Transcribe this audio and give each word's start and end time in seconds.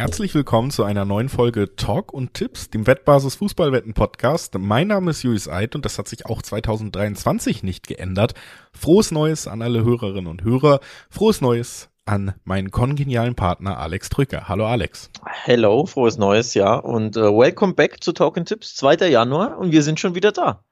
Herzlich 0.00 0.34
willkommen 0.34 0.70
zu 0.70 0.82
einer 0.82 1.04
neuen 1.04 1.28
Folge 1.28 1.76
Talk 1.76 2.14
und 2.14 2.32
Tipps, 2.32 2.70
dem 2.70 2.86
Wettbasis 2.86 3.34
Fußballwetten 3.34 3.92
Podcast. 3.92 4.56
Mein 4.58 4.88
Name 4.88 5.10
ist 5.10 5.22
Julius 5.22 5.46
Eid 5.46 5.74
und 5.74 5.84
das 5.84 5.98
hat 5.98 6.08
sich 6.08 6.24
auch 6.24 6.40
2023 6.40 7.62
nicht 7.62 7.86
geändert. 7.86 8.32
Frohes 8.72 9.10
Neues 9.10 9.46
an 9.46 9.60
alle 9.60 9.84
Hörerinnen 9.84 10.26
und 10.26 10.42
Hörer. 10.42 10.80
Frohes 11.10 11.42
Neues 11.42 11.90
an 12.06 12.32
meinen 12.44 12.70
kongenialen 12.70 13.34
Partner 13.34 13.76
Alex 13.76 14.08
Drücker. 14.08 14.48
Hallo 14.48 14.64
Alex. 14.64 15.10
Hello, 15.26 15.84
frohes 15.84 16.16
Neues, 16.16 16.54
ja. 16.54 16.76
Und 16.76 17.18
uh, 17.18 17.38
welcome 17.38 17.74
back 17.74 18.02
zu 18.02 18.12
Talk 18.12 18.38
and 18.38 18.48
Tipps, 18.48 18.76
2. 18.76 19.06
Januar 19.10 19.58
und 19.58 19.70
wir 19.70 19.82
sind 19.82 20.00
schon 20.00 20.14
wieder 20.14 20.32
da. 20.32 20.64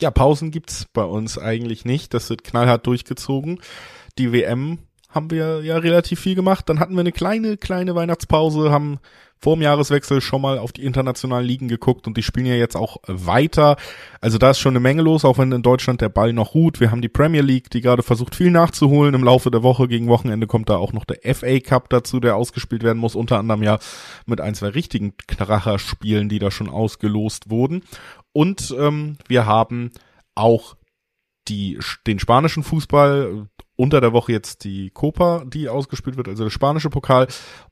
Ja, 0.00 0.12
Pausen 0.12 0.52
gibt's 0.52 0.86
bei 0.92 1.02
uns 1.02 1.36
eigentlich 1.36 1.84
nicht. 1.84 2.14
Das 2.14 2.30
wird 2.30 2.44
knallhart 2.44 2.86
durchgezogen. 2.86 3.60
Die 4.18 4.32
WM 4.32 4.78
haben 5.16 5.32
wir 5.32 5.64
ja 5.64 5.78
relativ 5.78 6.20
viel 6.20 6.36
gemacht. 6.36 6.68
Dann 6.68 6.78
hatten 6.78 6.94
wir 6.94 7.00
eine 7.00 7.10
kleine, 7.10 7.56
kleine 7.56 7.96
Weihnachtspause, 7.96 8.70
haben 8.70 9.00
vor 9.38 9.56
dem 9.56 9.62
Jahreswechsel 9.62 10.20
schon 10.20 10.40
mal 10.40 10.58
auf 10.58 10.72
die 10.72 10.84
internationalen 10.84 11.46
Ligen 11.46 11.68
geguckt 11.68 12.06
und 12.06 12.16
die 12.16 12.22
spielen 12.22 12.46
ja 12.46 12.54
jetzt 12.54 12.76
auch 12.76 12.98
weiter. 13.06 13.76
Also 14.20 14.38
da 14.38 14.50
ist 14.50 14.58
schon 14.58 14.72
eine 14.72 14.80
Menge 14.80 15.02
los, 15.02 15.24
auch 15.24 15.38
wenn 15.38 15.52
in 15.52 15.62
Deutschland 15.62 16.00
der 16.00 16.08
Ball 16.08 16.32
noch 16.32 16.54
ruht. 16.54 16.80
Wir 16.80 16.90
haben 16.90 17.02
die 17.02 17.08
Premier 17.08 17.42
League, 17.42 17.70
die 17.70 17.80
gerade 17.80 18.02
versucht 18.02 18.34
viel 18.34 18.50
nachzuholen. 18.50 19.14
Im 19.14 19.24
Laufe 19.24 19.50
der 19.50 19.62
Woche 19.62 19.88
gegen 19.88 20.08
Wochenende 20.08 20.46
kommt 20.46 20.70
da 20.70 20.76
auch 20.76 20.92
noch 20.92 21.04
der 21.04 21.34
FA 21.34 21.60
Cup 21.60 21.90
dazu, 21.90 22.20
der 22.20 22.36
ausgespielt 22.36 22.82
werden 22.82 22.98
muss, 22.98 23.14
unter 23.14 23.38
anderem 23.38 23.62
ja 23.62 23.78
mit 24.24 24.40
ein, 24.40 24.54
zwei 24.54 24.68
richtigen 24.68 25.14
Kracher-Spielen, 25.26 26.28
die 26.28 26.38
da 26.38 26.50
schon 26.50 26.70
ausgelost 26.70 27.50
wurden. 27.50 27.82
Und 28.32 28.74
ähm, 28.78 29.18
wir 29.28 29.46
haben 29.46 29.90
auch 30.34 30.76
die, 31.48 31.78
den 32.06 32.18
spanischen 32.18 32.62
Fußball, 32.62 33.48
unter 33.76 34.00
der 34.00 34.12
Woche 34.12 34.32
jetzt 34.32 34.64
die 34.64 34.90
Copa, 34.90 35.44
die 35.46 35.68
ausgespielt 35.68 36.16
wird, 36.16 36.28
also 36.28 36.44
der 36.44 36.50
spanische 36.50 36.90
Pokal. 36.90 37.28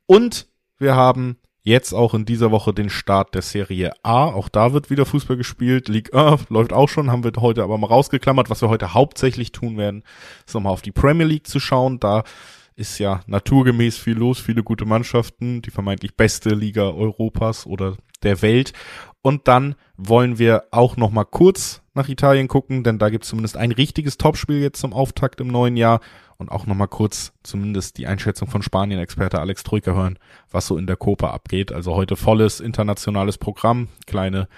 Und 0.06 0.48
wir 0.78 0.94
haben 0.94 1.38
jetzt 1.64 1.94
auch 1.94 2.14
in 2.14 2.26
dieser 2.26 2.50
Woche 2.50 2.74
den 2.74 2.90
Start 2.90 3.34
der 3.34 3.42
Serie 3.42 3.92
A. 4.02 4.26
Auch 4.26 4.48
da 4.48 4.72
wird 4.72 4.90
wieder 4.90 5.06
Fußball 5.06 5.36
gespielt. 5.36 5.88
League 5.88 6.14
1 6.14 6.50
läuft 6.50 6.72
auch 6.72 6.88
schon, 6.88 7.10
haben 7.10 7.24
wir 7.24 7.32
heute 7.38 7.62
aber 7.62 7.78
mal 7.78 7.86
rausgeklammert. 7.86 8.50
Was 8.50 8.60
wir 8.60 8.68
heute 8.68 8.94
hauptsächlich 8.94 9.50
tun 9.50 9.78
werden, 9.78 10.04
ist 10.46 10.54
nochmal 10.54 10.74
auf 10.74 10.82
die 10.82 10.92
Premier 10.92 11.26
League 11.26 11.46
zu 11.46 11.58
schauen. 11.58 11.98
Da 11.98 12.22
ist 12.76 12.98
ja 12.98 13.20
naturgemäß 13.26 13.96
viel 13.96 14.18
los, 14.18 14.38
viele 14.40 14.62
gute 14.62 14.84
Mannschaften, 14.84 15.62
die 15.62 15.70
vermeintlich 15.70 16.16
beste 16.16 16.50
Liga 16.50 16.90
Europas 16.90 17.66
oder 17.66 17.96
der 18.22 18.42
Welt. 18.42 18.72
Und 19.22 19.48
dann 19.48 19.74
wollen 19.96 20.38
wir 20.38 20.64
auch 20.70 20.96
noch 20.96 21.10
mal 21.10 21.24
kurz 21.24 21.80
nach 21.94 22.08
Italien 22.08 22.48
gucken, 22.48 22.82
denn 22.82 22.98
da 22.98 23.08
gibt 23.08 23.24
es 23.24 23.30
zumindest 23.30 23.56
ein 23.56 23.72
richtiges 23.72 24.18
Topspiel 24.18 24.60
jetzt 24.60 24.80
zum 24.80 24.92
Auftakt 24.92 25.40
im 25.40 25.46
neuen 25.46 25.76
Jahr 25.76 26.00
und 26.36 26.50
auch 26.50 26.66
noch 26.66 26.74
mal 26.74 26.88
kurz 26.88 27.32
zumindest 27.42 27.98
die 27.98 28.06
Einschätzung 28.06 28.48
von 28.48 28.62
Spanien-Experte 28.62 29.38
Alex 29.38 29.62
Troika 29.62 29.92
hören, 29.92 30.18
was 30.50 30.66
so 30.66 30.76
in 30.76 30.86
der 30.86 30.96
Copa 30.96 31.30
abgeht. 31.30 31.72
Also 31.72 31.94
heute 31.94 32.16
volles 32.16 32.60
internationales 32.60 33.38
Programm, 33.38 33.88
kleine 34.06 34.48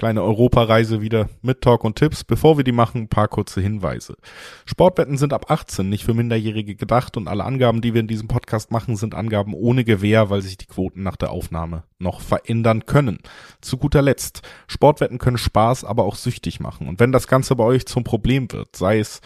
kleine 0.00 0.22
Europareise 0.22 1.02
wieder 1.02 1.28
mit 1.42 1.60
Talk 1.60 1.84
und 1.84 1.96
Tipps. 1.96 2.24
Bevor 2.24 2.56
wir 2.56 2.64
die 2.64 2.72
machen, 2.72 3.02
ein 3.02 3.08
paar 3.08 3.28
kurze 3.28 3.60
Hinweise. 3.60 4.16
Sportwetten 4.64 5.18
sind 5.18 5.34
ab 5.34 5.50
18 5.50 5.90
nicht 5.90 6.04
für 6.04 6.14
Minderjährige 6.14 6.74
gedacht 6.74 7.18
und 7.18 7.28
alle 7.28 7.44
Angaben, 7.44 7.82
die 7.82 7.92
wir 7.92 8.00
in 8.00 8.08
diesem 8.08 8.26
Podcast 8.26 8.70
machen, 8.70 8.96
sind 8.96 9.14
Angaben 9.14 9.52
ohne 9.52 9.84
Gewähr, 9.84 10.30
weil 10.30 10.40
sich 10.40 10.56
die 10.56 10.64
Quoten 10.64 11.02
nach 11.02 11.16
der 11.16 11.30
Aufnahme 11.30 11.82
noch 11.98 12.22
verändern 12.22 12.86
können. 12.86 13.18
Zu 13.60 13.76
guter 13.76 14.00
Letzt, 14.00 14.40
Sportwetten 14.68 15.18
können 15.18 15.36
Spaß, 15.36 15.84
aber 15.84 16.04
auch 16.04 16.14
süchtig 16.14 16.60
machen. 16.60 16.88
Und 16.88 16.98
wenn 16.98 17.12
das 17.12 17.28
Ganze 17.28 17.54
bei 17.54 17.64
euch 17.64 17.84
zum 17.84 18.02
Problem 18.02 18.50
wird, 18.52 18.76
sei 18.76 19.00
es 19.00 19.20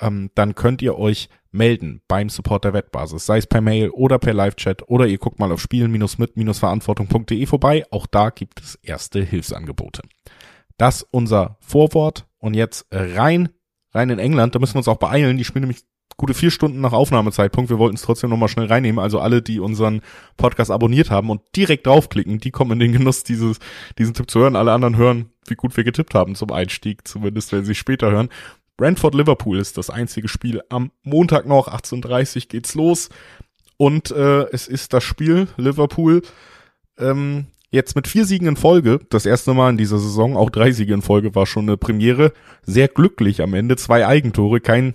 ähm, 0.00 0.30
dann 0.34 0.54
könnt 0.54 0.82
ihr 0.82 0.98
euch 0.98 1.28
melden 1.52 2.00
beim 2.08 2.28
Support 2.28 2.64
der 2.64 2.72
Wettbasis, 2.72 3.26
sei 3.26 3.38
es 3.38 3.46
per 3.46 3.60
Mail 3.60 3.90
oder 3.90 4.18
per 4.18 4.34
Live-Chat 4.34 4.88
oder 4.88 5.06
ihr 5.06 5.18
guckt 5.18 5.38
mal 5.38 5.52
auf 5.52 5.60
spielen-mit-verantwortung.de 5.60 7.46
vorbei. 7.46 7.84
Auch 7.90 8.06
da 8.06 8.30
gibt 8.30 8.60
es 8.60 8.76
erste 8.76 9.22
Hilfsangebote. 9.22 10.02
Das 10.76 11.02
unser 11.02 11.58
Vorwort 11.60 12.26
und 12.38 12.54
jetzt 12.54 12.86
rein, 12.90 13.50
rein 13.92 14.10
in 14.10 14.18
England. 14.18 14.54
Da 14.54 14.58
müssen 14.58 14.74
wir 14.74 14.78
uns 14.78 14.88
auch 14.88 14.96
beeilen. 14.96 15.36
Die 15.36 15.44
spielen 15.44 15.62
nämlich 15.62 15.84
gute 16.16 16.34
vier 16.34 16.50
Stunden 16.50 16.80
nach 16.80 16.92
Aufnahmezeitpunkt. 16.92 17.70
Wir 17.70 17.78
wollten 17.78 17.96
es 17.96 18.02
trotzdem 18.02 18.30
nochmal 18.30 18.48
schnell 18.48 18.66
reinnehmen. 18.66 18.98
Also 18.98 19.20
alle, 19.20 19.42
die 19.42 19.58
unseren 19.58 20.02
Podcast 20.36 20.70
abonniert 20.70 21.10
haben 21.10 21.30
und 21.30 21.40
direkt 21.56 21.86
draufklicken, 21.86 22.38
die 22.40 22.50
kommen 22.50 22.72
in 22.72 22.78
den 22.78 22.92
Genuss, 22.92 23.24
dieses, 23.24 23.58
diesen 23.98 24.14
Tipp 24.14 24.30
zu 24.30 24.40
hören. 24.40 24.54
Alle 24.54 24.72
anderen 24.72 24.96
hören, 24.96 25.30
wie 25.48 25.54
gut 25.54 25.76
wir 25.76 25.84
getippt 25.84 26.14
haben 26.14 26.34
zum 26.34 26.52
Einstieg, 26.52 27.08
zumindest 27.08 27.52
wenn 27.52 27.64
sie 27.64 27.74
später 27.74 28.10
hören. 28.10 28.28
Brentford 28.80 29.14
Liverpool 29.14 29.58
ist 29.58 29.76
das 29.76 29.90
einzige 29.90 30.26
Spiel. 30.26 30.62
Am 30.70 30.90
Montag 31.02 31.44
noch, 31.44 31.68
18.30 31.68 32.48
geht's 32.48 32.74
los. 32.74 33.10
Und 33.76 34.10
äh, 34.10 34.44
es 34.52 34.68
ist 34.68 34.94
das 34.94 35.04
Spiel 35.04 35.48
Liverpool 35.58 36.22
ähm, 36.98 37.48
jetzt 37.70 37.94
mit 37.94 38.08
vier 38.08 38.24
Siegen 38.24 38.48
in 38.48 38.56
Folge. 38.56 38.98
Das 39.10 39.26
erste 39.26 39.52
Mal 39.52 39.68
in 39.68 39.76
dieser 39.76 39.98
Saison, 39.98 40.34
auch 40.34 40.48
drei 40.48 40.72
Siege 40.72 40.94
in 40.94 41.02
Folge 41.02 41.34
war 41.34 41.44
schon 41.44 41.64
eine 41.64 41.76
Premiere. 41.76 42.32
Sehr 42.62 42.88
glücklich 42.88 43.42
am 43.42 43.52
Ende. 43.52 43.76
Zwei 43.76 44.06
Eigentore, 44.06 44.62
kein, 44.62 44.94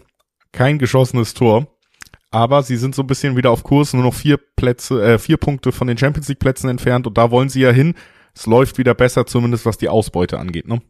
kein 0.52 0.80
geschossenes 0.80 1.36
Tor. 1.36 1.68
Aber 2.32 2.64
sie 2.64 2.78
sind 2.78 2.96
so 2.96 3.04
ein 3.04 3.08
bisschen 3.08 3.38
wieder 3.38 3.52
auf 3.52 3.62
Kurs, 3.62 3.94
nur 3.94 4.02
noch 4.02 4.16
vier 4.16 4.40
Plätze, 4.56 5.00
äh, 5.04 5.20
vier 5.20 5.38
Punkte 5.38 5.72
von 5.72 5.86
den 5.86 6.00
Champions 6.00 6.28
League 6.28 6.40
Plätzen 6.40 6.72
entfernt 6.72 7.06
und 7.06 7.20
da 7.20 7.30
wollen 7.30 7.50
sie 7.50 7.62
ja 7.62 7.70
hin. 7.70 7.94
Es 8.34 8.48
läuft 8.48 8.80
wieder 8.80 8.96
besser, 8.96 9.28
zumindest 9.28 9.68
was 9.68 9.78
die 9.78 9.90
Ausbeute 9.90 10.40
angeht, 10.40 10.68
ne? 10.68 10.82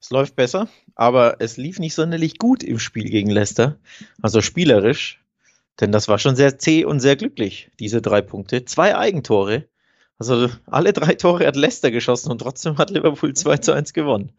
Es 0.00 0.10
läuft 0.10 0.36
besser, 0.36 0.68
aber 0.94 1.36
es 1.40 1.56
lief 1.56 1.78
nicht 1.78 1.94
sonderlich 1.94 2.38
gut 2.38 2.62
im 2.62 2.78
Spiel 2.78 3.10
gegen 3.10 3.30
Leicester. 3.30 3.78
Also 4.22 4.42
spielerisch. 4.42 5.20
Denn 5.80 5.92
das 5.92 6.08
war 6.08 6.18
schon 6.18 6.36
sehr 6.36 6.58
zäh 6.58 6.84
und 6.84 7.00
sehr 7.00 7.16
glücklich, 7.16 7.70
diese 7.78 8.02
drei 8.02 8.20
Punkte. 8.20 8.64
Zwei 8.64 8.96
Eigentore. 8.96 9.68
Also 10.18 10.50
alle 10.66 10.92
drei 10.92 11.14
Tore 11.14 11.46
hat 11.46 11.56
Leicester 11.56 11.90
geschossen 11.90 12.30
und 12.30 12.38
trotzdem 12.38 12.78
hat 12.78 12.90
Liverpool 12.90 13.34
2 13.34 13.58
zu 13.58 13.72
1 13.72 13.92
gewonnen. 13.92 14.32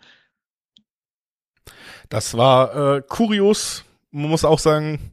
Das 2.09 2.35
war 2.35 2.97
äh, 2.97 3.01
kurios. 3.07 3.85
Man 4.11 4.29
muss 4.29 4.43
auch 4.43 4.59
sagen, 4.59 5.11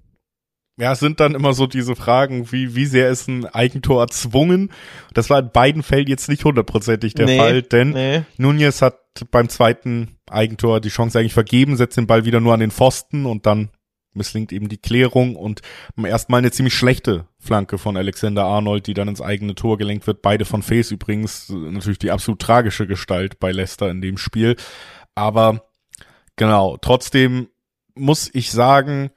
ja, 0.78 0.92
es 0.92 1.00
sind 1.00 1.20
dann 1.20 1.34
immer 1.34 1.52
so 1.52 1.66
diese 1.66 1.94
Fragen, 1.94 2.50
wie, 2.50 2.74
wie 2.74 2.86
sehr 2.86 3.10
ist 3.10 3.28
ein 3.28 3.46
Eigentor 3.46 4.02
erzwungen? 4.02 4.72
Das 5.14 5.30
war 5.30 5.38
in 5.38 5.50
beiden 5.50 5.82
Fällen 5.82 6.08
jetzt 6.08 6.28
nicht 6.28 6.44
hundertprozentig 6.44 7.14
der 7.14 7.26
nee, 7.26 7.38
Fall, 7.38 7.62
denn 7.62 7.90
nee. 7.90 8.22
Nunez 8.36 8.82
hat 8.82 9.05
beim 9.24 9.48
zweiten 9.48 10.18
Eigentor 10.28 10.80
die 10.80 10.88
Chance 10.88 11.18
eigentlich 11.18 11.34
vergeben, 11.34 11.76
setzt 11.76 11.96
den 11.96 12.06
Ball 12.06 12.24
wieder 12.24 12.40
nur 12.40 12.54
an 12.54 12.60
den 12.60 12.70
Pfosten 12.70 13.26
und 13.26 13.46
dann 13.46 13.70
misslingt 14.16 14.52
eben 14.52 14.68
die 14.68 14.78
Klärung 14.78 15.36
und 15.36 15.60
erstmal 16.02 16.38
eine 16.38 16.50
ziemlich 16.50 16.74
schlechte 16.74 17.26
Flanke 17.38 17.78
von 17.78 17.96
Alexander 17.96 18.44
Arnold, 18.44 18.86
die 18.86 18.94
dann 18.94 19.08
ins 19.08 19.20
eigene 19.20 19.54
Tor 19.54 19.78
gelenkt 19.78 20.06
wird. 20.06 20.22
Beide 20.22 20.44
von 20.44 20.62
Face 20.62 20.90
übrigens, 20.90 21.48
natürlich 21.50 21.98
die 21.98 22.10
absolut 22.10 22.40
tragische 22.40 22.86
Gestalt 22.86 23.38
bei 23.38 23.52
Leicester 23.52 23.90
in 23.90 24.00
dem 24.00 24.16
Spiel. 24.16 24.56
Aber 25.14 25.66
genau, 26.36 26.76
trotzdem 26.78 27.48
muss 27.94 28.30
ich 28.32 28.50
sagen, 28.50 29.10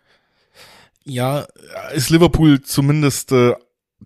ja, 1.06 1.48
ist 1.94 2.10
Liverpool 2.10 2.62
zumindest 2.62 3.32
äh, 3.32 3.56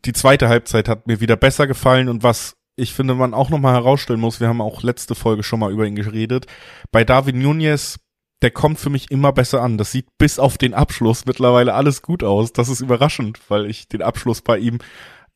die 0.06 0.14
zweite 0.14 0.50
Halbzeit 0.50 0.88
hat 0.88 1.08
mir 1.08 1.20
wieder 1.20 1.36
besser 1.36 1.68
gefallen 1.68 2.10
und 2.10 2.24
was 2.24 2.56
ich 2.76 2.94
finde, 2.94 3.16
man 3.16 3.34
auch 3.34 3.50
nochmal 3.50 3.74
herausstellen 3.74 4.20
muss, 4.20 4.40
wir 4.40 4.48
haben 4.48 4.62
auch 4.62 4.84
letzte 4.84 5.16
Folge 5.16 5.44
schon 5.44 5.60
mal 5.60 5.72
über 5.72 5.86
ihn 5.86 5.96
geredet, 5.96 6.48
bei 6.92 7.04
David 7.04 7.36
Nunez, 7.36 8.00
der 8.42 8.52
kommt 8.52 8.80
für 8.80 8.90
mich 8.90 9.10
immer 9.10 9.32
besser 9.32 9.62
an. 9.62 9.78
Das 9.78 9.92
sieht 9.92 10.08
bis 10.18 10.38
auf 10.38 10.58
den 10.58 10.74
Abschluss 10.74 11.26
mittlerweile 11.26 11.74
alles 11.74 12.02
gut 12.02 12.24
aus. 12.24 12.52
Das 12.52 12.68
ist 12.68 12.82
überraschend, 12.82 13.40
weil 13.50 13.68
ich 13.68 13.88
den 13.88 14.02
Abschluss 14.02 14.42
bei 14.42 14.58
ihm, 14.58 14.80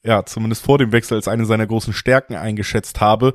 ja, 0.03 0.25
zumindest 0.25 0.66
vor 0.66 0.78
dem 0.78 0.92
Wechsel 0.92 1.16
als 1.16 1.30
eine 1.30 1.46
seiner 1.46 1.66
großen 1.66 1.94
Stärken 1.94 2.36
eingeschätzt 2.36 3.00
habe 3.00 3.34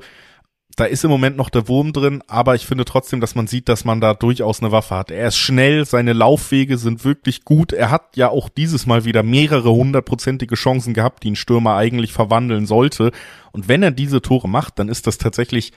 da 0.75 0.85
ist 0.85 1.03
im 1.03 1.11
Moment 1.11 1.37
noch 1.37 1.49
der 1.49 1.67
Wurm 1.67 1.93
drin, 1.93 2.23
aber 2.27 2.55
ich 2.55 2.65
finde 2.65 2.85
trotzdem, 2.85 3.21
dass 3.21 3.35
man 3.35 3.45
sieht, 3.45 3.69
dass 3.69 3.85
man 3.85 4.01
da 4.01 4.15
durchaus 4.15 4.61
eine 4.61 4.71
Waffe 4.71 4.95
hat. 4.95 5.11
Er 5.11 5.27
ist 5.27 5.37
schnell, 5.37 5.85
seine 5.85 6.13
Laufwege 6.13 6.77
sind 6.77 7.05
wirklich 7.05 7.45
gut. 7.45 7.73
Er 7.73 7.91
hat 7.91 8.17
ja 8.17 8.29
auch 8.29 8.49
dieses 8.49 8.87
Mal 8.87 9.05
wieder 9.05 9.21
mehrere 9.21 9.71
hundertprozentige 9.71 10.55
Chancen 10.55 10.95
gehabt, 10.95 11.23
die 11.23 11.31
ein 11.31 11.35
Stürmer 11.35 11.75
eigentlich 11.75 12.11
verwandeln 12.11 12.65
sollte. 12.65 13.11
Und 13.51 13.67
wenn 13.67 13.83
er 13.83 13.91
diese 13.91 14.21
Tore 14.21 14.49
macht, 14.49 14.79
dann 14.79 14.89
ist 14.89 15.05
das 15.05 15.19
tatsächlich, 15.19 15.73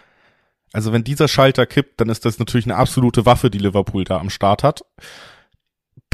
also 0.73 0.93
wenn 0.93 1.05
dieser 1.05 1.29
Schalter 1.29 1.67
kippt, 1.67 2.01
dann 2.01 2.09
ist 2.09 2.25
das 2.25 2.39
natürlich 2.39 2.67
eine 2.67 2.77
absolute 2.77 3.27
Waffe, 3.27 3.51
die 3.51 3.59
Liverpool 3.59 4.05
da 4.05 4.19
am 4.19 4.31
Start 4.31 4.63
hat. 4.63 4.83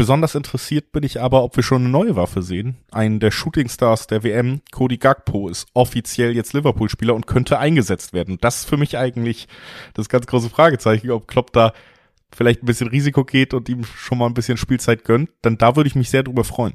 Besonders 0.02 0.34
interessiert 0.34 0.90
bin 0.90 1.04
ich 1.04 1.20
aber, 1.20 1.44
ob 1.44 1.54
wir 1.54 1.62
schon 1.62 1.82
eine 1.82 1.88
neue 1.88 2.16
Waffe 2.16 2.42
sehen. 2.42 2.76
Einen 2.90 3.20
der 3.20 3.30
Shootingstars 3.30 4.08
der 4.08 4.24
WM, 4.24 4.60
Cody 4.72 4.96
Gagpo, 4.96 5.48
ist 5.48 5.68
offiziell 5.74 6.34
jetzt 6.34 6.54
Liverpool-Spieler 6.54 7.14
und 7.14 7.28
könnte 7.28 7.60
eingesetzt 7.60 8.12
werden. 8.12 8.36
Das 8.40 8.56
ist 8.56 8.68
für 8.68 8.76
mich 8.76 8.98
eigentlich 8.98 9.46
das 9.94 10.08
ganz 10.08 10.26
große 10.26 10.50
Fragezeichen, 10.50 11.12
ob 11.12 11.28
Klopp 11.28 11.52
da 11.52 11.72
vielleicht 12.34 12.64
ein 12.64 12.66
bisschen 12.66 12.88
Risiko 12.88 13.24
geht 13.24 13.54
und 13.54 13.68
ihm 13.68 13.84
schon 13.84 14.18
mal 14.18 14.26
ein 14.26 14.34
bisschen 14.34 14.56
Spielzeit 14.56 15.04
gönnt. 15.04 15.30
Denn 15.44 15.56
da 15.56 15.76
würde 15.76 15.86
ich 15.86 15.94
mich 15.94 16.10
sehr 16.10 16.24
drüber 16.24 16.42
freuen. 16.42 16.74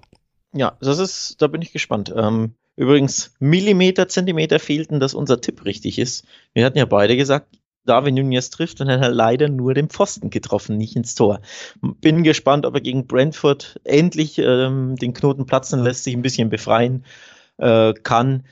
Ja, 0.53 0.77
das 0.79 0.97
ist, 0.97 1.41
da 1.41 1.47
bin 1.47 1.62
ich 1.62 1.74
gespannt. 1.74 2.13
Ähm, 2.15 2.53
übrigens, 2.77 3.33
Millimeter, 3.39 4.07
Zentimeter 4.07 4.59
fehlten, 4.59 5.01
dass 5.01 5.13
unser 5.13 5.41
Tipp 5.41 5.65
richtig 5.65 6.00
ist. 6.00 6.25
Wir 6.53 6.63
hatten 6.63 6.77
ja 6.77 6.85
beide 6.85 7.18
gesagt, 7.18 7.57
Darwin 7.88 8.16
Nunez 8.16 8.50
trifft 8.50 8.81
und 8.81 8.88
dann 8.88 9.00
hat 9.00 9.07
er 9.07 9.13
leider 9.13 9.50
nur 9.50 9.74
den 9.74 9.89
Pfosten 9.89 10.30
getroffen, 10.30 10.78
nicht 10.78 10.95
ins 10.95 11.16
Tor. 11.16 11.42
Bin 11.81 12.24
gespannt, 12.24 12.66
ob 12.66 12.75
er 12.75 12.81
gegen 12.81 13.07
Brentford 13.07 13.80
endlich 13.84 14.38
ähm, 14.38 14.95
den 14.95 15.13
Knoten 15.13 15.45
platzen 15.45 15.81
lässt, 15.81 16.04
sich 16.04 16.16
ein 16.16 16.22
bisschen 16.22 16.50
befreien 16.50 17.06
äh, 17.57 17.94
kann. 17.94 18.44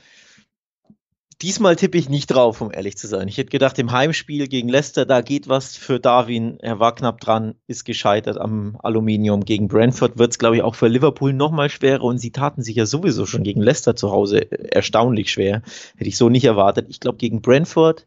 Diesmal 1.42 1.76
tippe 1.76 1.98
ich 1.98 2.08
nicht 2.08 2.28
drauf, 2.28 2.62
um 2.62 2.72
ehrlich 2.72 2.96
zu 2.96 3.06
sein. 3.08 3.28
Ich 3.28 3.36
hätte 3.36 3.50
gedacht, 3.50 3.78
im 3.78 3.92
Heimspiel 3.92 4.48
gegen 4.48 4.70
Leicester, 4.70 5.04
da 5.04 5.20
geht 5.20 5.50
was 5.50 5.76
für 5.76 6.00
Darwin. 6.00 6.58
Er 6.60 6.80
war 6.80 6.94
knapp 6.94 7.20
dran, 7.20 7.56
ist 7.66 7.84
gescheitert 7.84 8.38
am 8.38 8.78
Aluminium. 8.82 9.44
Gegen 9.44 9.68
Brentford 9.68 10.16
wird 10.16 10.30
es, 10.30 10.38
glaube 10.38 10.56
ich, 10.56 10.62
auch 10.62 10.74
für 10.74 10.88
Liverpool 10.88 11.34
nochmal 11.34 11.68
schwerer. 11.68 12.04
Und 12.04 12.16
sie 12.16 12.30
taten 12.30 12.62
sich 12.62 12.76
ja 12.76 12.86
sowieso 12.86 13.26
schon 13.26 13.42
gegen 13.42 13.60
Leicester 13.60 13.94
zu 13.94 14.12
Hause 14.12 14.50
erstaunlich 14.50 15.30
schwer. 15.30 15.60
Hätte 15.98 16.08
ich 16.08 16.16
so 16.16 16.30
nicht 16.30 16.44
erwartet. 16.44 16.86
Ich 16.88 17.00
glaube, 17.00 17.18
gegen 17.18 17.42
Brentford 17.42 18.06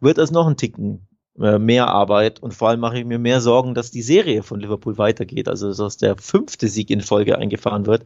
wird 0.00 0.18
es 0.18 0.30
noch 0.30 0.46
ein 0.46 0.56
Ticken 0.56 1.06
äh, 1.40 1.58
mehr 1.58 1.88
Arbeit. 1.88 2.40
Und 2.40 2.54
vor 2.54 2.68
allem 2.68 2.80
mache 2.80 2.98
ich 2.98 3.04
mir 3.04 3.18
mehr 3.18 3.40
Sorgen, 3.40 3.74
dass 3.74 3.90
die 3.90 4.02
Serie 4.02 4.42
von 4.42 4.60
Liverpool 4.60 4.98
weitergeht. 4.98 5.48
Also, 5.48 5.72
dass 5.72 5.96
der 5.96 6.16
fünfte 6.16 6.68
Sieg 6.68 6.90
in 6.90 7.00
Folge 7.00 7.38
eingefahren 7.38 7.86
wird. 7.86 8.04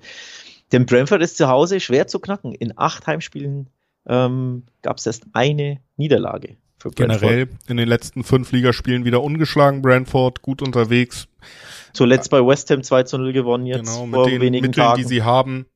Denn 0.72 0.86
Brentford 0.86 1.22
ist 1.22 1.36
zu 1.36 1.48
Hause 1.48 1.80
schwer 1.80 2.06
zu 2.06 2.20
knacken. 2.20 2.54
In 2.54 2.74
acht 2.76 3.06
Heimspielen 3.06 3.70
ähm, 4.06 4.64
gab 4.82 4.98
es 4.98 5.06
erst 5.06 5.26
eine 5.32 5.80
Niederlage. 5.96 6.56
Für 6.78 6.90
Generell 6.90 7.48
in 7.66 7.76
den 7.76 7.88
letzten 7.88 8.22
fünf 8.22 8.52
Ligaspielen 8.52 9.04
wieder 9.04 9.22
ungeschlagen. 9.22 9.82
Brentford 9.82 10.42
gut 10.42 10.62
unterwegs. 10.62 11.26
Zuletzt 11.92 12.30
bei 12.30 12.44
West 12.44 12.70
Ham 12.70 12.82
2 12.82 13.02
zu 13.02 13.18
0 13.18 13.32
gewonnen 13.32 13.66
jetzt. 13.66 13.86
Genau, 13.86 14.06
mit 14.06 14.26
den 14.30 14.52
Mitteln, 14.52 14.72
Tagen. 14.72 15.02
die 15.02 15.08
sie 15.08 15.22
haben, 15.22 15.66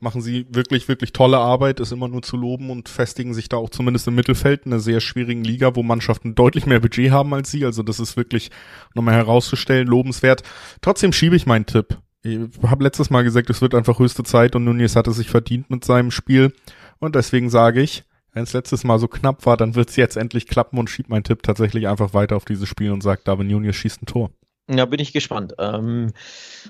machen 0.00 0.22
sie 0.22 0.46
wirklich, 0.50 0.88
wirklich 0.88 1.12
tolle 1.12 1.38
Arbeit, 1.38 1.80
ist 1.80 1.92
immer 1.92 2.08
nur 2.08 2.22
zu 2.22 2.36
loben 2.36 2.70
und 2.70 2.88
festigen 2.88 3.34
sich 3.34 3.48
da 3.48 3.56
auch 3.56 3.70
zumindest 3.70 4.08
im 4.08 4.14
Mittelfeld 4.14 4.66
in 4.66 4.72
einer 4.72 4.80
sehr 4.80 5.00
schwierigen 5.00 5.44
Liga, 5.44 5.74
wo 5.76 5.82
Mannschaften 5.82 6.34
deutlich 6.34 6.66
mehr 6.66 6.80
Budget 6.80 7.10
haben 7.10 7.32
als 7.34 7.50
sie. 7.50 7.64
Also 7.64 7.82
das 7.82 8.00
ist 8.00 8.16
wirklich 8.16 8.50
nochmal 8.94 9.14
herauszustellen, 9.14 9.86
lobenswert. 9.86 10.42
Trotzdem 10.80 11.12
schiebe 11.12 11.36
ich 11.36 11.46
meinen 11.46 11.66
Tipp. 11.66 11.98
Ich 12.22 12.38
habe 12.62 12.84
letztes 12.84 13.10
Mal 13.10 13.24
gesagt, 13.24 13.48
es 13.48 13.62
wird 13.62 13.74
einfach 13.74 13.98
höchste 13.98 14.24
Zeit 14.24 14.54
und 14.54 14.64
Nunez 14.64 14.94
hat 14.94 15.06
es 15.06 15.16
sich 15.16 15.30
verdient 15.30 15.70
mit 15.70 15.84
seinem 15.84 16.10
Spiel. 16.10 16.52
Und 16.98 17.14
deswegen 17.14 17.48
sage 17.48 17.80
ich, 17.80 18.04
wenn 18.32 18.44
es 18.44 18.52
letztes 18.52 18.84
Mal 18.84 18.98
so 18.98 19.08
knapp 19.08 19.46
war, 19.46 19.56
dann 19.56 19.74
wird 19.74 19.90
es 19.90 19.96
jetzt 19.96 20.16
endlich 20.16 20.46
klappen 20.46 20.78
und 20.78 20.90
schiebt 20.90 21.08
meinen 21.08 21.24
Tipp 21.24 21.42
tatsächlich 21.42 21.88
einfach 21.88 22.14
weiter 22.14 22.36
auf 22.36 22.44
dieses 22.44 22.68
Spiel 22.68 22.92
und 22.92 23.02
sagt, 23.02 23.26
Darwin 23.26 23.50
Junior 23.50 23.72
schießt 23.72 24.02
ein 24.02 24.06
Tor. 24.06 24.30
Ja, 24.70 24.84
bin 24.84 25.00
ich 25.00 25.12
gespannt. 25.12 25.54
Ähm, 25.58 26.12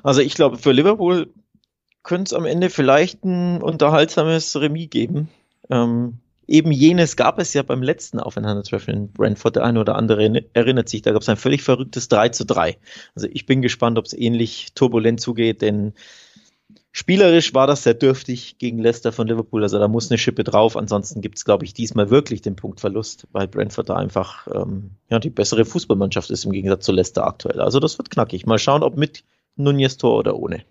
also 0.03 0.21
ich 0.23 0.35
glaube, 0.35 0.56
für 0.56 0.73
Liverpool 0.73 1.35
könnte 2.02 2.31
es 2.31 2.32
am 2.32 2.47
Ende 2.47 2.70
vielleicht 2.70 3.25
ein 3.25 3.62
unterhaltsames 3.62 4.58
Remis 4.61 4.91
geben. 4.91 5.29
Ähm, 5.69 6.19
eben 6.47 6.73
jenes 6.73 7.17
gab 7.17 7.38
es 7.38 7.55
ja 7.55 7.62
beim 7.62 7.82
letzten 7.82 8.20
Aufeinandertreffen 8.20 8.94
in 8.94 9.12
Brentford. 9.12 9.56
Der 9.56 9.64
eine 9.64 9.81
oder 9.81 9.97
andere 9.97 10.44
erinnert 10.52 10.88
sich, 10.88 11.02
da 11.02 11.12
gab 11.12 11.23
es 11.23 11.29
ein 11.29 11.37
völlig 11.37 11.62
verrücktes 11.62 12.08
3 12.08 12.31
zu 12.31 12.44
3. 12.44 12.76
Also 13.14 13.29
ich 13.31 13.47
bin 13.47 13.62
gespannt, 13.62 13.99
ob 13.99 14.06
es 14.06 14.12
ähnlich 14.12 14.75
turbulent 14.75 15.20
zugeht, 15.20 15.62
denn 15.62 15.94
Spielerisch 16.93 17.55
war 17.55 17.69
das 17.69 17.85
sehr 17.85 17.94
dürftig 17.94 18.58
gegen 18.58 18.81
Leicester 18.81 19.12
von 19.12 19.29
Liverpool, 19.29 19.62
also 19.62 19.79
da 19.79 19.87
muss 19.87 20.11
eine 20.11 20.19
Schippe 20.19 20.43
drauf. 20.43 20.76
Ansonsten 20.76 21.20
gibt 21.20 21.38
es, 21.38 21.44
glaube 21.44 21.64
ich, 21.64 21.73
diesmal 21.73 22.11
wirklich 22.11 22.43
den 22.43 22.56
Punktverlust, 22.56 23.29
weil 23.31 23.46
Brentford 23.46 23.91
da 23.91 23.96
einfach 23.96 24.49
ähm, 24.53 24.91
ja, 25.08 25.20
die 25.20 25.31
bessere 25.31 25.64
Fußballmannschaft 25.64 26.31
ist 26.31 26.44
im 26.44 26.53
Gegensatz 26.53 26.85
zu 26.85 26.93
Leicester 26.93 27.26
aktuell. 27.26 27.61
Also 27.61 27.79
das 27.79 27.96
wird 27.99 28.11
knackig. 28.11 28.44
Mal 28.44 28.58
schauen, 28.58 28.82
ob 28.82 28.96
mit 28.96 29.23
Nunez 29.55 29.99
Tor 29.99 30.19
oder 30.19 30.37
ohne. 30.37 30.64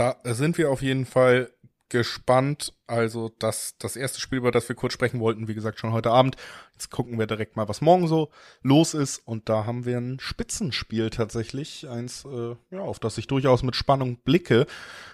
Da 0.00 0.16
sind 0.24 0.56
wir 0.56 0.70
auf 0.70 0.80
jeden 0.80 1.04
Fall 1.04 1.52
gespannt. 1.90 2.72
Also 2.86 3.30
das, 3.38 3.74
das 3.78 3.96
erste 3.96 4.18
Spiel, 4.18 4.38
über 4.38 4.50
das 4.50 4.66
wir 4.66 4.74
kurz 4.74 4.94
sprechen 4.94 5.20
wollten, 5.20 5.46
wie 5.46 5.52
gesagt, 5.52 5.78
schon 5.78 5.92
heute 5.92 6.10
Abend. 6.10 6.36
Jetzt 6.72 6.90
gucken 6.90 7.18
wir 7.18 7.26
direkt 7.26 7.54
mal, 7.54 7.68
was 7.68 7.82
morgen 7.82 8.08
so 8.08 8.30
los 8.62 8.94
ist. 8.94 9.18
Und 9.18 9.50
da 9.50 9.66
haben 9.66 9.84
wir 9.84 9.98
ein 9.98 10.18
Spitzenspiel 10.18 11.10
tatsächlich. 11.10 11.86
Eins, 11.86 12.24
äh, 12.24 12.56
ja, 12.70 12.80
auf 12.80 12.98
das 12.98 13.18
ich 13.18 13.26
durchaus 13.26 13.62
mit 13.62 13.76
Spannung 13.76 14.16
blicke. 14.24 14.66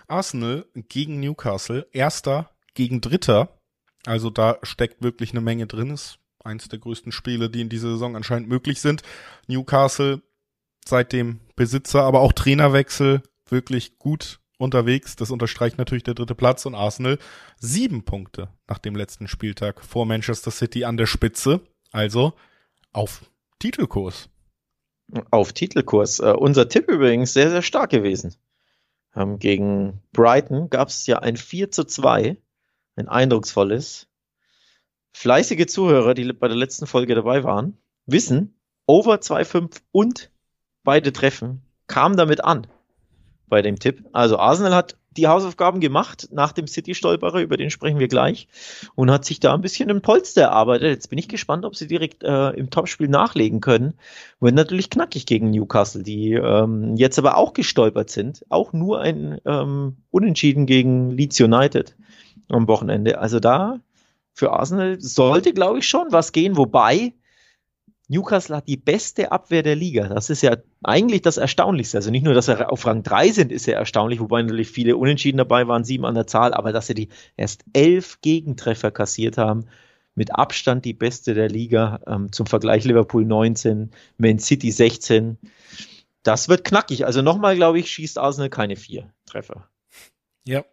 Arsenal 0.07 0.67
gegen 0.73 1.19
Newcastle. 1.19 1.89
Erster 1.91 2.49
gegen 2.75 3.01
Dritter. 3.01 3.59
Also 4.05 4.31
da 4.31 4.61
steckt 4.63 5.03
wirklich 5.03 5.33
eine 5.33 5.41
Menge 5.41 5.67
drin. 5.67 5.91
Ist 5.91 6.21
eins 6.45 6.69
der 6.69 6.79
größten 6.79 7.11
Spiele, 7.11 7.51
die 7.51 7.63
in 7.63 7.71
dieser 7.71 7.89
Saison 7.89 8.15
anscheinend 8.15 8.49
möglich 8.49 8.81
sind. 8.81 9.03
Newcastle 9.49 10.23
seit 10.87 11.13
dem 11.13 11.41
Besitzer, 11.57 12.05
aber 12.05 12.21
auch 12.21 12.33
Trainerwechsel 12.33 13.25
wirklich 13.49 13.99
gut 13.99 14.39
unterwegs. 14.59 15.17
Das 15.17 15.31
unterstreicht 15.31 15.79
natürlich 15.79 16.05
der 16.05 16.15
dritte 16.15 16.35
Platz 16.35 16.67
und 16.67 16.75
Arsenal 16.75 17.19
sieben 17.59 18.05
Punkte 18.05 18.49
nach 18.69 18.79
dem 18.79 18.97
letzten 18.97 19.29
Spieltag 19.29 19.85
vor 19.85 20.07
Manchester 20.07 20.51
City 20.51 20.85
an 20.85 20.97
der 20.97 21.07
Spitze. 21.07 21.61
Also 21.93 22.33
auf 22.93 23.23
Titelkurs. 23.59 24.29
Auf 25.31 25.53
Titelkurs. 25.53 26.21
Uh, 26.21 26.37
unser 26.37 26.69
Tipp 26.69 26.89
übrigens 26.89 27.33
sehr, 27.33 27.51
sehr 27.51 27.63
stark 27.63 27.91
gewesen. 27.91 28.35
Ähm, 29.15 29.39
gegen 29.39 30.03
Brighton 30.13 30.69
gab 30.69 30.89
es 30.89 31.07
ja 31.07 31.21
ein 31.21 31.37
4 31.37 31.71
zu 31.71 31.85
2, 31.85 32.37
ein 32.97 33.09
eindrucksvolles. 33.09 34.09
Fleißige 35.13 35.67
Zuhörer, 35.67 36.13
die 36.13 36.31
bei 36.33 36.49
der 36.49 36.57
letzten 36.57 36.87
Folge 36.87 37.15
dabei 37.15 37.45
waren, 37.45 37.79
wissen, 38.05 38.59
over 38.87 39.17
2,5 39.17 39.81
und 39.93 40.31
beide 40.83 41.13
Treffen 41.13 41.63
kamen 41.87 42.17
damit 42.17 42.45
an 42.45 42.67
bei 43.49 43.63
dem 43.63 43.79
Tipp. 43.79 44.05
Also 44.13 44.39
Arsenal 44.39 44.75
hat 44.75 44.97
die 45.17 45.29
Hausaufgaben 45.29 45.81
gemacht 45.81 46.29
nach 46.31 46.53
dem 46.53 46.67
City-Stolperer, 46.67 47.41
über 47.41 47.57
den 47.57 47.71
sprechen 47.71 47.99
wir 47.99 48.09
gleich, 48.09 48.49
und 48.95 49.11
hat 49.11 49.25
sich 49.25 49.41
da 49.41 49.55
ein 49.55 49.63
bisschen 49.63 49.89
im 49.89 50.03
Polster 50.03 50.43
erarbeitet. 50.43 50.91
Jetzt 50.91 51.09
bin 51.09 51.19
ich 51.19 51.29
gespannt, 51.29 51.65
ob 51.65 51.75
sie 51.75 51.87
direkt 51.87 52.23
äh, 52.23 52.51
im 52.51 52.71
Topspiel 52.71 53.09
nachlegen 53.09 53.61
können. 53.61 53.95
Wird 54.41 54.55
natürlich 54.55 54.91
knackig 54.91 55.27
gegen 55.27 55.51
Newcastle, 55.51 56.03
die 56.03 56.35
ähm, 56.35 56.97
jetzt 56.97 57.19
aber 57.19 57.37
auch 57.37 57.55
gestolpert 57.55 58.11
sind. 58.11 58.45
Auch 58.51 58.73
nur 58.73 59.01
ein 59.01 59.41
ähm, 59.45 59.97
Unentschieden 60.11 60.67
gegen 60.67 61.11
Leeds 61.11 61.41
United 61.41 61.97
am 62.49 62.69
Wochenende. 62.69 63.19
Also 63.19 63.41
da 63.41 63.81
für 64.33 64.53
Arsenal 64.53 65.01
sollte, 65.01 65.55
glaube 65.55 65.79
ich, 65.79 65.89
schon 65.89 66.09
was 66.11 66.33
gehen, 66.33 66.57
wobei 66.57 67.15
Newcastle 68.09 68.57
hat 68.57 68.69
die 68.69 68.77
beste 68.77 69.33
Abwehr 69.33 69.63
der 69.63 69.75
Liga. 69.75 70.09
Das 70.09 70.31
ist 70.31 70.43
ja 70.43 70.57
eigentlich 70.85 71.23
das 71.23 71.39
Erstaunlichste. 71.39 71.99
Also 71.99 72.11
nicht 72.11 72.23
nur, 72.23 72.35
dass 72.35 72.47
sie 72.47 72.69
auf 72.69 72.87
Rang 72.87 73.03
3 73.03 73.31
sind, 73.31 73.51
ist 73.51 73.67
ja 73.67 73.75
erstaunlich, 73.75 74.21
wobei 74.21 74.43
natürlich 74.43 74.71
viele 74.71 74.97
Unentschieden 74.97 75.39
dabei 75.39 75.67
waren, 75.67 75.85
sieben 75.85 76.05
an 76.05 76.15
der 76.15 76.27
Zahl, 76.27 76.55
aber 76.55 76.73
dass 76.73 76.87
sie 76.87 76.95
die 76.95 77.09
erst 77.37 77.65
elf 77.73 78.21
Gegentreffer 78.21 78.91
kassiert 78.91 79.39
haben, 79.39 79.67
mit 80.15 80.35
Abstand 80.35 80.85
die 80.85 80.95
beste 80.95 81.35
der 81.35 81.49
Liga. 81.49 82.01
Ähm, 82.07 82.33
zum 82.33 82.47
Vergleich 82.47 82.85
Liverpool 82.85 83.25
19, 83.25 83.91
Man 84.19 84.39
City 84.39 84.71
16. 84.71 85.39
Das 86.23 86.49
wird 86.49 86.65
knackig. 86.65 87.07
Also 87.07 87.23
nochmal, 87.23 87.57
glaube 87.57 87.79
ich, 87.81 87.91
schießt 87.91 88.19
Arsenal 88.19 88.51
keine 88.51 88.77
vier 88.77 89.13
Treffer. 89.27 89.69
Ja, 90.45 90.65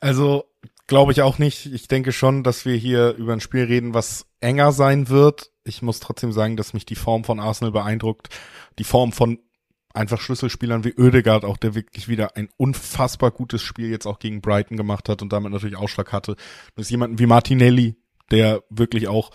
also 0.00 0.44
glaube 0.88 1.12
ich 1.12 1.22
auch 1.22 1.38
nicht. 1.38 1.66
Ich 1.66 1.86
denke 1.86 2.10
schon, 2.10 2.42
dass 2.42 2.64
wir 2.64 2.74
hier 2.74 3.14
über 3.14 3.32
ein 3.32 3.40
Spiel 3.40 3.64
reden, 3.64 3.94
was 3.94 4.26
enger 4.40 4.72
sein 4.72 5.08
wird 5.08 5.52
ich 5.68 5.82
muss 5.82 6.00
trotzdem 6.00 6.32
sagen, 6.32 6.56
dass 6.56 6.72
mich 6.72 6.86
die 6.86 6.96
Form 6.96 7.24
von 7.24 7.38
Arsenal 7.38 7.72
beeindruckt. 7.72 8.28
Die 8.78 8.84
Form 8.84 9.12
von 9.12 9.38
einfach 9.94 10.20
Schlüsselspielern 10.20 10.84
wie 10.84 10.94
Oedegaard 10.98 11.44
auch, 11.44 11.56
der 11.56 11.74
wirklich 11.74 12.08
wieder 12.08 12.36
ein 12.36 12.48
unfassbar 12.56 13.30
gutes 13.30 13.62
Spiel 13.62 13.90
jetzt 13.90 14.06
auch 14.06 14.18
gegen 14.18 14.40
Brighton 14.40 14.76
gemacht 14.76 15.08
hat 15.08 15.22
und 15.22 15.32
damit 15.32 15.52
natürlich 15.52 15.76
Ausschlag 15.76 16.12
hatte. 16.12 16.36
Das 16.74 16.86
ist 16.86 16.90
jemanden 16.90 17.18
wie 17.18 17.26
Martinelli, 17.26 17.96
der 18.30 18.62
wirklich 18.70 19.08
auch 19.08 19.30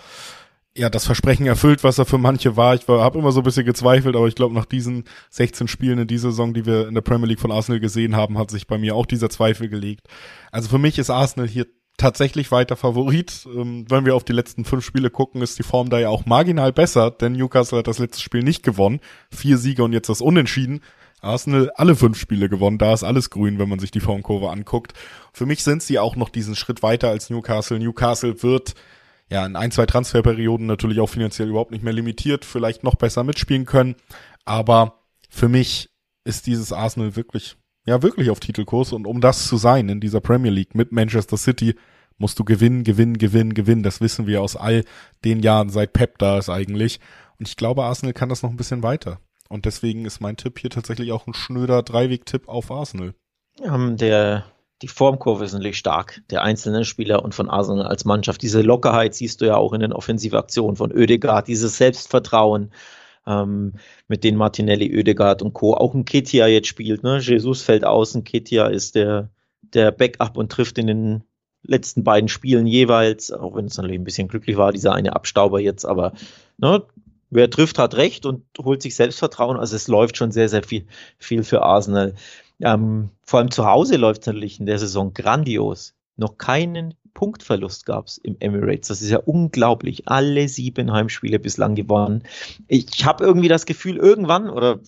ja 0.76 0.90
das 0.90 1.06
Versprechen 1.06 1.46
erfüllt, 1.46 1.84
was 1.84 2.00
er 2.00 2.06
für 2.06 2.18
manche 2.18 2.58
war. 2.58 2.74
Ich 2.74 2.88
habe 2.88 3.20
immer 3.20 3.32
so 3.32 3.42
ein 3.42 3.44
bisschen 3.44 3.66
gezweifelt, 3.66 4.16
aber 4.16 4.28
ich 4.28 4.36
glaube, 4.36 4.56
nach 4.56 4.66
diesen 4.66 5.04
16 5.30 5.68
Spielen 5.68 6.00
in 6.00 6.08
dieser 6.08 6.32
Saison, 6.32 6.54
die 6.54 6.66
wir 6.66 6.88
in 6.88 6.96
der 6.96 7.02
Premier 7.02 7.28
League 7.28 7.40
von 7.40 7.52
Arsenal 7.52 7.80
gesehen 7.80 8.16
haben, 8.16 8.38
hat 8.38 8.50
sich 8.50 8.66
bei 8.66 8.78
mir 8.78 8.96
auch 8.96 9.06
dieser 9.06 9.30
Zweifel 9.30 9.70
gelegt. 9.70 10.08
Also 10.52 10.70
für 10.70 10.80
mich 10.80 10.98
ist 10.98 11.10
Arsenal 11.10 11.48
hier 11.48 11.68
tatsächlich 11.98 12.52
weiter 12.52 12.76
Favorit. 12.76 13.48
Ähm, 13.56 13.86
wenn 13.90 14.06
wir 14.06 14.16
auf 14.16 14.24
die 14.24 14.34
letzten 14.34 14.66
fünf 14.66 14.84
Spiele 14.84 15.12
gucken, 15.12 15.42
ist 15.42 15.60
die 15.60 15.64
Form 15.64 15.90
da 15.90 16.00
ja 16.00 16.10
auch 16.10 16.26
marginal 16.26 16.74
besser, 16.74 17.12
denn 17.12 17.34
Newcastle 17.34 17.80
hat 17.80 17.88
das 17.88 18.00
letzte 18.00 18.22
Spiel 18.22 18.44
nicht 18.44 18.64
gewonnen. 18.64 19.00
Vier 19.32 19.58
Siege 19.58 19.84
und 19.84 19.94
jetzt 19.94 20.10
das 20.10 20.22
Unentschieden. 20.22 20.82
Arsenal 21.22 21.72
alle 21.76 21.96
fünf 21.96 22.20
Spiele 22.20 22.50
gewonnen, 22.50 22.78
da 22.78 22.94
ist 22.94 23.04
alles 23.04 23.30
grün, 23.30 23.58
wenn 23.58 23.70
man 23.70 23.80
sich 23.80 23.92
die 23.92 24.02
Formkurve 24.02 24.50
anguckt. 24.50 24.94
Für 25.32 25.46
mich 25.46 25.64
sind 25.64 25.82
sie 25.82 25.98
auch 25.98 26.18
noch 26.18 26.28
diesen 26.28 26.56
Schritt 26.56 26.84
weiter 26.84 27.10
als 27.10 27.30
Newcastle. 27.30 27.80
Newcastle 27.80 28.44
wird 28.44 28.74
ja 29.34 29.46
in 29.46 29.56
ein, 29.56 29.72
zwei 29.72 29.86
Transferperioden 29.86 30.66
natürlich 30.66 31.00
auch 31.00 31.10
finanziell 31.10 31.50
überhaupt 31.50 31.72
nicht 31.72 31.84
mehr 31.84 31.94
limitiert, 31.94 32.46
vielleicht 32.46 32.84
noch 32.84 32.96
besser 32.96 33.24
mitspielen 33.24 33.66
können. 33.66 33.96
Aber 34.46 35.00
für 35.30 35.50
mich 35.50 35.90
ist 36.24 36.48
dieses 36.48 36.72
Arsenal 36.72 37.16
wirklich 37.16 37.58
ja 37.86 38.02
wirklich 38.02 38.30
auf 38.30 38.40
Titelkurs 38.40 38.94
und 38.94 39.06
um 39.08 39.20
das 39.20 39.48
zu 39.48 39.58
sein 39.58 39.90
in 39.90 40.00
dieser 40.00 40.22
Premier 40.22 40.52
League 40.52 40.76
mit 40.76 40.92
Manchester 40.92 41.38
City 41.38 41.76
musst 42.18 42.40
du 42.40 42.46
gewinnen, 42.46 42.84
gewinnen, 42.84 43.18
gewinnen, 43.18 43.54
gewinnen. 43.54 43.84
Das 43.84 44.00
wissen 44.00 44.28
wir 44.28 44.42
aus 44.42 44.56
all 44.56 44.84
den 45.26 45.42
Jahren, 45.42 45.70
seit 45.70 45.94
Pep 45.94 46.20
da 46.20 46.38
ist 46.38 46.50
eigentlich. 46.50 47.00
Und 47.40 47.48
ich 47.48 47.58
glaube, 47.58 47.84
Arsenal 47.84 48.14
kann 48.14 48.30
das 48.30 48.44
noch 48.44 48.52
ein 48.52 48.56
bisschen 48.56 48.84
weiter. 48.84 49.20
Und 49.50 49.66
deswegen 49.66 50.06
ist 50.06 50.22
mein 50.22 50.38
Tipp 50.38 50.60
hier 50.60 50.70
tatsächlich 50.70 51.12
auch 51.12 51.28
ein 51.28 51.34
schnöder 51.34 51.84
Dreiweg-Tipp 51.84 52.48
auf 52.48 52.72
Arsenal. 52.72 53.14
Um, 53.60 53.98
der, 53.98 54.46
die 54.84 54.90
Formkurve 54.90 55.46
ist 55.46 55.54
natürlich 55.54 55.78
stark, 55.78 56.22
der 56.30 56.42
einzelnen 56.42 56.84
Spieler 56.84 57.24
und 57.24 57.34
von 57.34 57.50
Arsenal 57.50 57.88
als 57.88 58.04
Mannschaft. 58.04 58.42
Diese 58.42 58.62
Lockerheit 58.62 59.16
siehst 59.16 59.40
du 59.40 59.46
ja 59.46 59.56
auch 59.56 59.72
in 59.72 59.80
den 59.80 59.94
Offensivaktionen 59.94 60.76
von 60.76 60.92
Oedegaard, 60.92 61.48
dieses 61.48 61.78
Selbstvertrauen, 61.78 62.72
ähm, 63.26 63.76
mit 64.10 64.26
denen 64.26 64.38
Martinelli, 64.38 64.94
Oedegaard 64.94 65.42
und 65.42 65.54
Co. 65.54 65.74
Auch 65.74 65.94
ein 65.94 66.04
Ketia 66.04 66.48
jetzt 66.48 66.68
spielt. 66.68 67.02
Ne? 67.02 67.20
Jesus 67.20 67.62
fällt 67.62 67.86
aus, 67.86 68.14
ein 68.14 68.26
Ketia 68.26 68.68
ist 68.68 68.96
der, 68.96 69.30
der 69.62 69.92
Backup 69.92 70.36
und 70.36 70.52
trifft 70.52 70.78
in 70.78 70.88
den 70.88 71.24
letzten 71.62 72.04
beiden 72.04 72.28
Spielen 72.28 72.68
jeweils, 72.68 73.32
auch 73.32 73.56
wenn 73.56 73.68
es 73.68 73.78
natürlich 73.78 74.02
ein 74.02 74.04
bisschen 74.04 74.28
glücklich 74.28 74.58
war, 74.58 74.74
dieser 74.74 74.94
eine 74.94 75.16
Abstauber 75.16 75.62
jetzt, 75.62 75.86
aber 75.86 76.12
ne, 76.58 76.84
wer 77.30 77.50
trifft, 77.50 77.80
hat 77.80 77.96
recht 77.96 78.26
und 78.26 78.44
holt 78.60 78.82
sich 78.82 78.96
Selbstvertrauen. 78.96 79.58
Also 79.58 79.78
es 79.78 79.88
läuft 79.88 80.18
schon 80.18 80.32
sehr, 80.32 80.50
sehr 80.50 80.64
viel, 80.64 80.86
viel 81.18 81.44
für 81.44 81.64
Arsenal. 81.64 82.16
Ähm, 82.62 83.10
vor 83.26 83.40
allem 83.40 83.52
zu 83.52 83.66
Hause 83.66 83.98
läuft 83.98 84.22
es 84.22 84.28
natürlich 84.28 84.60
in 84.60 84.66
der 84.66 84.80
Saison 84.80 85.14
grandios. 85.14 85.94
Noch 86.16 86.38
keinen 86.38 86.94
Punktverlust 87.14 87.86
gab 87.86 88.08
es 88.08 88.18
im 88.18 88.38
Emirates. 88.40 88.88
Das 88.88 89.02
ist 89.02 89.10
ja 89.10 89.20
unglaublich. 89.20 90.08
Alle 90.08 90.48
sieben 90.48 90.92
Heimspiele 90.92 91.40
bislang 91.40 91.76
gewonnen. 91.76 92.24
Ich 92.68 93.06
habe 93.06 93.24
irgendwie 93.24 93.48
das 93.48 93.66
Gefühl, 93.66 93.98
irgendwann, 93.98 94.50
oder 94.50 94.80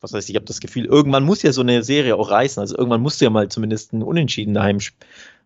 was 0.00 0.12
heißt, 0.12 0.28
ich 0.28 0.36
habe 0.36 0.44
das 0.44 0.60
Gefühl, 0.60 0.84
irgendwann 0.84 1.24
muss 1.24 1.42
ja 1.42 1.52
so 1.52 1.62
eine 1.62 1.82
Serie 1.82 2.16
auch 2.16 2.30
reißen. 2.30 2.60
Also 2.60 2.76
irgendwann 2.76 3.00
musst 3.00 3.20
du 3.20 3.24
ja 3.24 3.30
mal 3.30 3.48
zumindest 3.48 3.92
einen 3.92 4.02
Unentschieden 4.02 4.54
daheim 4.54 4.78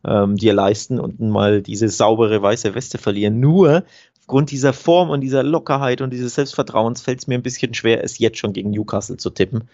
ähm, 0.05 0.37
dir 0.37 0.53
leisten 0.53 0.99
und 0.99 1.21
mal 1.21 1.63
diese 1.63 1.89
saubere 1.89 2.43
weiße 2.43 2.75
Weste 2.75 2.99
verlieren. 2.99 3.41
Nur 3.41 3.85
aufgrund 4.21 4.51
dieser 4.51 4.73
Form 4.73 5.11
und 5.11 5.21
dieser 5.21 5.43
Lockerheit 5.43 6.01
und 6.01 6.13
dieses 6.13 6.35
Selbstvertrauens 6.35 7.03
fällt 7.03 7.21
es 7.21 7.27
mir 7.27 7.37
ein 7.37 7.43
bisschen 7.43 7.75
schwer, 7.75 8.05
es 8.05 8.19
jetzt 8.19 8.39
schon 8.39 8.53
gegen 8.53 8.71
Newcastle 8.71 9.17
zu 9.17 9.31
tippen. 9.31 9.69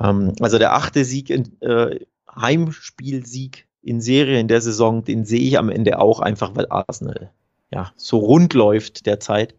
Ähm, 0.00 0.34
also 0.40 0.58
der 0.58 0.74
achte 0.74 1.04
Sieg, 1.04 1.30
in, 1.30 1.60
äh, 1.60 2.00
Heimspielsieg 2.34 3.66
in 3.82 4.00
Serie 4.00 4.40
in 4.40 4.48
der 4.48 4.60
Saison, 4.60 5.04
den 5.04 5.24
sehe 5.24 5.40
ich 5.40 5.58
am 5.58 5.70
Ende 5.70 5.98
auch 5.98 6.20
einfach, 6.20 6.54
weil 6.54 6.66
Arsenal 6.68 7.32
ja 7.70 7.92
so 7.96 8.18
rund 8.18 8.54
läuft 8.54 9.06
derzeit. 9.06 9.54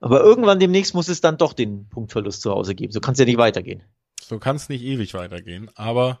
Aber 0.00 0.20
irgendwann 0.20 0.60
demnächst 0.60 0.94
muss 0.94 1.08
es 1.08 1.20
dann 1.20 1.38
doch 1.38 1.52
den 1.52 1.88
Punktverlust 1.88 2.42
zu 2.42 2.50
Hause 2.50 2.74
geben. 2.74 2.92
So 2.92 3.00
kann 3.00 3.12
es 3.12 3.18
ja 3.18 3.24
nicht 3.24 3.38
weitergehen. 3.38 3.82
So 4.20 4.38
kann 4.38 4.56
es 4.56 4.68
nicht 4.68 4.82
ewig 4.82 5.14
weitergehen. 5.14 5.70
Aber 5.74 6.20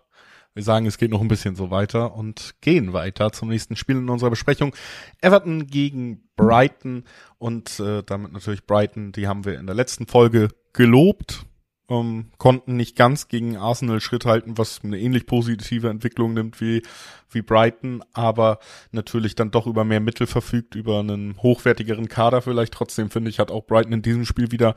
wir 0.54 0.62
sagen, 0.62 0.86
es 0.86 0.98
geht 0.98 1.10
noch 1.10 1.20
ein 1.20 1.28
bisschen 1.28 1.56
so 1.56 1.70
weiter 1.70 2.14
und 2.14 2.54
gehen 2.60 2.92
weiter 2.92 3.32
zum 3.32 3.48
nächsten 3.48 3.76
Spiel 3.76 3.96
in 3.96 4.08
unserer 4.08 4.30
Besprechung. 4.30 4.74
Everton 5.20 5.66
gegen 5.66 6.28
Brighton 6.36 7.04
und 7.38 7.80
äh, 7.80 8.02
damit 8.04 8.32
natürlich 8.32 8.64
Brighton, 8.64 9.12
die 9.12 9.26
haben 9.26 9.44
wir 9.44 9.58
in 9.58 9.66
der 9.66 9.74
letzten 9.74 10.06
Folge 10.06 10.48
gelobt 10.72 11.44
ähm, 11.88 12.30
konnten 12.38 12.76
nicht 12.76 12.96
ganz 12.96 13.28
gegen 13.28 13.56
Arsenal 13.56 14.00
Schritt 14.00 14.24
halten, 14.24 14.56
was 14.56 14.80
eine 14.82 14.98
ähnlich 14.98 15.26
positive 15.26 15.88
Entwicklung 15.88 16.34
nimmt 16.34 16.60
wie, 16.60 16.82
wie 17.30 17.42
Brighton, 17.42 18.02
aber 18.12 18.58
natürlich 18.92 19.34
dann 19.34 19.50
doch 19.50 19.66
über 19.66 19.84
mehr 19.84 20.00
Mittel 20.00 20.26
verfügt, 20.26 20.74
über 20.74 21.00
einen 21.00 21.36
hochwertigeren 21.42 22.08
Kader 22.08 22.42
vielleicht. 22.42 22.72
Trotzdem 22.72 23.10
finde 23.10 23.30
ich, 23.30 23.38
hat 23.38 23.50
auch 23.50 23.66
Brighton 23.66 23.92
in 23.92 24.02
diesem 24.02 24.24
Spiel 24.24 24.50
wieder 24.50 24.74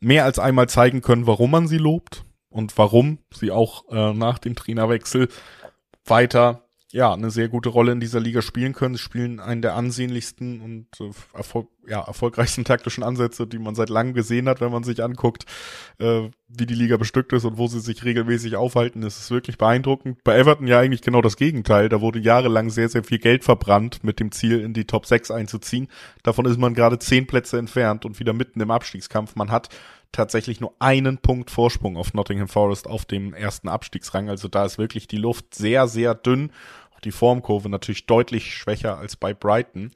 mehr 0.00 0.24
als 0.24 0.38
einmal 0.38 0.68
zeigen 0.68 1.00
können, 1.00 1.26
warum 1.26 1.50
man 1.50 1.66
sie 1.66 1.78
lobt 1.78 2.24
und 2.48 2.76
warum 2.78 3.18
sie 3.32 3.50
auch 3.50 3.88
äh, 3.90 4.12
nach 4.12 4.38
dem 4.38 4.54
Trainerwechsel 4.54 5.28
weiter 6.04 6.63
ja, 6.94 7.12
eine 7.12 7.32
sehr 7.32 7.48
gute 7.48 7.70
Rolle 7.70 7.90
in 7.90 7.98
dieser 7.98 8.20
Liga 8.20 8.40
spielen 8.40 8.72
können. 8.72 8.94
Sie 8.94 9.02
spielen 9.02 9.40
einen 9.40 9.62
der 9.62 9.74
ansehnlichsten 9.74 10.60
und 10.60 10.86
äh, 11.00 11.10
erfol 11.36 11.66
ja, 11.86 12.00
erfolgreichsten 12.00 12.64
taktischen 12.64 13.02
Ansätze, 13.02 13.48
die 13.48 13.58
man 13.58 13.74
seit 13.74 13.88
langem 13.88 14.14
gesehen 14.14 14.48
hat, 14.48 14.60
wenn 14.60 14.70
man 14.70 14.84
sich 14.84 15.02
anguckt, 15.02 15.44
äh, 15.98 16.30
wie 16.48 16.66
die 16.66 16.74
Liga 16.74 16.96
bestückt 16.96 17.32
ist 17.32 17.44
und 17.44 17.58
wo 17.58 17.66
sie 17.66 17.80
sich 17.80 18.04
regelmäßig 18.04 18.54
aufhalten. 18.54 19.00
Das 19.00 19.18
ist 19.18 19.32
wirklich 19.32 19.58
beeindruckend. 19.58 20.22
Bei 20.22 20.38
Everton 20.38 20.68
ja 20.68 20.78
eigentlich 20.78 21.02
genau 21.02 21.20
das 21.20 21.36
Gegenteil. 21.36 21.88
Da 21.88 22.00
wurde 22.00 22.20
jahrelang 22.20 22.70
sehr, 22.70 22.88
sehr 22.88 23.02
viel 23.02 23.18
Geld 23.18 23.42
verbrannt 23.42 24.04
mit 24.04 24.20
dem 24.20 24.30
Ziel, 24.30 24.60
in 24.60 24.72
die 24.72 24.86
Top 24.86 25.04
6 25.04 25.32
einzuziehen. 25.32 25.88
Davon 26.22 26.46
ist 26.46 26.58
man 26.58 26.74
gerade 26.74 27.00
zehn 27.00 27.26
Plätze 27.26 27.58
entfernt 27.58 28.04
und 28.04 28.20
wieder 28.20 28.32
mitten 28.32 28.60
im 28.60 28.70
Abstiegskampf. 28.70 29.34
Man 29.34 29.50
hat 29.50 29.68
tatsächlich 30.14 30.60
nur 30.60 30.72
einen 30.78 31.18
Punkt 31.18 31.50
Vorsprung 31.50 31.96
auf 31.96 32.14
Nottingham 32.14 32.48
Forest 32.48 32.86
auf 32.86 33.04
dem 33.04 33.34
ersten 33.34 33.68
Abstiegsrang. 33.68 34.28
Also 34.28 34.48
da 34.48 34.64
ist 34.64 34.78
wirklich 34.78 35.08
die 35.08 35.16
Luft 35.16 35.54
sehr, 35.54 35.88
sehr 35.88 36.14
dünn 36.14 36.50
die 37.04 37.12
Formkurve 37.12 37.68
natürlich 37.68 38.06
deutlich 38.06 38.54
schwächer 38.54 38.98
als 38.98 39.16
bei 39.16 39.34
Brighton. 39.34 39.92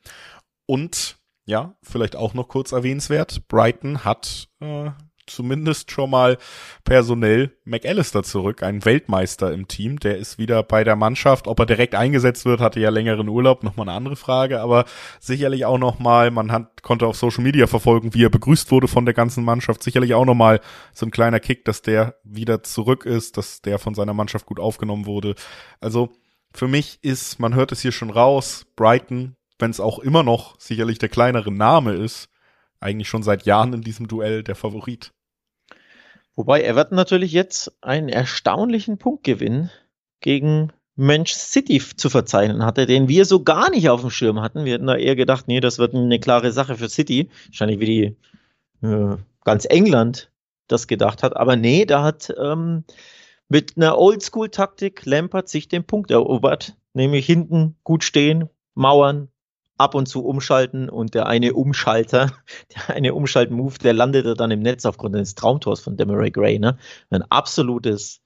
Und 0.67 1.19
ja, 1.47 1.75
vielleicht 1.83 2.15
auch 2.15 2.35
noch 2.35 2.49
kurz 2.49 2.73
erwähnenswert, 2.73 3.49
Brighton 3.49 4.05
hat 4.05 4.49
äh, 4.61 4.91
zumindest 5.31 5.91
schon 5.91 6.11
mal 6.11 6.39
personell 6.85 7.53
McAllister 7.65 8.23
zurück, 8.23 8.63
ein 8.63 8.85
Weltmeister 8.85 9.53
im 9.53 9.69
Team. 9.69 9.99
Der 10.01 10.19
ist 10.19 10.39
wieder 10.39 10.63
bei 10.63 10.85
der 10.85 10.97
Mannschaft. 10.97 11.47
Ob 11.47 11.61
er 11.61 11.67
direkt 11.67 11.95
eingesetzt 11.95 12.45
wird, 12.45 12.61
hatte 12.61 12.81
ja 12.81 12.91
längeren 12.91 13.29
Urlaub, 13.29 13.63
nochmal 13.63 13.89
eine 13.89 13.97
andere 13.97 14.17
Frage, 14.17 14.61
aber 14.61 14.85
sicherlich 15.21 15.65
auch 15.65 15.79
nochmal, 15.79 16.31
man 16.31 16.51
hat, 16.53 16.83
konnte 16.83 17.07
auf 17.07 17.17
Social 17.17 17.45
Media 17.45 17.67
verfolgen, 17.67 18.15
wie 18.15 18.25
er 18.25 18.31
begrüßt 18.31 18.71
wurde 18.71 18.89
von 18.89 19.05
der 19.05 19.15
ganzen 19.15 19.45
Mannschaft. 19.45 19.83
Sicherlich 19.83 20.15
auch 20.15 20.25
nochmal 20.25 20.61
so 20.93 21.07
ein 21.07 21.11
kleiner 21.11 21.41
Kick, 21.41 21.65
dass 21.65 21.83
der 21.83 22.17
wieder 22.25 22.63
zurück 22.63 23.05
ist, 23.07 23.37
dass 23.37 23.63
der 23.63 23.79
von 23.79 23.95
seiner 23.95 24.15
Mannschaft 24.15 24.47
gut 24.47 24.61
aufgenommen 24.61 25.07
wurde. 25.07 25.35
Also, 25.81 26.11
für 26.53 26.69
mich 26.69 26.99
ist, 27.03 27.39
man 27.39 27.55
hört 27.55 27.73
es 27.73 27.81
hier 27.81 27.93
schon 27.93 28.11
raus, 28.11 28.67
Brighton, 28.77 29.35
wenn 29.59 29.71
es 29.71 29.81
auch 29.81 29.99
immer 29.99 30.23
noch 30.23 30.59
sicherlich 30.61 30.99
der 30.99 31.09
kleinere 31.09 31.53
Name 31.53 31.93
ist, 31.93 32.29
eigentlich 32.81 33.09
schon 33.09 33.23
seit 33.23 33.45
Jahren 33.45 33.73
in 33.73 33.83
diesem 33.83 34.09
Duell 34.09 34.43
der 34.43 34.55
Favorit. 34.55 35.13
Wobei 36.37 36.63
Everton 36.63 36.97
natürlich 36.97 37.33
jetzt 37.33 37.73
einen 37.81 38.09
erstaunlichen 38.09 38.99
Punktgewinn 38.99 39.71
gegen 40.21 40.73
Manchester 40.95 41.61
City 41.61 41.83
zu 41.97 42.11
verzeichnen 42.11 42.65
hatte, 42.65 42.87
den 42.87 43.09
wir 43.09 43.25
so 43.25 43.43
gar 43.43 43.71
nicht 43.71 43.89
auf 43.89 44.01
dem 44.01 44.11
Schirm 44.11 44.41
hatten. 44.41 44.65
Wir 44.65 44.75
hätten 44.75 44.87
da 44.87 44.97
eher 44.97 45.17
gedacht, 45.17 45.49
nee, 45.49 45.61
das 45.61 45.79
wird 45.79 45.95
eine 45.95 46.21
klare 46.21 46.53
Sache 46.53 46.77
für 46.77 46.89
City. 46.89 47.29
Wahrscheinlich 47.47 47.81
wie 47.81 47.87
die 47.87 48.87
äh, 48.87 49.17
ganz 49.45 49.65
England 49.65 50.31
das 50.67 50.87
gedacht 50.87 51.23
hat. 51.23 51.37
Aber 51.37 51.57
nee, 51.57 51.85
da 51.85 52.03
hat 52.03 52.35
ähm, 52.41 52.85
mit 53.49 53.77
einer 53.77 53.99
Oldschool-Taktik 53.99 55.05
Lampert 55.07 55.49
sich 55.49 55.69
den 55.69 55.85
Punkt 55.85 56.11
erobert, 56.11 56.77
nämlich 56.93 57.27
hinten 57.27 57.77
gut 57.85 58.05
stehen, 58.05 58.49
Mauern, 58.75 59.29
ab 59.79 59.95
und 59.95 60.07
zu 60.07 60.25
umschalten 60.25 60.89
und 60.89 61.15
der 61.15 61.27
eine 61.27 61.55
Umschalter, 61.55 62.33
der 62.75 62.97
eine 62.97 63.15
Umschalt-Move, 63.15 63.79
der 63.79 63.95
landete 63.95 64.35
dann 64.35 64.51
im 64.51 64.61
Netz 64.61 64.85
aufgrund 64.85 65.15
eines 65.15 65.35
Traumtors 65.35 65.81
von 65.81 65.97
Demaray 65.97 66.31
Gray, 66.31 66.59
ne? 66.59 66.77
Ein 67.11 67.23
absolutes, 67.23 68.21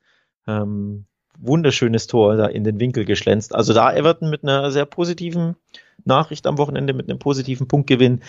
ähm, 0.47 1.07
wunderschönes 1.38 2.07
Tor 2.07 2.37
da 2.37 2.47
in 2.47 2.64
den 2.64 2.81
Winkel 2.81 3.05
geschlänzt. 3.05 3.55
Also 3.55 3.73
da 3.73 3.93
Everton 3.93 4.31
mit 4.31 4.43
einer 4.43 4.71
sehr 4.71 4.85
positiven 4.85 5.57
Nachricht 6.05 6.47
am 6.47 6.59
Wochenende, 6.59 6.93
mit 6.95 7.09
einem 7.09 7.19
positiven 7.19 7.69
Punktgewinn. 7.69 8.23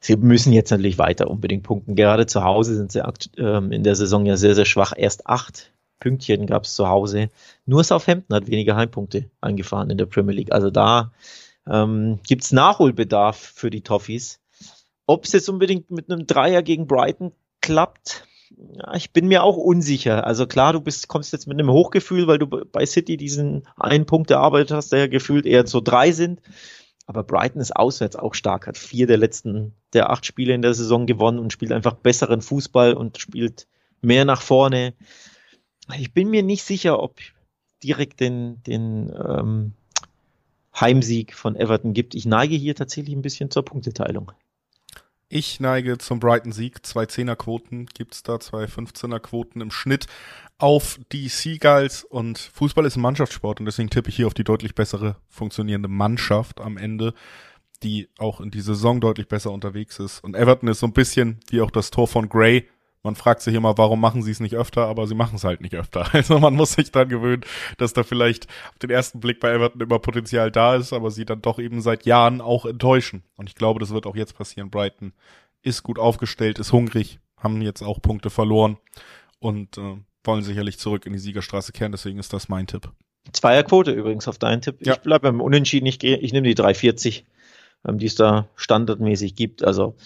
Sie 0.00 0.16
müssen 0.16 0.52
jetzt 0.52 0.70
natürlich 0.70 0.98
weiter 0.98 1.30
unbedingt 1.30 1.62
punkten. 1.62 1.94
Gerade 1.94 2.26
zu 2.26 2.44
Hause 2.44 2.76
sind 2.76 2.92
sie 2.92 3.02
ähm, 3.38 3.72
in 3.72 3.82
der 3.82 3.94
Saison 3.94 4.26
ja 4.26 4.36
sehr, 4.36 4.54
sehr 4.54 4.64
schwach. 4.64 4.92
Erst 4.96 5.26
acht 5.26 5.72
Pünktchen 6.00 6.46
gab 6.46 6.64
es 6.64 6.74
zu 6.74 6.88
Hause. 6.88 7.30
Nur 7.66 7.84
Southampton 7.84 8.34
hat 8.34 8.48
weniger 8.48 8.74
Heimpunkte 8.74 9.30
eingefahren 9.40 9.90
in 9.90 9.98
der 9.98 10.06
Premier 10.06 10.34
League. 10.34 10.52
Also 10.52 10.70
da 10.70 11.12
ähm, 11.68 12.18
gibt 12.26 12.44
es 12.44 12.52
Nachholbedarf 12.52 13.36
für 13.36 13.70
die 13.70 13.82
Toffees. 13.82 14.40
Ob 15.06 15.24
es 15.24 15.32
jetzt 15.32 15.48
unbedingt 15.48 15.90
mit 15.90 16.10
einem 16.10 16.26
Dreier 16.26 16.62
gegen 16.62 16.86
Brighton 16.86 17.32
klappt, 17.60 18.26
ja, 18.50 18.94
ich 18.94 19.12
bin 19.12 19.28
mir 19.28 19.44
auch 19.44 19.56
unsicher. 19.56 20.26
Also 20.26 20.46
klar, 20.46 20.72
du 20.72 20.80
bist, 20.80 21.08
kommst 21.08 21.32
jetzt 21.32 21.46
mit 21.46 21.58
einem 21.58 21.70
Hochgefühl, 21.70 22.26
weil 22.26 22.38
du 22.38 22.46
bei 22.46 22.84
City 22.84 23.16
diesen 23.16 23.66
einen 23.76 24.06
Punkt 24.06 24.30
erarbeitet 24.30 24.72
hast, 24.72 24.92
der 24.92 25.00
ja 25.00 25.06
gefühlt 25.06 25.46
eher 25.46 25.66
so 25.66 25.80
drei 25.80 26.12
sind. 26.12 26.40
Aber 27.06 27.24
Brighton 27.24 27.60
ist 27.60 27.74
auswärts 27.74 28.16
auch 28.16 28.34
stark, 28.34 28.66
hat 28.66 28.78
vier 28.78 29.06
der 29.06 29.16
letzten, 29.16 29.74
der 29.92 30.10
acht 30.10 30.26
Spiele 30.26 30.54
in 30.54 30.62
der 30.62 30.74
Saison 30.74 31.06
gewonnen 31.06 31.38
und 31.38 31.52
spielt 31.52 31.72
einfach 31.72 31.94
besseren 31.94 32.40
Fußball 32.40 32.94
und 32.94 33.18
spielt 33.18 33.66
mehr 34.00 34.24
nach 34.24 34.42
vorne 34.42 34.94
ich 35.98 36.12
bin 36.12 36.30
mir 36.30 36.42
nicht 36.42 36.64
sicher, 36.64 37.00
ob 37.00 37.18
direkt 37.82 38.20
den, 38.20 38.62
den 38.64 39.10
ähm, 39.10 39.72
Heimsieg 40.78 41.34
von 41.34 41.56
Everton 41.56 41.94
gibt. 41.94 42.14
Ich 42.14 42.26
neige 42.26 42.54
hier 42.54 42.74
tatsächlich 42.74 43.14
ein 43.14 43.22
bisschen 43.22 43.50
zur 43.50 43.64
Punkteteilung. 43.64 44.32
Ich 45.28 45.60
neige 45.60 45.96
zum 45.98 46.18
Brighton-Sieg. 46.18 46.84
Zwei 46.84 47.06
Zehner-Quoten 47.06 47.86
gibt's 47.86 48.24
da, 48.24 48.40
zwei 48.40 48.64
15er-Quoten 48.64 49.60
im 49.60 49.70
Schnitt 49.70 50.06
auf 50.58 50.98
die 51.12 51.28
Seagulls. 51.28 52.02
Und 52.02 52.38
Fußball 52.38 52.84
ist 52.84 52.96
ein 52.96 53.02
Mannschaftssport 53.02 53.60
und 53.60 53.66
deswegen 53.66 53.90
tippe 53.90 54.08
ich 54.08 54.16
hier 54.16 54.26
auf 54.26 54.34
die 54.34 54.44
deutlich 54.44 54.74
bessere 54.74 55.16
funktionierende 55.28 55.88
Mannschaft 55.88 56.60
am 56.60 56.76
Ende, 56.76 57.14
die 57.84 58.08
auch 58.18 58.40
in 58.40 58.50
die 58.50 58.60
Saison 58.60 59.00
deutlich 59.00 59.28
besser 59.28 59.52
unterwegs 59.52 60.00
ist. 60.00 60.22
Und 60.24 60.34
Everton 60.34 60.68
ist 60.68 60.80
so 60.80 60.86
ein 60.86 60.92
bisschen 60.92 61.38
wie 61.48 61.60
auch 61.60 61.70
das 61.70 61.92
Tor 61.92 62.08
von 62.08 62.28
Gray 62.28 62.68
man 63.02 63.16
fragt 63.16 63.40
sich 63.40 63.54
immer, 63.54 63.78
warum 63.78 64.00
machen 64.00 64.22
sie 64.22 64.30
es 64.30 64.40
nicht 64.40 64.54
öfter, 64.54 64.86
aber 64.86 65.06
sie 65.06 65.14
machen 65.14 65.36
es 65.36 65.44
halt 65.44 65.60
nicht 65.60 65.74
öfter. 65.74 66.08
Also 66.12 66.38
man 66.38 66.54
muss 66.54 66.72
sich 66.72 66.92
dann 66.92 67.08
gewöhnen, 67.08 67.44
dass 67.78 67.92
da 67.92 68.02
vielleicht 68.02 68.46
auf 68.70 68.78
den 68.78 68.90
ersten 68.90 69.20
Blick 69.20 69.40
bei 69.40 69.50
Everton 69.50 69.80
immer 69.80 69.98
Potenzial 69.98 70.50
da 70.50 70.76
ist, 70.76 70.92
aber 70.92 71.10
sie 71.10 71.24
dann 71.24 71.40
doch 71.40 71.58
eben 71.58 71.80
seit 71.80 72.04
Jahren 72.04 72.40
auch 72.40 72.66
enttäuschen. 72.66 73.22
Und 73.36 73.48
ich 73.48 73.54
glaube, 73.54 73.80
das 73.80 73.90
wird 73.90 74.06
auch 74.06 74.16
jetzt 74.16 74.36
passieren. 74.36 74.70
Brighton 74.70 75.12
ist 75.62 75.82
gut 75.82 75.98
aufgestellt, 75.98 76.58
ist 76.58 76.72
hungrig, 76.72 77.20
haben 77.36 77.62
jetzt 77.62 77.82
auch 77.82 78.02
Punkte 78.02 78.28
verloren 78.28 78.76
und 79.38 79.78
äh, 79.78 79.96
wollen 80.24 80.42
sicherlich 80.42 80.78
zurück 80.78 81.06
in 81.06 81.12
die 81.12 81.18
Siegerstraße 81.18 81.72
kehren. 81.72 81.92
Deswegen 81.92 82.18
ist 82.18 82.32
das 82.32 82.48
mein 82.48 82.66
Tipp. 82.66 82.90
Zweierquote 83.32 83.92
übrigens 83.92 84.28
auf 84.28 84.38
deinen 84.38 84.62
Tipp. 84.62 84.84
Ja. 84.84 84.94
Ich 84.94 85.00
bleibe 85.00 85.30
beim 85.30 85.40
Unentschieden. 85.40 85.86
Ich 85.86 85.98
gehe, 85.98 86.18
ich 86.18 86.32
nehme 86.32 86.48
die 86.48 86.54
340, 86.54 87.24
ähm, 87.86 87.98
die 87.98 88.06
es 88.06 88.14
da 88.14 88.48
standardmäßig 88.56 89.34
gibt. 89.34 89.62
Also 89.62 89.96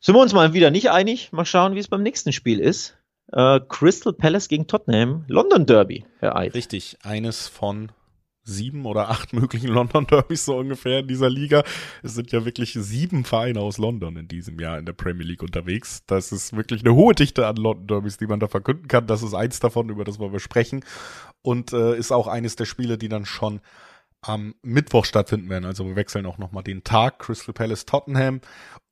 sind 0.00 0.14
wir 0.14 0.20
uns 0.20 0.32
mal 0.32 0.52
wieder 0.52 0.70
nicht 0.70 0.90
einig. 0.90 1.32
Mal 1.32 1.44
schauen, 1.44 1.74
wie 1.74 1.80
es 1.80 1.88
beim 1.88 2.02
nächsten 2.02 2.32
Spiel 2.32 2.60
ist. 2.60 2.96
Äh, 3.32 3.60
Crystal 3.68 4.12
Palace 4.12 4.48
gegen 4.48 4.66
Tottenham, 4.66 5.24
London 5.28 5.66
Derby, 5.66 6.04
Herr 6.20 6.36
Eid. 6.36 6.54
Richtig, 6.54 6.98
eines 7.02 7.48
von 7.48 7.90
sieben 8.46 8.86
oder 8.86 9.10
acht 9.10 9.32
möglichen 9.32 9.68
London 9.68 10.06
Derbys 10.06 10.44
so 10.44 10.56
ungefähr 10.56 11.00
in 11.00 11.08
dieser 11.08 11.28
Liga. 11.28 11.64
Es 12.02 12.14
sind 12.14 12.30
ja 12.32 12.44
wirklich 12.44 12.74
sieben 12.74 13.24
Vereine 13.24 13.60
aus 13.60 13.76
London 13.76 14.16
in 14.16 14.28
diesem 14.28 14.60
Jahr 14.60 14.78
in 14.78 14.86
der 14.86 14.92
Premier 14.92 15.26
League 15.26 15.42
unterwegs. 15.42 16.04
Das 16.06 16.30
ist 16.32 16.56
wirklich 16.56 16.82
eine 16.82 16.94
hohe 16.94 17.14
Dichte 17.14 17.46
an 17.46 17.56
London 17.56 17.88
Derbys, 17.88 18.18
die 18.18 18.26
man 18.26 18.40
da 18.40 18.46
verkünden 18.46 18.86
kann. 18.88 19.08
Das 19.08 19.22
ist 19.22 19.34
eins 19.34 19.58
davon, 19.58 19.88
über 19.88 20.04
das 20.04 20.20
wir 20.20 20.28
besprechen. 20.28 20.84
Und 21.42 21.72
äh, 21.72 21.96
ist 21.96 22.12
auch 22.12 22.28
eines 22.28 22.54
der 22.54 22.66
Spiele, 22.66 22.98
die 22.98 23.08
dann 23.08 23.26
schon 23.26 23.60
am 24.22 24.54
Mittwoch 24.62 25.04
stattfinden 25.04 25.50
werden. 25.50 25.64
Also 25.64 25.84
wir 25.84 25.96
wechseln 25.96 26.26
auch 26.26 26.38
nochmal 26.38 26.62
den 26.62 26.84
Tag. 26.84 27.18
Crystal 27.18 27.52
Palace 27.52 27.84
Tottenham. 27.84 28.40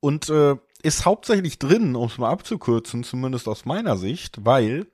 Und 0.01 0.29
äh, 0.31 0.57
ist 0.85 1.07
hauptsächlich 1.07 1.59
drin, 1.59 1.97
um 1.97 2.07
es 2.07 2.19
mal 2.19 2.31
abzukürzen, 2.31 3.05
zumindest 3.05 3.49
aus 3.49 3.65
meiner 3.65 3.97
Sicht, 3.97 4.45
weil 4.45 4.87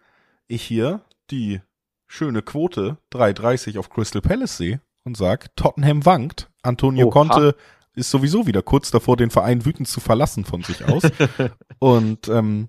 ich 0.46 0.62
hier 0.62 1.02
die 1.30 1.60
schöne 2.06 2.42
Quote 2.42 2.98
3,30 3.12 3.78
auf 3.78 3.90
Crystal 3.90 4.22
Palace 4.22 4.56
sehe 4.56 4.80
und 5.04 5.16
sag, 5.16 5.54
Tottenham 5.56 6.06
wankt. 6.06 6.48
Antonio 6.62 7.08
Oha. 7.08 7.12
Conte 7.12 7.56
ist 7.94 8.10
sowieso 8.10 8.46
wieder 8.46 8.62
kurz 8.62 8.90
davor, 8.90 9.16
den 9.16 9.30
Verein 9.30 9.64
wütend 9.64 9.88
zu 9.88 10.00
verlassen 10.00 10.44
von 10.44 10.62
sich 10.62 10.84
aus. 10.84 11.02
und 11.80 12.28
ähm, 12.28 12.68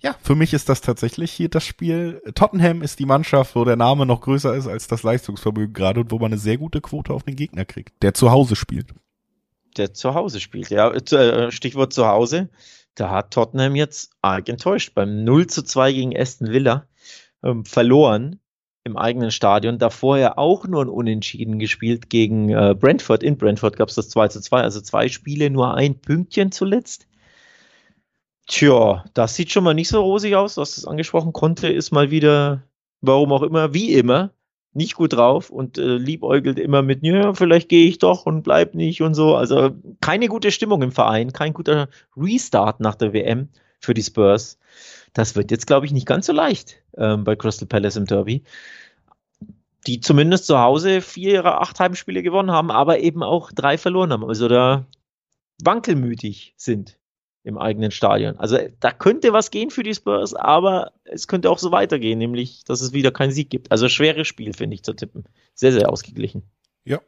ja, 0.00 0.14
für 0.22 0.36
mich 0.36 0.54
ist 0.54 0.68
das 0.68 0.80
tatsächlich 0.80 1.32
hier 1.32 1.48
das 1.48 1.64
Spiel. 1.64 2.22
Tottenham 2.36 2.82
ist 2.82 3.00
die 3.00 3.06
Mannschaft, 3.06 3.56
wo 3.56 3.64
der 3.64 3.76
Name 3.76 4.06
noch 4.06 4.20
größer 4.20 4.54
ist 4.54 4.68
als 4.68 4.86
das 4.86 5.02
Leistungsvermögen 5.02 5.72
gerade 5.72 6.00
und 6.00 6.12
wo 6.12 6.18
man 6.20 6.32
eine 6.32 6.38
sehr 6.38 6.56
gute 6.56 6.80
Quote 6.80 7.12
auf 7.12 7.24
den 7.24 7.34
Gegner 7.34 7.64
kriegt, 7.64 8.00
der 8.02 8.14
zu 8.14 8.30
Hause 8.30 8.54
spielt. 8.54 8.94
Der 9.78 9.94
zu 9.94 10.14
Hause 10.14 10.40
spielt, 10.40 10.70
ja. 10.70 10.90
Äh, 10.90 11.50
Stichwort 11.52 11.92
zu 11.92 12.06
Hause. 12.06 12.50
Da 12.94 13.10
hat 13.10 13.30
Tottenham 13.30 13.76
jetzt 13.76 14.10
arg 14.22 14.48
enttäuscht 14.48 14.94
beim 14.94 15.24
0 15.24 15.46
zu 15.46 15.62
2 15.62 15.92
gegen 15.92 16.18
Aston 16.18 16.50
Villa 16.50 16.86
ähm, 17.44 17.64
verloren 17.64 18.40
im 18.84 18.96
eigenen 18.96 19.30
Stadion. 19.30 19.78
Davor 19.78 20.18
ja 20.18 20.36
auch 20.36 20.66
nur 20.66 20.82
ein 20.82 20.88
Unentschieden 20.88 21.58
gespielt 21.58 22.10
gegen 22.10 22.48
äh, 22.50 22.74
Brentford. 22.78 23.22
In 23.22 23.36
Brentford 23.38 23.76
gab 23.76 23.88
es 23.88 23.94
das 23.94 24.08
2 24.08 24.28
zu 24.28 24.40
2, 24.40 24.62
also 24.62 24.80
zwei 24.80 25.08
Spiele, 25.08 25.50
nur 25.50 25.74
ein 25.74 26.00
Pünktchen 26.00 26.50
zuletzt. 26.50 27.06
Tja, 28.48 29.04
das 29.14 29.36
sieht 29.36 29.52
schon 29.52 29.62
mal 29.62 29.74
nicht 29.74 29.88
so 29.88 30.00
rosig 30.02 30.34
aus. 30.34 30.54
Du 30.54 30.62
hast 30.62 30.78
es 30.78 30.86
angesprochen. 30.86 31.32
Conte 31.32 31.68
ist 31.68 31.92
mal 31.92 32.10
wieder, 32.10 32.64
warum 33.02 33.32
auch 33.32 33.42
immer, 33.42 33.74
wie 33.74 33.92
immer, 33.92 34.32
nicht 34.78 34.94
gut 34.94 35.12
drauf 35.12 35.50
und 35.50 35.76
äh, 35.76 35.96
liebäugelt 35.96 36.58
immer 36.58 36.80
mit, 36.80 37.02
ja, 37.02 37.34
vielleicht 37.34 37.68
gehe 37.68 37.86
ich 37.86 37.98
doch 37.98 38.24
und 38.24 38.42
bleib 38.42 38.74
nicht 38.74 39.02
und 39.02 39.12
so. 39.14 39.36
Also 39.36 39.72
keine 40.00 40.28
gute 40.28 40.50
Stimmung 40.50 40.80
im 40.80 40.92
Verein, 40.92 41.34
kein 41.34 41.52
guter 41.52 41.88
Restart 42.16 42.80
nach 42.80 42.94
der 42.94 43.12
WM 43.12 43.50
für 43.80 43.92
die 43.92 44.02
Spurs. 44.02 44.58
Das 45.12 45.36
wird 45.36 45.50
jetzt, 45.50 45.66
glaube 45.66 45.84
ich, 45.84 45.92
nicht 45.92 46.06
ganz 46.06 46.26
so 46.26 46.32
leicht 46.32 46.82
ähm, 46.96 47.24
bei 47.24 47.36
Crystal 47.36 47.68
Palace 47.68 47.96
im 47.96 48.06
Derby. 48.06 48.44
Die 49.86 50.00
zumindest 50.00 50.46
zu 50.46 50.58
Hause 50.58 51.02
vier 51.02 51.34
ihrer 51.34 51.60
acht 51.60 51.78
Heimspiele 51.80 52.22
gewonnen 52.22 52.50
haben, 52.50 52.70
aber 52.70 53.00
eben 53.00 53.22
auch 53.22 53.52
drei 53.52 53.76
verloren 53.78 54.12
haben. 54.12 54.24
Also 54.24 54.48
da 54.48 54.86
wankelmütig 55.62 56.54
sind 56.56 56.98
im 57.44 57.58
eigenen 57.58 57.90
Stadion. 57.90 58.36
Also 58.36 58.58
da 58.80 58.90
könnte 58.90 59.32
was 59.32 59.50
gehen 59.50 59.70
für 59.70 59.82
die 59.82 59.94
Spurs, 59.94 60.34
aber 60.34 60.92
es 61.04 61.28
könnte 61.28 61.50
auch 61.50 61.58
so 61.58 61.72
weitergehen, 61.72 62.18
nämlich, 62.18 62.64
dass 62.64 62.80
es 62.80 62.92
wieder 62.92 63.10
keinen 63.10 63.32
Sieg 63.32 63.50
gibt. 63.50 63.70
Also 63.72 63.88
schweres 63.88 64.26
Spiel, 64.26 64.52
finde 64.52 64.74
ich, 64.74 64.82
zu 64.82 64.92
tippen. 64.92 65.24
Sehr, 65.54 65.72
sehr 65.72 65.90
ausgeglichen. 65.90 66.42
Ja, 66.84 67.00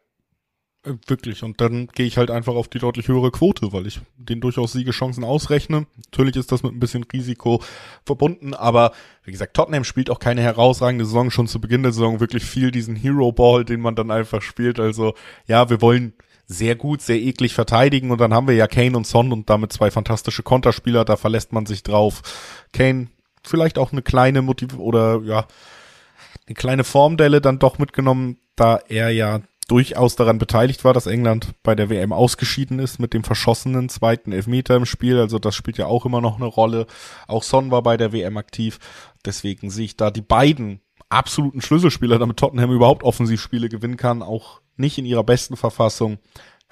äh, 0.85 0.95
wirklich. 1.07 1.43
Und 1.43 1.61
dann 1.61 1.89
gehe 1.89 2.07
ich 2.07 2.17
halt 2.17 2.31
einfach 2.31 2.55
auf 2.55 2.69
die 2.69 2.79
deutlich 2.79 3.09
höhere 3.09 3.31
Quote, 3.31 3.73
weil 3.73 3.87
ich 3.87 4.01
den 4.17 4.41
durchaus 4.41 4.73
Siegechancen 4.73 5.25
ausrechne. 5.25 5.87
Natürlich 5.97 6.37
ist 6.37 6.53
das 6.53 6.63
mit 6.63 6.73
ein 6.73 6.81
bisschen 6.81 7.05
Risiko 7.05 7.63
verbunden, 8.05 8.55
aber 8.55 8.93
wie 9.25 9.33
gesagt, 9.33 9.55
Tottenham 9.55 9.85
spielt 9.85 10.11
auch 10.11 10.21
keine 10.21 10.41
herausragende 10.41 11.05
Saison, 11.05 11.31
schon 11.31 11.49
zu 11.49 11.61
Beginn 11.61 11.83
der 11.83 11.93
Saison 11.93 12.21
wirklich 12.21 12.45
viel 12.45 12.71
diesen 12.71 12.97
Hero 12.97 13.33
Ball, 13.33 13.65
den 13.65 13.81
man 13.81 13.95
dann 13.95 14.11
einfach 14.11 14.41
spielt. 14.43 14.81
Also 14.81 15.15
ja, 15.47 15.69
wir 15.69 15.83
wollen 15.83 16.15
sehr 16.51 16.75
gut, 16.75 17.01
sehr 17.01 17.21
eklig 17.21 17.55
verteidigen 17.55 18.11
und 18.11 18.21
dann 18.21 18.35
haben 18.35 18.49
wir 18.49 18.57
ja 18.57 18.67
Kane 18.67 18.97
und 18.97 19.07
Son 19.07 19.33
und 19.33 19.49
damit 19.49 19.73
zwei 19.73 19.93
fantastische 19.93 20.43
Konterspieler, 20.43 21.05
da 21.05 21.17
verlässt 21.17 21.53
man 21.53 21.65
sich 21.65 21.85
drauf. 21.85 22.23
Kane 22.73 23.07
vielleicht 23.45 23.79
auch 23.79 23.93
eine 23.93 24.03
kleine 24.03 24.43
Motiv 24.43 24.77
oder 24.77 25.21
ja, 25.23 25.47
eine 26.49 26.55
kleine 26.57 26.83
Formdelle 26.83 27.41
dann 27.41 27.61
doch 27.61 27.79
mitgenommen, 27.79 28.39
da 28.57 28.81
er 28.89 29.11
ja 29.11 29.43
durchaus 29.69 30.17
daran 30.17 30.39
beteiligt 30.39 30.85
war, 30.85 30.93
dass 30.93 31.07
England 31.07 31.53
bei 31.63 31.77
der 31.77 31.89
WM 31.89 32.13
ausgeschieden 32.13 32.81
ist 32.81 32.99
mit 32.99 33.15
dem 33.15 33.23
verschossenen 33.23 33.89
zweiten 33.89 34.33
Elfmeter 34.33 34.75
im 34.75 34.87
Spiel. 34.87 35.21
Also 35.21 35.39
das 35.39 35.55
spielt 35.55 35.79
ja 35.79 35.87
auch 35.87 36.05
immer 36.05 36.21
noch 36.21 36.37
eine 36.37 36.47
Rolle. 36.47 36.89
Auch 37.29 37.45
Son 37.45 37.71
war 37.71 37.85
bei 37.85 37.97
der 37.97 38.13
WM 38.13 38.37
aktiv. 38.37 38.81
Deswegen 39.25 39.71
sehe 39.71 39.85
ich 39.85 39.97
da 39.97 40.11
die 40.11 40.23
beiden 40.23 40.81
absoluten 41.09 41.61
Schlüsselspieler, 41.61 42.19
damit 42.19 42.39
Tottenham 42.39 42.73
überhaupt 42.73 43.05
Offensivspiele 43.05 43.69
gewinnen 43.69 43.97
kann, 43.97 44.23
auch 44.23 44.60
nicht 44.81 44.99
in 44.99 45.07
ihrer 45.07 45.25
besten 45.25 45.57
Verfassung. 45.57 46.19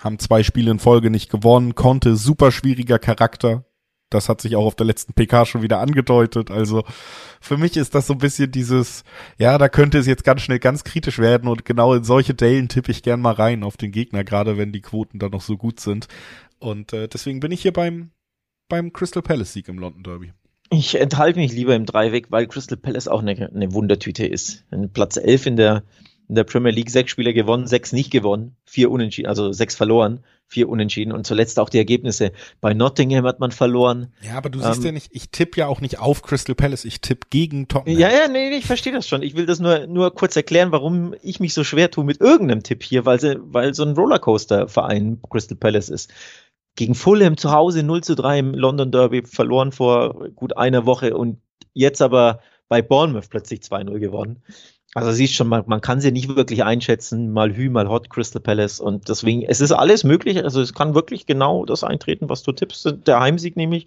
Haben 0.00 0.18
zwei 0.18 0.42
Spiele 0.42 0.70
in 0.70 0.78
Folge 0.78 1.10
nicht 1.10 1.30
gewonnen, 1.30 1.74
konnte 1.74 2.16
super 2.16 2.52
schwieriger 2.52 2.98
Charakter, 2.98 3.64
das 4.10 4.28
hat 4.28 4.40
sich 4.40 4.56
auch 4.56 4.64
auf 4.64 4.74
der 4.74 4.86
letzten 4.86 5.12
PK 5.12 5.44
schon 5.44 5.62
wieder 5.62 5.80
angedeutet. 5.80 6.50
Also 6.50 6.84
für 7.40 7.56
mich 7.56 7.76
ist 7.76 7.94
das 7.94 8.06
so 8.06 8.14
ein 8.14 8.18
bisschen 8.18 8.50
dieses, 8.50 9.04
ja, 9.38 9.58
da 9.58 9.68
könnte 9.68 9.98
es 9.98 10.06
jetzt 10.06 10.24
ganz 10.24 10.42
schnell 10.42 10.58
ganz 10.58 10.84
kritisch 10.84 11.18
werden 11.18 11.48
und 11.48 11.64
genau 11.64 11.94
in 11.94 12.04
solche 12.04 12.34
Dellen 12.34 12.68
tippe 12.68 12.90
ich 12.90 13.02
gern 13.02 13.20
mal 13.20 13.34
rein 13.34 13.62
auf 13.62 13.76
den 13.76 13.92
Gegner, 13.92 14.24
gerade 14.24 14.56
wenn 14.56 14.72
die 14.72 14.80
Quoten 14.80 15.18
dann 15.18 15.32
noch 15.32 15.42
so 15.42 15.56
gut 15.56 15.80
sind. 15.80 16.08
Und 16.58 16.92
äh, 16.92 17.08
deswegen 17.08 17.40
bin 17.40 17.52
ich 17.52 17.62
hier 17.62 17.72
beim, 17.72 18.10
beim 18.68 18.92
Crystal 18.92 19.22
Palace 19.22 19.52
Sieg 19.52 19.68
im 19.68 19.78
London 19.78 20.02
Derby. 20.02 20.32
Ich 20.70 20.94
enthalte 20.96 21.38
mich 21.38 21.52
lieber 21.52 21.74
im 21.74 21.86
Dreiweg, 21.86 22.30
weil 22.30 22.46
Crystal 22.46 22.76
Palace 22.76 23.08
auch 23.08 23.22
eine, 23.22 23.50
eine 23.50 23.72
Wundertüte 23.72 24.26
ist. 24.26 24.64
Platz 24.92 25.16
11 25.16 25.46
in 25.46 25.56
der 25.56 25.82
in 26.28 26.34
der 26.34 26.44
Premier 26.44 26.72
League 26.72 26.90
sechs 26.90 27.10
Spiele 27.10 27.32
gewonnen, 27.32 27.66
sechs 27.66 27.92
nicht 27.92 28.10
gewonnen, 28.10 28.56
vier 28.64 28.90
unentschieden, 28.90 29.28
also 29.28 29.52
sechs 29.52 29.74
verloren, 29.74 30.20
vier 30.46 30.68
unentschieden 30.68 31.12
und 31.12 31.26
zuletzt 31.26 31.58
auch 31.58 31.70
die 31.70 31.78
Ergebnisse. 31.78 32.32
Bei 32.60 32.74
Nottingham 32.74 33.24
hat 33.26 33.40
man 33.40 33.50
verloren. 33.50 34.12
Ja, 34.22 34.36
aber 34.36 34.50
du 34.50 34.60
siehst 34.60 34.78
ähm, 34.78 34.86
ja 34.86 34.92
nicht, 34.92 35.08
ich 35.12 35.30
tippe 35.30 35.60
ja 35.60 35.66
auch 35.66 35.80
nicht 35.80 35.98
auf 35.98 36.22
Crystal 36.22 36.54
Palace, 36.54 36.84
ich 36.84 37.00
tippe 37.00 37.28
gegen 37.30 37.68
Tottenham. 37.68 37.98
Ja, 37.98 38.10
ja, 38.10 38.28
nee, 38.28 38.50
ich 38.50 38.66
verstehe 38.66 38.92
das 38.92 39.08
schon. 39.08 39.22
Ich 39.22 39.36
will 39.36 39.46
das 39.46 39.58
nur, 39.58 39.86
nur 39.86 40.14
kurz 40.14 40.36
erklären, 40.36 40.70
warum 40.70 41.14
ich 41.22 41.40
mich 41.40 41.54
so 41.54 41.64
schwer 41.64 41.90
tue 41.90 42.04
mit 42.04 42.20
irgendeinem 42.20 42.62
Tipp 42.62 42.82
hier, 42.82 43.06
weil 43.06 43.20
sie, 43.20 43.38
weil 43.40 43.72
so 43.72 43.84
ein 43.84 43.94
Rollercoaster-Verein 43.94 45.20
Crystal 45.30 45.56
Palace 45.56 45.88
ist. 45.88 46.10
Gegen 46.76 46.94
Fulham 46.94 47.36
zu 47.36 47.50
Hause 47.52 47.82
0 47.82 48.02
zu 48.02 48.14
3 48.14 48.38
im 48.38 48.54
London 48.54 48.92
Derby 48.92 49.22
verloren 49.24 49.72
vor 49.72 50.28
gut 50.34 50.56
einer 50.56 50.86
Woche 50.86 51.16
und 51.16 51.40
jetzt 51.72 52.02
aber 52.02 52.40
bei 52.68 52.82
Bournemouth 52.82 53.30
plötzlich 53.30 53.60
2-0 53.60 53.98
gewonnen. 53.98 54.42
Also 54.94 55.12
siehst 55.12 55.35
schon, 55.35 55.48
man, 55.48 55.64
man 55.66 55.81
kann 55.81 56.01
sie 56.01 56.11
nicht 56.12 56.35
wirklich 56.35 56.64
einschätzen, 56.64 57.31
mal 57.33 57.55
Hü, 57.55 57.68
mal 57.68 57.88
Hot, 57.88 58.09
Crystal 58.09 58.40
Palace 58.40 58.81
und 58.81 59.09
deswegen, 59.09 59.42
es 59.42 59.61
ist 59.61 59.72
alles 59.72 60.03
möglich, 60.03 60.42
also 60.42 60.62
es 60.62 60.72
kann 60.72 60.94
wirklich 60.94 61.27
genau 61.27 61.66
das 61.66 61.85
eintreten, 61.85 62.29
was 62.29 62.42
du 62.42 62.53
tippst, 62.53 63.07
der 63.07 63.20
Heimsieg 63.20 63.57
nämlich. 63.57 63.87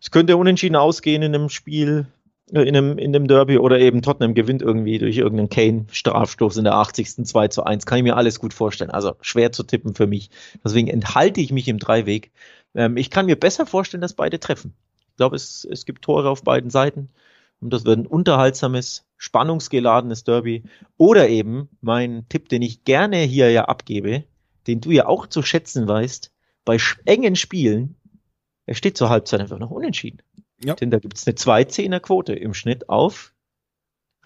Es 0.00 0.10
könnte 0.10 0.36
unentschieden 0.36 0.76
ausgehen 0.76 1.22
in 1.22 1.34
einem 1.34 1.48
Spiel, 1.48 2.06
äh, 2.52 2.62
in 2.62 2.76
einem, 2.76 2.98
in 2.98 3.14
einem 3.14 3.26
Derby 3.26 3.58
oder 3.58 3.78
eben 3.78 4.02
Tottenham 4.02 4.34
gewinnt 4.34 4.62
irgendwie 4.62 4.98
durch 4.98 5.16
irgendeinen 5.16 5.48
Kane-Strafstoß 5.48 6.58
in 6.58 6.64
der 6.64 6.74
80. 6.74 7.24
2 7.24 7.48
zu 7.48 7.64
1. 7.64 7.86
Kann 7.86 7.98
ich 7.98 8.04
mir 8.04 8.16
alles 8.16 8.38
gut 8.38 8.52
vorstellen. 8.52 8.90
Also 8.90 9.16
schwer 9.22 9.52
zu 9.52 9.62
tippen 9.62 9.94
für 9.94 10.06
mich. 10.06 10.30
Deswegen 10.62 10.88
enthalte 10.88 11.40
ich 11.40 11.52
mich 11.52 11.68
im 11.68 11.78
Dreiweg. 11.78 12.32
Ähm, 12.74 12.96
ich 12.96 13.10
kann 13.10 13.26
mir 13.26 13.36
besser 13.36 13.66
vorstellen, 13.66 14.02
dass 14.02 14.12
beide 14.12 14.38
treffen. 14.40 14.74
Ich 15.10 15.16
glaube, 15.16 15.36
es, 15.36 15.66
es 15.70 15.86
gibt 15.86 16.02
Tore 16.02 16.28
auf 16.28 16.42
beiden 16.42 16.70
Seiten. 16.70 17.08
Und 17.64 17.72
das 17.72 17.86
wird 17.86 17.98
ein 17.98 18.06
unterhaltsames, 18.06 19.06
spannungsgeladenes 19.16 20.22
Derby. 20.22 20.64
Oder 20.98 21.30
eben 21.30 21.70
mein 21.80 22.26
Tipp, 22.28 22.50
den 22.50 22.60
ich 22.60 22.84
gerne 22.84 23.16
hier 23.16 23.50
ja 23.50 23.64
abgebe, 23.64 24.24
den 24.66 24.82
du 24.82 24.90
ja 24.90 25.06
auch 25.06 25.26
zu 25.26 25.40
schätzen 25.40 25.88
weißt, 25.88 26.30
bei 26.66 26.76
engen 27.06 27.36
Spielen, 27.36 27.96
er 28.66 28.74
steht 28.74 28.98
zur 28.98 29.08
Halbzeit 29.08 29.40
einfach 29.40 29.58
noch 29.58 29.70
unentschieden. 29.70 30.18
Ja. 30.62 30.74
Denn 30.74 30.90
da 30.90 30.98
gibt 30.98 31.16
es 31.16 31.26
eine 31.26 31.36
2-10er 31.36 32.00
Quote 32.00 32.34
im 32.34 32.52
Schnitt 32.52 32.90
auf 32.90 33.32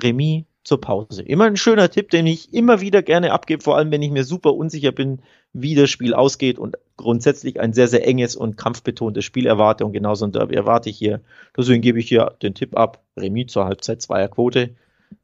Remis 0.03 0.44
zur 0.69 0.81
Pause. 0.81 1.23
Immer 1.23 1.47
ein 1.47 1.57
schöner 1.57 1.91
Tipp, 1.91 2.11
den 2.11 2.27
ich 2.27 2.53
immer 2.53 2.81
wieder 2.81 3.03
gerne 3.03 3.33
abgebe, 3.33 3.63
vor 3.63 3.77
allem 3.77 3.91
wenn 3.91 4.03
ich 4.03 4.11
mir 4.11 4.25
super 4.25 4.55
unsicher 4.55 4.93
bin, 4.93 5.21
wie 5.53 5.75
das 5.75 5.91
Spiel 5.91 6.15
ausgeht 6.15 6.59
und 6.59 6.77
grundsätzlich 6.97 7.59
ein 7.59 7.73
sehr, 7.73 7.89
sehr 7.89 8.07
enges 8.07 8.37
und 8.37 8.57
kampfbetontes 8.57 9.25
Spiel 9.25 9.47
erwarte 9.47 9.85
und 9.85 9.93
genauso 9.93 10.27
ein 10.27 10.33
Derby 10.33 10.55
erwarte 10.55 10.91
ich 10.91 10.99
hier. 10.99 11.21
Deswegen 11.57 11.81
gebe 11.81 11.99
ich 11.99 12.09
hier 12.09 12.37
den 12.43 12.55
Tipp 12.55 12.77
ab, 12.77 13.03
Remis 13.17 13.53
zur 13.53 13.65
Halbzeit, 13.65 14.03
zweier 14.03 14.29
Quote. 14.29 14.77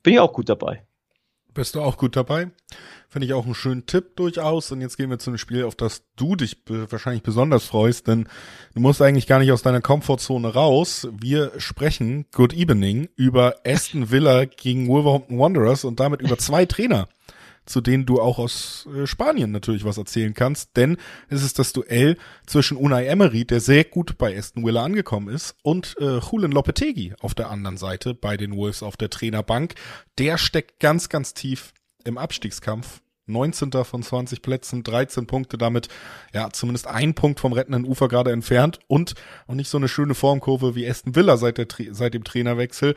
Bin 0.03 0.15
ich 0.15 0.21
auch 0.21 0.33
gut 0.33 0.49
dabei. 0.49 0.83
Bist 1.55 1.77
du 1.77 1.81
auch 1.81 1.97
gut 1.97 2.17
dabei? 2.17 2.51
Finde 3.09 3.27
ich 3.27 3.33
auch 3.33 3.45
einen 3.45 3.55
schönen 3.55 3.87
Tipp 3.87 4.17
durchaus. 4.17 4.73
Und 4.73 4.81
jetzt 4.81 4.97
gehen 4.97 5.09
wir 5.09 5.21
zu 5.21 5.31
einem 5.31 5.38
Spiel, 5.38 5.64
auf 5.64 5.77
das 5.77 6.03
du 6.17 6.35
dich 6.35 6.59
wahrscheinlich 6.67 7.23
besonders 7.23 7.64
freust, 7.64 8.09
denn 8.09 8.29
du 8.75 8.81
musst 8.81 9.01
eigentlich 9.01 9.29
gar 9.29 9.38
nicht 9.38 9.53
aus 9.53 9.62
deiner 9.62 9.81
Komfortzone 9.81 10.53
raus. 10.53 11.07
Wir 11.12 11.53
sprechen, 11.59 12.27
good 12.33 12.53
evening, 12.53 13.09
über 13.14 13.55
Aston 13.64 14.11
Villa 14.11 14.47
gegen 14.47 14.88
Wolverhampton 14.88 15.38
Wanderers 15.38 15.85
und 15.85 16.01
damit 16.01 16.23
über 16.23 16.38
zwei 16.38 16.67
Trainer 16.67 17.09
zu 17.66 17.81
denen 17.81 18.07
du 18.07 18.20
auch 18.20 18.38
aus 18.38 18.88
äh, 18.94 19.07
Spanien 19.07 19.50
natürlich 19.50 19.85
was 19.85 19.98
erzählen 19.98 20.35
kannst, 20.35 20.77
denn 20.77 20.96
es 21.29 21.42
ist 21.42 21.59
das 21.59 21.72
Duell 21.72 22.16
zwischen 22.46 22.77
Unai 22.77 23.07
Emery, 23.07 23.44
der 23.44 23.61
sehr 23.61 23.85
gut 23.85 24.18
bei 24.18 24.37
Aston 24.37 24.64
Villa 24.64 24.85
angekommen 24.85 25.29
ist, 25.29 25.57
und 25.62 25.96
äh, 25.98 26.18
Julian 26.18 26.53
Lopetegui 26.53 27.14
auf 27.20 27.35
der 27.35 27.50
anderen 27.50 27.77
Seite 27.77 28.14
bei 28.14 28.37
den 28.37 28.57
Wolves 28.57 28.83
auf 28.83 28.96
der 28.96 29.11
Trainerbank. 29.11 29.74
Der 30.18 30.38
steckt 30.38 30.81
ganz, 30.81 31.09
ganz 31.09 31.35
tief 31.35 31.72
im 32.05 32.18
Abstiegskampf 32.18 33.00
19. 33.27 33.72
von 33.85 34.03
20 34.03 34.42
Plätzen, 34.42 34.83
13 34.83 35.27
Punkte 35.27 35.57
damit, 35.57 35.88
ja, 36.33 36.50
zumindest 36.50 36.87
ein 36.87 37.14
Punkt 37.14 37.40
vom 37.40 37.53
rettenden 37.53 37.87
Ufer 37.87 38.09
gerade 38.09 38.33
entfernt 38.33 38.81
und 38.87 39.14
auch 39.46 39.55
nicht 39.55 39.70
so 39.70 39.79
eine 39.79 39.88
schöne 39.88 40.14
Formkurve 40.14 40.74
wie 40.74 40.88
Aston 40.88 41.14
Villa 41.14 41.37
seit, 41.37 41.59
der, 41.59 41.66
seit 41.92 42.14
dem 42.14 42.24
Trainerwechsel. 42.24 42.94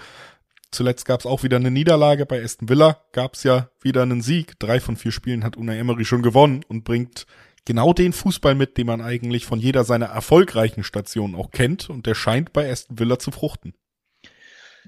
Zuletzt 0.71 1.05
gab 1.05 1.21
es 1.21 1.25
auch 1.25 1.43
wieder 1.43 1.57
eine 1.57 1.71
Niederlage. 1.71 2.25
Bei 2.25 2.43
Aston 2.43 2.69
Villa 2.69 3.01
gab 3.13 3.35
es 3.35 3.43
ja 3.43 3.69
wieder 3.81 4.01
einen 4.01 4.21
Sieg. 4.21 4.59
Drei 4.59 4.79
von 4.79 4.97
vier 4.97 5.11
Spielen 5.11 5.43
hat 5.43 5.57
Unai 5.57 5.77
Emery 5.77 6.05
schon 6.05 6.21
gewonnen 6.21 6.63
und 6.67 6.83
bringt 6.83 7.25
genau 7.65 7.93
den 7.93 8.13
Fußball 8.13 8.55
mit, 8.55 8.77
den 8.77 8.87
man 8.87 9.01
eigentlich 9.01 9.45
von 9.45 9.59
jeder 9.59 9.83
seiner 9.83 10.07
erfolgreichen 10.07 10.83
Stationen 10.83 11.35
auch 11.35 11.51
kennt. 11.51 11.89
Und 11.89 12.05
der 12.05 12.15
scheint 12.15 12.53
bei 12.53 12.69
Aston 12.69 12.99
Villa 12.99 13.19
zu 13.19 13.31
fruchten. 13.31 13.73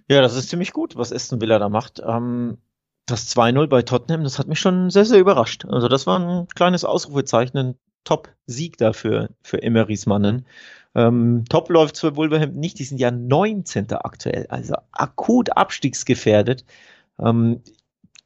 Ja, 0.07 0.21
das 0.21 0.35
ist 0.35 0.49
ziemlich 0.49 0.73
gut, 0.73 0.95
was 0.95 1.13
Aston 1.13 1.41
Villa 1.41 1.59
da 1.59 1.69
macht. 1.69 2.01
Ähm, 2.05 2.57
das 3.05 3.35
2-0 3.35 3.67
bei 3.67 3.81
Tottenham, 3.81 4.23
das 4.23 4.39
hat 4.39 4.47
mich 4.47 4.59
schon 4.59 4.89
sehr, 4.89 5.05
sehr 5.05 5.19
überrascht. 5.19 5.65
Also 5.65 5.87
das 5.87 6.07
war 6.07 6.19
ein 6.19 6.47
kleines 6.47 6.85
Ausrufezeichen, 6.85 7.57
ein 7.57 7.75
Top-Sieg 8.03 8.77
dafür 8.77 9.29
für 9.41 9.61
Emerys 9.61 10.05
Mannen. 10.05 10.45
Ähm, 10.95 11.45
top 11.49 11.69
läuft 11.69 11.97
für 11.97 12.15
Wolverhampton 12.15 12.59
nicht, 12.59 12.79
die 12.79 12.83
sind 12.83 12.99
ja 12.99 13.11
19. 13.11 13.91
aktuell, 13.93 14.47
also 14.47 14.75
akut 14.91 15.55
abstiegsgefährdet. 15.55 16.65
Ähm, 17.19 17.61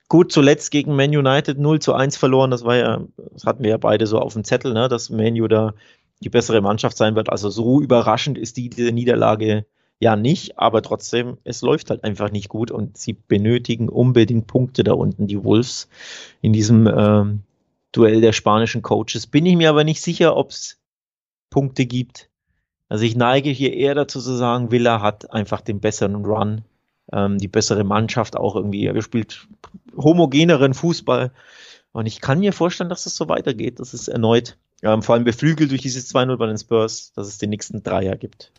gut, 0.08 0.32
zuletzt 0.32 0.72
gegen 0.72 0.96
Man 0.96 1.16
United 1.16 1.60
0 1.60 1.80
zu 1.80 1.94
1 1.94 2.18
verloren, 2.18 2.52
das 2.52 2.64
war 2.64 2.76
ja, 2.76 3.02
das 3.34 3.46
hatten 3.46 3.64
wir 3.64 3.72
ja 3.72 3.78
beide 3.78 4.08
so 4.08 4.20
auf 4.20 4.34
dem 4.34 4.44
Zettel, 4.44 4.74
ne, 4.74 4.88
dass 4.88 5.10
Man 5.10 5.40
U 5.40 5.48
da 5.48 5.74
die 6.22 6.30
bessere 6.30 6.62
Mannschaft 6.62 6.98
sein 6.98 7.16
wird. 7.16 7.30
Also 7.30 7.50
so 7.50 7.82
überraschend 7.82 8.38
ist 8.38 8.58
die, 8.58 8.70
diese 8.70 8.92
Niederlage 8.92 9.66
ja 10.00 10.16
nicht, 10.16 10.58
aber 10.58 10.82
trotzdem, 10.82 11.38
es 11.44 11.62
läuft 11.62 11.90
halt 11.90 12.04
einfach 12.04 12.32
nicht 12.32 12.50
gut 12.50 12.72
und 12.72 12.98
sie 12.98 13.14
benötigen 13.14 13.90
unbedingt 13.90 14.48
Punkte 14.48 14.84
da 14.84 14.94
unten, 14.94 15.28
die 15.28 15.44
Wolves, 15.44 15.90
in 16.42 16.54
diesem 16.54 16.88
ähm, 16.88 17.44
Duell 17.92 18.22
der 18.22 18.34
spanischen 18.34 18.82
Coaches. 18.82 19.28
Bin 19.28 19.46
ich 19.46 19.56
mir 19.56 19.70
aber 19.70 19.84
nicht 19.84 20.02
sicher, 20.02 20.36
ob 20.36 20.50
es 20.50 20.80
Punkte 21.50 21.86
gibt. 21.86 22.30
Also 22.94 23.06
ich 23.06 23.16
neige 23.16 23.50
hier 23.50 23.74
eher 23.74 23.96
dazu 23.96 24.22
zu 24.22 24.36
sagen, 24.36 24.70
Villa 24.70 25.02
hat 25.02 25.34
einfach 25.34 25.62
den 25.62 25.80
besseren 25.80 26.26
Run, 26.26 26.62
ähm, 27.12 27.40
die 27.40 27.48
bessere 27.48 27.84
Mannschaft 27.84 28.38
auch 28.38 28.56
irgendwie. 28.56 28.86
Er 28.86 29.02
spielt 29.02 29.48
homogeneren 29.98 30.76
Fußball. 30.76 31.32
Und 31.92 32.06
ich 32.06 32.22
kann 32.22 32.38
mir 32.38 32.54
vorstellen, 32.54 32.92
dass 32.92 33.08
es 33.08 33.16
so 33.16 33.28
weitergeht, 33.30 33.80
dass 33.80 33.96
es 33.96 34.08
erneut, 34.10 34.60
ähm, 34.84 35.02
vor 35.02 35.16
allem 35.16 35.24
beflügelt 35.24 35.72
durch 35.72 35.82
dieses 35.82 36.14
2-0 36.14 36.38
bei 36.38 36.46
den 36.46 36.60
Spurs, 36.60 37.12
dass 37.14 37.28
es 37.28 37.40
den 37.40 37.50
nächsten 37.50 37.82
Dreier 37.82 38.16
gibt. 38.16 38.52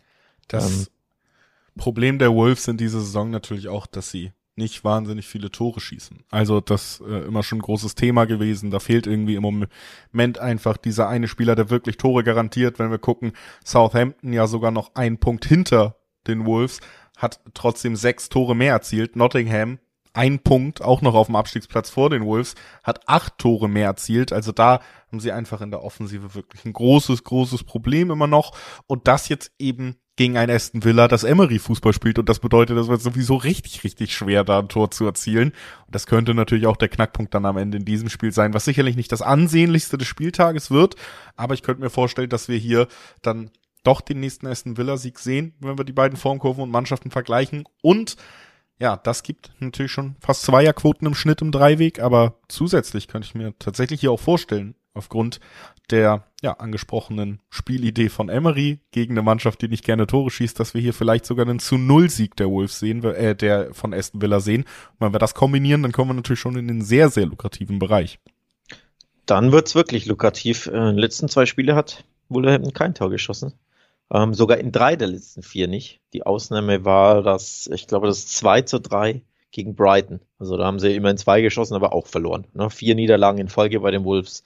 Das 0.49 0.69
ähm, 0.69 0.87
Problem 1.77 2.19
der 2.19 2.33
Wolves 2.33 2.67
in 2.67 2.75
dieser 2.75 2.99
Saison 2.99 3.29
natürlich 3.29 3.69
auch, 3.69 3.87
dass 3.87 4.11
sie 4.11 4.33
nicht 4.55 4.83
wahnsinnig 4.83 5.27
viele 5.27 5.51
Tore 5.51 5.79
schießen. 5.79 6.23
Also 6.29 6.61
das 6.61 7.01
äh, 7.05 7.25
immer 7.25 7.43
schon 7.43 7.59
ein 7.59 7.63
großes 7.63 7.95
Thema 7.95 8.25
gewesen. 8.25 8.71
Da 8.71 8.79
fehlt 8.79 9.07
irgendwie 9.07 9.35
im 9.35 9.43
Moment 10.11 10.37
einfach 10.39 10.77
dieser 10.77 11.09
eine 11.09 11.27
Spieler, 11.27 11.55
der 11.55 11.69
wirklich 11.69 11.97
Tore 11.97 12.23
garantiert. 12.23 12.79
Wenn 12.79 12.91
wir 12.91 12.99
gucken, 12.99 13.33
Southampton 13.63 14.33
ja 14.33 14.47
sogar 14.47 14.71
noch 14.71 14.95
einen 14.95 15.17
Punkt 15.17 15.45
hinter 15.45 15.97
den 16.27 16.45
Wolves, 16.45 16.79
hat 17.17 17.41
trotzdem 17.53 17.95
sechs 17.95 18.29
Tore 18.29 18.55
mehr 18.55 18.73
erzielt. 18.73 19.15
Nottingham 19.15 19.79
ein 20.15 20.39
Punkt, 20.39 20.81
auch 20.81 21.01
noch 21.01 21.13
auf 21.13 21.27
dem 21.27 21.35
Abstiegsplatz 21.35 21.89
vor 21.89 22.09
den 22.09 22.25
Wolves, 22.25 22.55
hat 22.83 23.07
acht 23.07 23.37
Tore 23.37 23.67
mehr 23.67 23.87
erzielt. 23.87 24.31
Also 24.31 24.53
da 24.53 24.79
haben 25.11 25.19
sie 25.19 25.33
einfach 25.33 25.59
in 25.59 25.71
der 25.71 25.83
Offensive 25.83 26.33
wirklich 26.35 26.63
ein 26.63 26.71
großes, 26.71 27.25
großes 27.25 27.65
Problem 27.65 28.11
immer 28.11 28.27
noch. 28.27 28.55
Und 28.87 29.09
das 29.09 29.27
jetzt 29.27 29.51
eben 29.59 29.97
gegen 30.15 30.37
ein 30.37 30.49
Aston 30.49 30.83
Villa, 30.83 31.07
das 31.07 31.23
Emery 31.23 31.59
Fußball 31.59 31.93
spielt 31.93 32.19
und 32.19 32.29
das 32.29 32.39
bedeutet, 32.39 32.77
das 32.77 32.87
wird 32.87 33.01
sowieso 33.01 33.35
richtig, 33.35 33.83
richtig 33.83 34.15
schwer, 34.15 34.43
da 34.43 34.59
ein 34.59 34.69
Tor 34.69 34.91
zu 34.91 35.05
erzielen. 35.05 35.49
Und 35.85 35.95
das 35.95 36.07
könnte 36.07 36.33
natürlich 36.33 36.67
auch 36.67 36.77
der 36.77 36.89
Knackpunkt 36.89 37.33
dann 37.33 37.45
am 37.45 37.57
Ende 37.57 37.77
in 37.77 37.85
diesem 37.85 38.09
Spiel 38.09 38.31
sein, 38.31 38.53
was 38.53 38.65
sicherlich 38.65 38.95
nicht 38.95 39.11
das 39.11 39.21
ansehnlichste 39.21 39.97
des 39.97 40.07
Spieltages 40.07 40.71
wird, 40.71 40.95
aber 41.35 41.53
ich 41.53 41.63
könnte 41.63 41.81
mir 41.81 41.89
vorstellen, 41.89 42.29
dass 42.29 42.47
wir 42.47 42.57
hier 42.57 42.87
dann 43.21 43.51
doch 43.83 44.01
den 44.01 44.19
nächsten 44.19 44.47
Aston 44.47 44.77
Villa 44.77 44.97
Sieg 44.97 45.19
sehen, 45.19 45.53
wenn 45.59 45.77
wir 45.77 45.85
die 45.85 45.93
beiden 45.93 46.17
Formkurven 46.17 46.63
und 46.63 46.71
Mannschaften 46.71 47.11
vergleichen 47.11 47.65
und 47.81 48.15
ja, 48.77 48.97
das 48.97 49.23
gibt 49.23 49.53
natürlich 49.59 49.91
schon 49.91 50.15
fast 50.19 50.43
Zweierquoten 50.43 51.07
im 51.07 51.15
Schnitt 51.15 51.41
im 51.41 51.51
Dreiweg, 51.51 51.99
aber 51.99 52.39
zusätzlich 52.49 53.07
könnte 53.07 53.27
ich 53.27 53.35
mir 53.35 53.53
tatsächlich 53.57 54.01
hier 54.01 54.11
auch 54.11 54.19
vorstellen, 54.19 54.75
aufgrund 54.95 55.39
der 55.91 56.23
ja, 56.41 56.53
angesprochenen 56.53 57.41
Spielidee 57.49 58.09
von 58.09 58.29
Emery 58.29 58.79
gegen 58.91 59.13
eine 59.13 59.21
Mannschaft, 59.21 59.61
die 59.61 59.67
nicht 59.67 59.83
gerne 59.83 60.07
Tore 60.07 60.31
schießt, 60.31 60.59
dass 60.59 60.73
wir 60.73 60.81
hier 60.81 60.93
vielleicht 60.93 61.25
sogar 61.25 61.47
einen 61.47 61.59
zu 61.59 61.77
Null 61.77 62.09
Sieg 62.09 62.35
der 62.35 62.49
Wolves 62.49 62.79
sehen, 62.79 63.03
äh, 63.03 63.35
der 63.35 63.73
von 63.73 63.93
Aston 63.93 64.21
Villa 64.21 64.39
sehen. 64.39 64.61
Und 64.63 65.07
wenn 65.07 65.13
wir 65.13 65.19
das 65.19 65.35
kombinieren, 65.35 65.83
dann 65.83 65.91
kommen 65.91 66.09
wir 66.11 66.15
natürlich 66.15 66.39
schon 66.39 66.57
in 66.57 66.67
den 66.67 66.81
sehr, 66.81 67.09
sehr 67.09 67.25
lukrativen 67.25 67.79
Bereich. 67.79 68.19
Dann 69.25 69.51
wird's 69.51 69.75
wirklich 69.75 70.05
lukrativ. 70.05 70.67
Äh, 70.67 70.71
in 70.71 70.85
den 70.85 70.97
letzten 70.97 71.29
zwei 71.29 71.45
Spiele 71.45 71.75
hat 71.75 72.03
Wolverhampton 72.29 72.73
kein 72.73 72.95
Tor 72.95 73.09
geschossen. 73.09 73.53
Ähm, 74.11 74.33
sogar 74.33 74.57
in 74.57 74.71
drei 74.71 74.95
der 74.95 75.07
letzten 75.07 75.41
vier 75.41 75.67
nicht. 75.67 75.99
Die 76.13 76.25
Ausnahme 76.25 76.85
war 76.85 77.23
das, 77.23 77.69
ich 77.73 77.87
glaube, 77.87 78.07
das 78.07 78.27
2 78.27 78.61
zu 78.61 78.79
3 78.79 79.23
gegen 79.51 79.75
Brighton. 79.75 80.19
Also 80.37 80.57
da 80.57 80.65
haben 80.65 80.79
sie 80.79 80.95
immerhin 80.95 81.17
zwei 81.17 81.41
geschossen, 81.41 81.75
aber 81.75 81.93
auch 81.93 82.07
verloren. 82.07 82.45
Ne? 82.53 82.69
Vier 82.69 82.93
Niederlagen 82.93 83.39
in 83.39 83.47
Folge 83.47 83.79
bei 83.79 83.89
den 83.89 84.03
Wolves. 84.03 84.43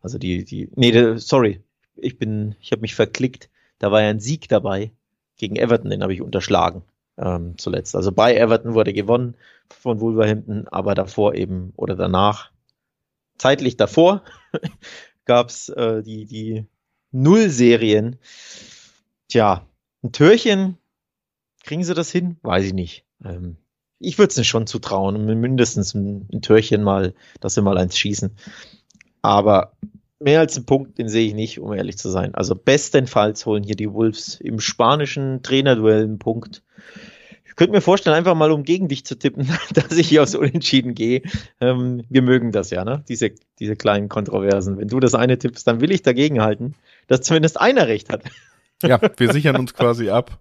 Also 0.00 0.18
die, 0.18 0.44
die, 0.44 0.68
nee, 0.74 1.16
sorry, 1.16 1.62
ich 1.96 2.18
bin, 2.18 2.56
ich 2.60 2.72
habe 2.72 2.82
mich 2.82 2.94
verklickt. 2.94 3.50
Da 3.78 3.90
war 3.90 4.02
ja 4.02 4.08
ein 4.08 4.20
Sieg 4.20 4.48
dabei 4.48 4.92
gegen 5.36 5.56
Everton, 5.56 5.90
den 5.90 6.02
habe 6.02 6.14
ich 6.14 6.22
unterschlagen 6.22 6.82
ähm, 7.16 7.56
zuletzt. 7.58 7.94
Also 7.94 8.12
bei 8.12 8.34
Everton 8.36 8.74
wurde 8.74 8.92
gewonnen 8.92 9.36
von 9.68 10.00
Wolverhampton, 10.00 10.68
aber 10.68 10.94
davor 10.94 11.34
eben 11.34 11.72
oder 11.76 11.96
danach, 11.96 12.50
zeitlich 13.38 13.76
davor, 13.76 14.22
gab's 15.24 15.68
äh, 15.68 16.02
die, 16.02 16.26
die 16.26 16.66
Null-Serien. 17.12 18.18
Tja, 19.28 19.66
ein 20.02 20.12
Türchen, 20.12 20.76
kriegen 21.62 21.84
sie 21.84 21.94
das 21.94 22.10
hin? 22.10 22.36
Weiß 22.42 22.64
ich 22.64 22.72
nicht. 22.72 23.04
Ähm, 23.24 23.56
ich 23.98 24.18
würde 24.18 24.32
es 24.34 24.46
schon 24.46 24.66
zutrauen, 24.66 25.24
mindestens 25.40 25.94
ein, 25.94 26.26
ein 26.32 26.40
Türchen 26.40 26.82
mal, 26.82 27.14
dass 27.40 27.54
sie 27.54 27.62
mal 27.62 27.76
eins 27.76 27.98
schießen. 27.98 28.34
Aber 29.22 29.72
mehr 30.20 30.40
als 30.40 30.56
einen 30.56 30.66
Punkt, 30.66 30.98
den 30.98 31.08
sehe 31.08 31.26
ich 31.26 31.34
nicht, 31.34 31.58
um 31.58 31.72
ehrlich 31.72 31.98
zu 31.98 32.10
sein. 32.10 32.34
Also 32.34 32.54
bestenfalls 32.54 33.46
holen 33.46 33.64
hier 33.64 33.76
die 33.76 33.92
Wolves 33.92 34.40
im 34.40 34.60
spanischen 34.60 35.42
Trainerduell 35.42 36.02
einen 36.02 36.18
Punkt. 36.18 36.62
Ich 37.44 37.56
könnte 37.56 37.72
mir 37.72 37.80
vorstellen, 37.80 38.16
einfach 38.16 38.34
mal 38.34 38.52
um 38.52 38.62
gegen 38.62 38.88
dich 38.88 39.04
zu 39.04 39.18
tippen, 39.18 39.48
dass 39.74 39.92
ich 39.92 40.08
hier 40.08 40.22
aufs 40.22 40.34
Unentschieden 40.34 40.94
gehe. 40.94 41.22
Ähm, 41.60 42.04
wir 42.08 42.22
mögen 42.22 42.52
das 42.52 42.70
ja, 42.70 42.84
ne? 42.84 43.02
Diese, 43.08 43.32
diese 43.58 43.76
kleinen 43.76 44.08
Kontroversen. 44.08 44.78
Wenn 44.78 44.88
du 44.88 45.00
das 45.00 45.14
eine 45.14 45.38
tippst, 45.38 45.66
dann 45.66 45.80
will 45.80 45.90
ich 45.90 46.02
dagegen 46.02 46.40
halten, 46.40 46.74
dass 47.06 47.22
zumindest 47.22 47.60
einer 47.60 47.88
recht 47.88 48.10
hat. 48.10 48.22
Ja, 48.82 49.00
wir 49.16 49.32
sichern 49.32 49.56
uns 49.56 49.74
quasi 49.74 50.10
ab. 50.10 50.38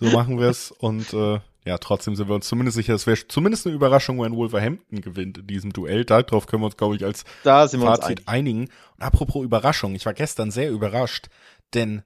So 0.00 0.06
machen 0.06 0.38
wir 0.38 0.48
es. 0.48 0.70
Und 0.70 1.12
äh, 1.12 1.38
ja, 1.64 1.78
trotzdem 1.78 2.14
sind 2.14 2.28
wir 2.28 2.34
uns 2.34 2.46
zumindest 2.46 2.76
sicher, 2.76 2.94
es 2.94 3.06
wäre 3.06 3.26
zumindest 3.26 3.66
eine 3.66 3.74
Überraschung, 3.74 4.20
wenn 4.20 4.36
Wolverhampton 4.36 5.00
gewinnt 5.00 5.38
in 5.38 5.46
diesem 5.46 5.72
Duell. 5.72 6.04
Darauf 6.04 6.46
können 6.46 6.62
wir 6.62 6.66
uns, 6.66 6.76
glaube 6.76 6.96
ich, 6.96 7.04
als 7.04 7.24
Fazit 7.42 8.20
uns 8.20 8.28
einigen. 8.28 8.68
Und 8.96 9.02
apropos 9.02 9.42
Überraschung, 9.44 9.94
ich 9.94 10.04
war 10.04 10.14
gestern 10.14 10.50
sehr 10.50 10.70
überrascht, 10.70 11.28
denn 11.72 12.02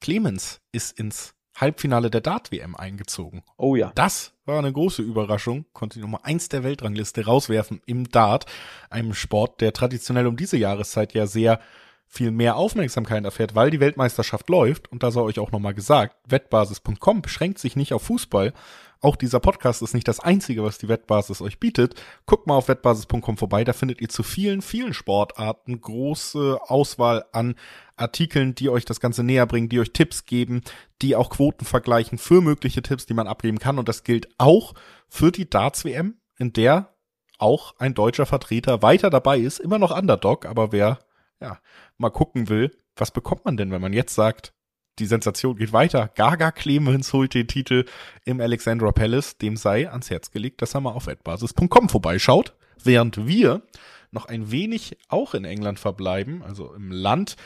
Clemens 0.00 0.60
ist 0.72 0.98
ins 0.98 1.34
Halbfinale 1.56 2.10
der 2.10 2.20
Dart-WM 2.20 2.74
eingezogen. 2.74 3.42
Oh 3.56 3.76
ja. 3.76 3.92
Das 3.94 4.34
war 4.44 4.58
eine 4.58 4.72
große 4.72 5.00
Überraschung. 5.00 5.64
Konnte 5.72 5.98
die 5.98 6.02
Nummer 6.02 6.24
eins 6.24 6.48
der 6.48 6.64
Weltrangliste 6.64 7.24
rauswerfen 7.24 7.80
im 7.86 8.08
Dart. 8.10 8.46
Einem 8.90 9.14
Sport, 9.14 9.60
der 9.60 9.72
traditionell 9.72 10.26
um 10.26 10.36
diese 10.36 10.58
Jahreszeit 10.58 11.14
ja 11.14 11.26
sehr 11.26 11.60
viel 12.06 12.30
mehr 12.30 12.56
Aufmerksamkeit 12.56 13.24
erfährt, 13.24 13.54
weil 13.54 13.70
die 13.70 13.80
Weltmeisterschaft 13.80 14.48
läuft. 14.48 14.90
Und 14.90 15.02
da 15.02 15.10
sei 15.10 15.20
euch 15.20 15.38
auch 15.38 15.52
nochmal 15.52 15.74
gesagt, 15.74 16.16
wettbasis.com 16.28 17.22
beschränkt 17.22 17.58
sich 17.58 17.76
nicht 17.76 17.92
auf 17.92 18.02
Fußball. 18.02 18.52
Auch 19.00 19.16
dieser 19.16 19.40
Podcast 19.40 19.82
ist 19.82 19.94
nicht 19.94 20.08
das 20.08 20.20
einzige, 20.20 20.64
was 20.64 20.78
die 20.78 20.88
Wettbasis 20.88 21.42
euch 21.42 21.60
bietet. 21.60 21.94
Guckt 22.24 22.46
mal 22.46 22.54
auf 22.54 22.68
wettbasis.com 22.68 23.36
vorbei, 23.36 23.62
da 23.62 23.72
findet 23.72 24.00
ihr 24.00 24.08
zu 24.08 24.22
vielen, 24.22 24.62
vielen 24.62 24.94
Sportarten 24.94 25.80
große 25.80 26.58
Auswahl 26.62 27.24
an 27.32 27.56
Artikeln, 27.96 28.54
die 28.54 28.70
euch 28.70 28.84
das 28.84 29.00
Ganze 29.00 29.22
näher 29.22 29.46
bringen, 29.46 29.68
die 29.68 29.80
euch 29.80 29.92
Tipps 29.92 30.24
geben, 30.24 30.62
die 31.02 31.14
auch 31.14 31.30
Quoten 31.30 31.66
vergleichen 31.66 32.18
für 32.18 32.40
mögliche 32.40 32.82
Tipps, 32.82 33.06
die 33.06 33.14
man 33.14 33.28
abgeben 33.28 33.58
kann. 33.58 33.78
Und 33.78 33.88
das 33.88 34.02
gilt 34.02 34.28
auch 34.38 34.74
für 35.08 35.30
die 35.30 35.48
Darts-WM, 35.48 36.14
in 36.38 36.52
der 36.52 36.94
auch 37.38 37.74
ein 37.78 37.94
deutscher 37.94 38.24
Vertreter 38.24 38.82
weiter 38.82 39.10
dabei 39.10 39.38
ist, 39.38 39.60
immer 39.60 39.78
noch 39.78 39.96
Underdog, 39.96 40.46
aber 40.46 40.72
wer 40.72 40.98
ja, 41.40 41.58
mal 41.98 42.10
gucken 42.10 42.48
will, 42.48 42.76
was 42.96 43.10
bekommt 43.10 43.44
man 43.44 43.56
denn, 43.56 43.70
wenn 43.70 43.80
man 43.80 43.92
jetzt 43.92 44.14
sagt, 44.14 44.52
die 44.98 45.06
Sensation 45.06 45.56
geht 45.56 45.72
weiter. 45.72 46.08
Gaga 46.14 46.52
Clemens 46.52 47.12
holt 47.12 47.34
den 47.34 47.48
Titel 47.48 47.84
im 48.24 48.40
Alexandra 48.40 48.92
Palace. 48.92 49.36
Dem 49.36 49.56
sei 49.56 49.90
ans 49.90 50.10
Herz 50.10 50.30
gelegt, 50.30 50.62
dass 50.62 50.74
er 50.74 50.80
mal 50.80 50.92
auf 50.92 51.08
adbasis.com 51.08 51.88
vorbeischaut. 51.88 52.54
Während 52.82 53.26
wir 53.26 53.62
noch 54.10 54.26
ein 54.26 54.50
wenig 54.50 54.96
auch 55.08 55.34
in 55.34 55.44
England 55.44 55.78
verbleiben, 55.78 56.42
also 56.42 56.72
im 56.72 56.90
Land 56.90 57.36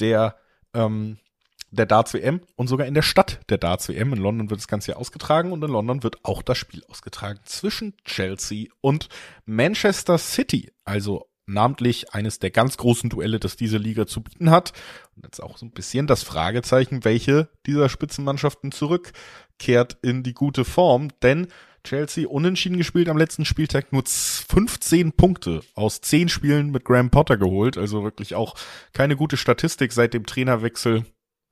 der, 0.00 0.36
ähm, 0.74 1.18
der 1.70 1.86
Darts 1.86 2.12
WM 2.12 2.40
und 2.56 2.68
sogar 2.68 2.86
in 2.86 2.94
der 2.94 3.02
Stadt 3.02 3.40
der 3.48 3.58
Darts 3.58 3.88
WM. 3.88 4.12
In 4.12 4.18
London 4.18 4.50
wird 4.50 4.60
das 4.60 4.68
Ganze 4.68 4.92
ja 4.92 4.96
ausgetragen 4.98 5.52
und 5.52 5.62
in 5.64 5.70
London 5.70 6.02
wird 6.02 6.24
auch 6.24 6.42
das 6.42 6.58
Spiel 6.58 6.82
ausgetragen 6.88 7.40
zwischen 7.44 7.94
Chelsea 8.04 8.68
und 8.80 9.08
Manchester 9.46 10.18
City. 10.18 10.72
Also 10.84 11.27
namentlich 11.48 12.14
eines 12.14 12.38
der 12.38 12.50
ganz 12.50 12.76
großen 12.76 13.10
Duelle, 13.10 13.40
das 13.40 13.56
diese 13.56 13.78
Liga 13.78 14.06
zu 14.06 14.22
bieten 14.22 14.50
hat. 14.50 14.72
Und 15.16 15.24
jetzt 15.24 15.42
auch 15.42 15.58
so 15.58 15.66
ein 15.66 15.72
bisschen 15.72 16.06
das 16.06 16.22
Fragezeichen, 16.22 17.04
welche 17.04 17.48
dieser 17.66 17.88
Spitzenmannschaften 17.88 18.70
zurückkehrt 18.70 19.96
in 20.02 20.22
die 20.22 20.34
gute 20.34 20.64
Form, 20.64 21.08
denn 21.22 21.48
Chelsea 21.84 22.28
unentschieden 22.28 22.76
gespielt 22.76 23.08
am 23.08 23.16
letzten 23.16 23.44
Spieltag, 23.44 23.92
nur 23.92 24.02
15 24.04 25.12
Punkte 25.12 25.62
aus 25.74 26.00
10 26.00 26.28
Spielen 26.28 26.70
mit 26.70 26.84
Graham 26.84 27.10
Potter 27.10 27.36
geholt, 27.36 27.78
also 27.78 28.04
wirklich 28.04 28.34
auch 28.34 28.56
keine 28.92 29.16
gute 29.16 29.36
Statistik 29.36 29.92
seit 29.92 30.12
dem 30.12 30.26
Trainerwechsel 30.26 31.04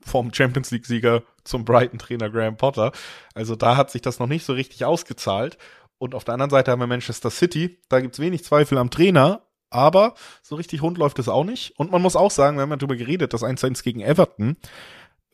vom 0.04 0.32
Champions 0.32 0.70
League 0.70 0.86
Sieger 0.86 1.22
zum 1.44 1.64
Brighton 1.64 1.98
Trainer 1.98 2.30
Graham 2.30 2.56
Potter. 2.56 2.92
Also 3.34 3.56
da 3.56 3.76
hat 3.76 3.90
sich 3.90 4.02
das 4.02 4.18
noch 4.18 4.26
nicht 4.26 4.44
so 4.44 4.52
richtig 4.52 4.84
ausgezahlt. 4.84 5.58
Und 5.98 6.14
auf 6.14 6.24
der 6.24 6.34
anderen 6.34 6.50
Seite 6.50 6.70
haben 6.70 6.80
wir 6.80 6.86
Manchester 6.86 7.30
City. 7.30 7.78
Da 7.88 8.00
gibt's 8.00 8.18
wenig 8.18 8.44
Zweifel 8.44 8.78
am 8.78 8.90
Trainer, 8.90 9.45
aber 9.70 10.14
so 10.42 10.56
richtig 10.56 10.82
rund 10.82 10.98
läuft 10.98 11.18
es 11.18 11.28
auch 11.28 11.44
nicht. 11.44 11.78
Und 11.78 11.90
man 11.90 12.02
muss 12.02 12.16
auch 12.16 12.30
sagen, 12.30 12.56
wir 12.56 12.62
haben 12.62 12.70
ja 12.70 12.76
darüber 12.76 12.96
geredet, 12.96 13.32
das 13.32 13.42
1-1 13.42 13.82
gegen 13.82 14.00
Everton, 14.00 14.56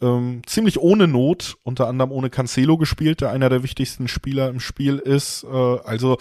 ähm, 0.01 0.43
ziemlich 0.47 0.79
ohne 0.81 1.07
Not, 1.07 1.57
unter 1.63 1.89
anderem 1.89 2.13
ohne 2.13 2.31
Cancelo 2.31 2.77
gespielt, 2.77 3.21
der 3.21 3.31
einer 3.31 3.49
der 3.49 3.63
wichtigsten 3.63 4.09
Spieler 4.09 4.49
im 4.49 4.61
Spiel 4.61 4.99
ist. 4.99 5.45
Äh, 5.45 5.49
also 5.49 6.19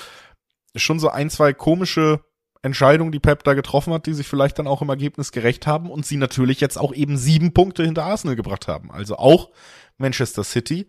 schon 0.76 1.00
so 1.00 1.10
ein, 1.10 1.30
zwei 1.30 1.54
komische 1.54 2.24
Entscheidungen, 2.62 3.12
die 3.12 3.19
Pep 3.19 3.43
da 3.43 3.54
getroffen 3.54 3.93
hat, 3.93 4.06
die 4.06 4.13
sich 4.13 4.28
vielleicht 4.28 4.60
dann 4.60 4.67
auch 4.67 4.82
im 4.82 4.89
Ergebnis 4.89 5.32
gerecht 5.32 5.65
haben 5.65 5.89
und 5.89 6.06
sie 6.06 6.17
natürlich 6.17 6.62
jetzt 6.62 6.78
auch 6.78 6.93
eben 6.93 7.17
sieben 7.17 7.54
Punkte 7.54 7.84
hinter 7.84 8.04
Arsenal 8.04 8.36
gebracht 8.36 8.67
haben. 8.67 8.91
Also 8.91 9.17
auch 9.17 9.50
Manchester 9.97 10.43
City 10.43 10.88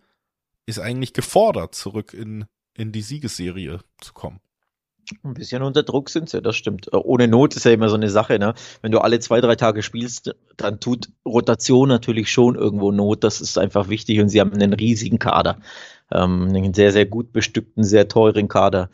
ist 0.65 0.79
eigentlich 0.79 1.13
gefordert, 1.13 1.73
zurück 1.73 2.13
in, 2.13 2.45
in 2.75 2.91
die 2.91 3.01
Siegesserie 3.01 3.79
zu 3.99 4.13
kommen. 4.13 4.39
Ein 5.23 5.33
bisschen 5.33 5.61
unter 5.63 5.83
Druck 5.83 6.09
sind 6.09 6.29
sie, 6.29 6.41
das 6.41 6.55
stimmt. 6.55 6.87
Äh, 6.93 6.97
ohne 6.97 7.27
Not 7.27 7.55
ist 7.55 7.65
ja 7.65 7.71
immer 7.71 7.89
so 7.89 7.95
eine 7.95 8.09
Sache, 8.09 8.39
ne? 8.39 8.53
Wenn 8.81 8.91
du 8.91 8.99
alle 8.99 9.19
zwei, 9.19 9.41
drei 9.41 9.55
Tage 9.55 9.83
spielst, 9.83 10.33
dann 10.55 10.79
tut 10.79 11.09
Rotation 11.25 11.89
natürlich 11.89 12.31
schon 12.31 12.55
irgendwo 12.55 12.91
Not. 12.91 13.23
Das 13.23 13.41
ist 13.41 13.57
einfach 13.57 13.89
wichtig 13.89 14.19
und 14.19 14.29
sie 14.29 14.39
haben 14.39 14.53
einen 14.53 14.73
riesigen 14.73 15.19
Kader. 15.19 15.59
Ähm, 16.11 16.49
einen 16.49 16.73
sehr, 16.73 16.91
sehr 16.91 17.05
gut 17.05 17.33
bestückten, 17.33 17.83
sehr 17.83 18.07
teuren 18.07 18.47
Kader. 18.47 18.89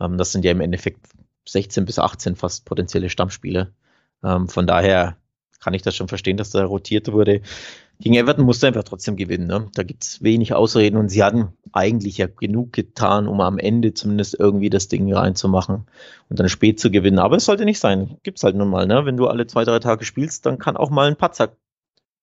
Ähm, 0.00 0.18
das 0.18 0.32
sind 0.32 0.44
ja 0.44 0.50
im 0.50 0.60
Endeffekt 0.60 1.06
16 1.48 1.84
bis 1.84 1.98
18 1.98 2.36
fast 2.36 2.64
potenzielle 2.64 3.08
Stammspieler. 3.08 3.68
Ähm, 4.24 4.48
von 4.48 4.66
daher 4.66 5.16
kann 5.60 5.74
ich 5.74 5.82
das 5.82 5.94
schon 5.94 6.08
verstehen, 6.08 6.36
dass 6.36 6.50
da 6.50 6.64
rotiert 6.64 7.12
wurde. 7.12 7.40
Gegen 8.02 8.16
Everton 8.16 8.44
musste 8.44 8.66
einfach 8.66 8.82
trotzdem 8.82 9.14
gewinnen. 9.14 9.46
Ne? 9.46 9.70
Da 9.74 9.84
gibt's 9.84 10.22
wenig 10.22 10.54
Ausreden 10.54 10.96
und 10.96 11.08
sie 11.08 11.22
hatten 11.22 11.52
eigentlich 11.72 12.18
ja 12.18 12.26
genug 12.26 12.72
getan, 12.72 13.28
um 13.28 13.40
am 13.40 13.58
Ende 13.58 13.94
zumindest 13.94 14.38
irgendwie 14.38 14.70
das 14.70 14.88
Ding 14.88 15.12
reinzumachen 15.12 15.86
und 16.28 16.40
dann 16.40 16.48
spät 16.48 16.80
zu 16.80 16.90
gewinnen. 16.90 17.20
Aber 17.20 17.36
es 17.36 17.44
sollte 17.44 17.64
nicht 17.64 17.78
sein. 17.78 18.18
Gibt's 18.24 18.42
halt 18.42 18.56
nun 18.56 18.70
mal. 18.70 18.88
Ne? 18.88 19.06
Wenn 19.06 19.16
du 19.16 19.28
alle 19.28 19.46
zwei, 19.46 19.64
drei 19.64 19.78
Tage 19.78 20.04
spielst, 20.04 20.46
dann 20.46 20.58
kann 20.58 20.76
auch 20.76 20.90
mal 20.90 21.06
ein 21.06 21.16
Patzer 21.16 21.56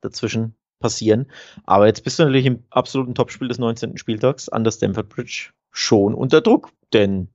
dazwischen 0.01 0.53
passieren. 0.79 1.27
Aber 1.65 1.88
jetzt 1.88 2.03
bist 2.03 2.19
du 2.19 2.23
natürlich 2.23 2.45
im 2.45 2.63
absoluten 2.69 3.15
Topspiel 3.15 3.47
des 3.47 3.60
19. 3.60 3.97
Spieltags 3.97 4.49
an 4.49 4.65
der 4.65 4.71
Stamford 4.71 5.08
Bridge 5.08 5.51
schon 5.71 6.13
unter 6.13 6.41
Druck. 6.41 6.71
Denn 6.91 7.29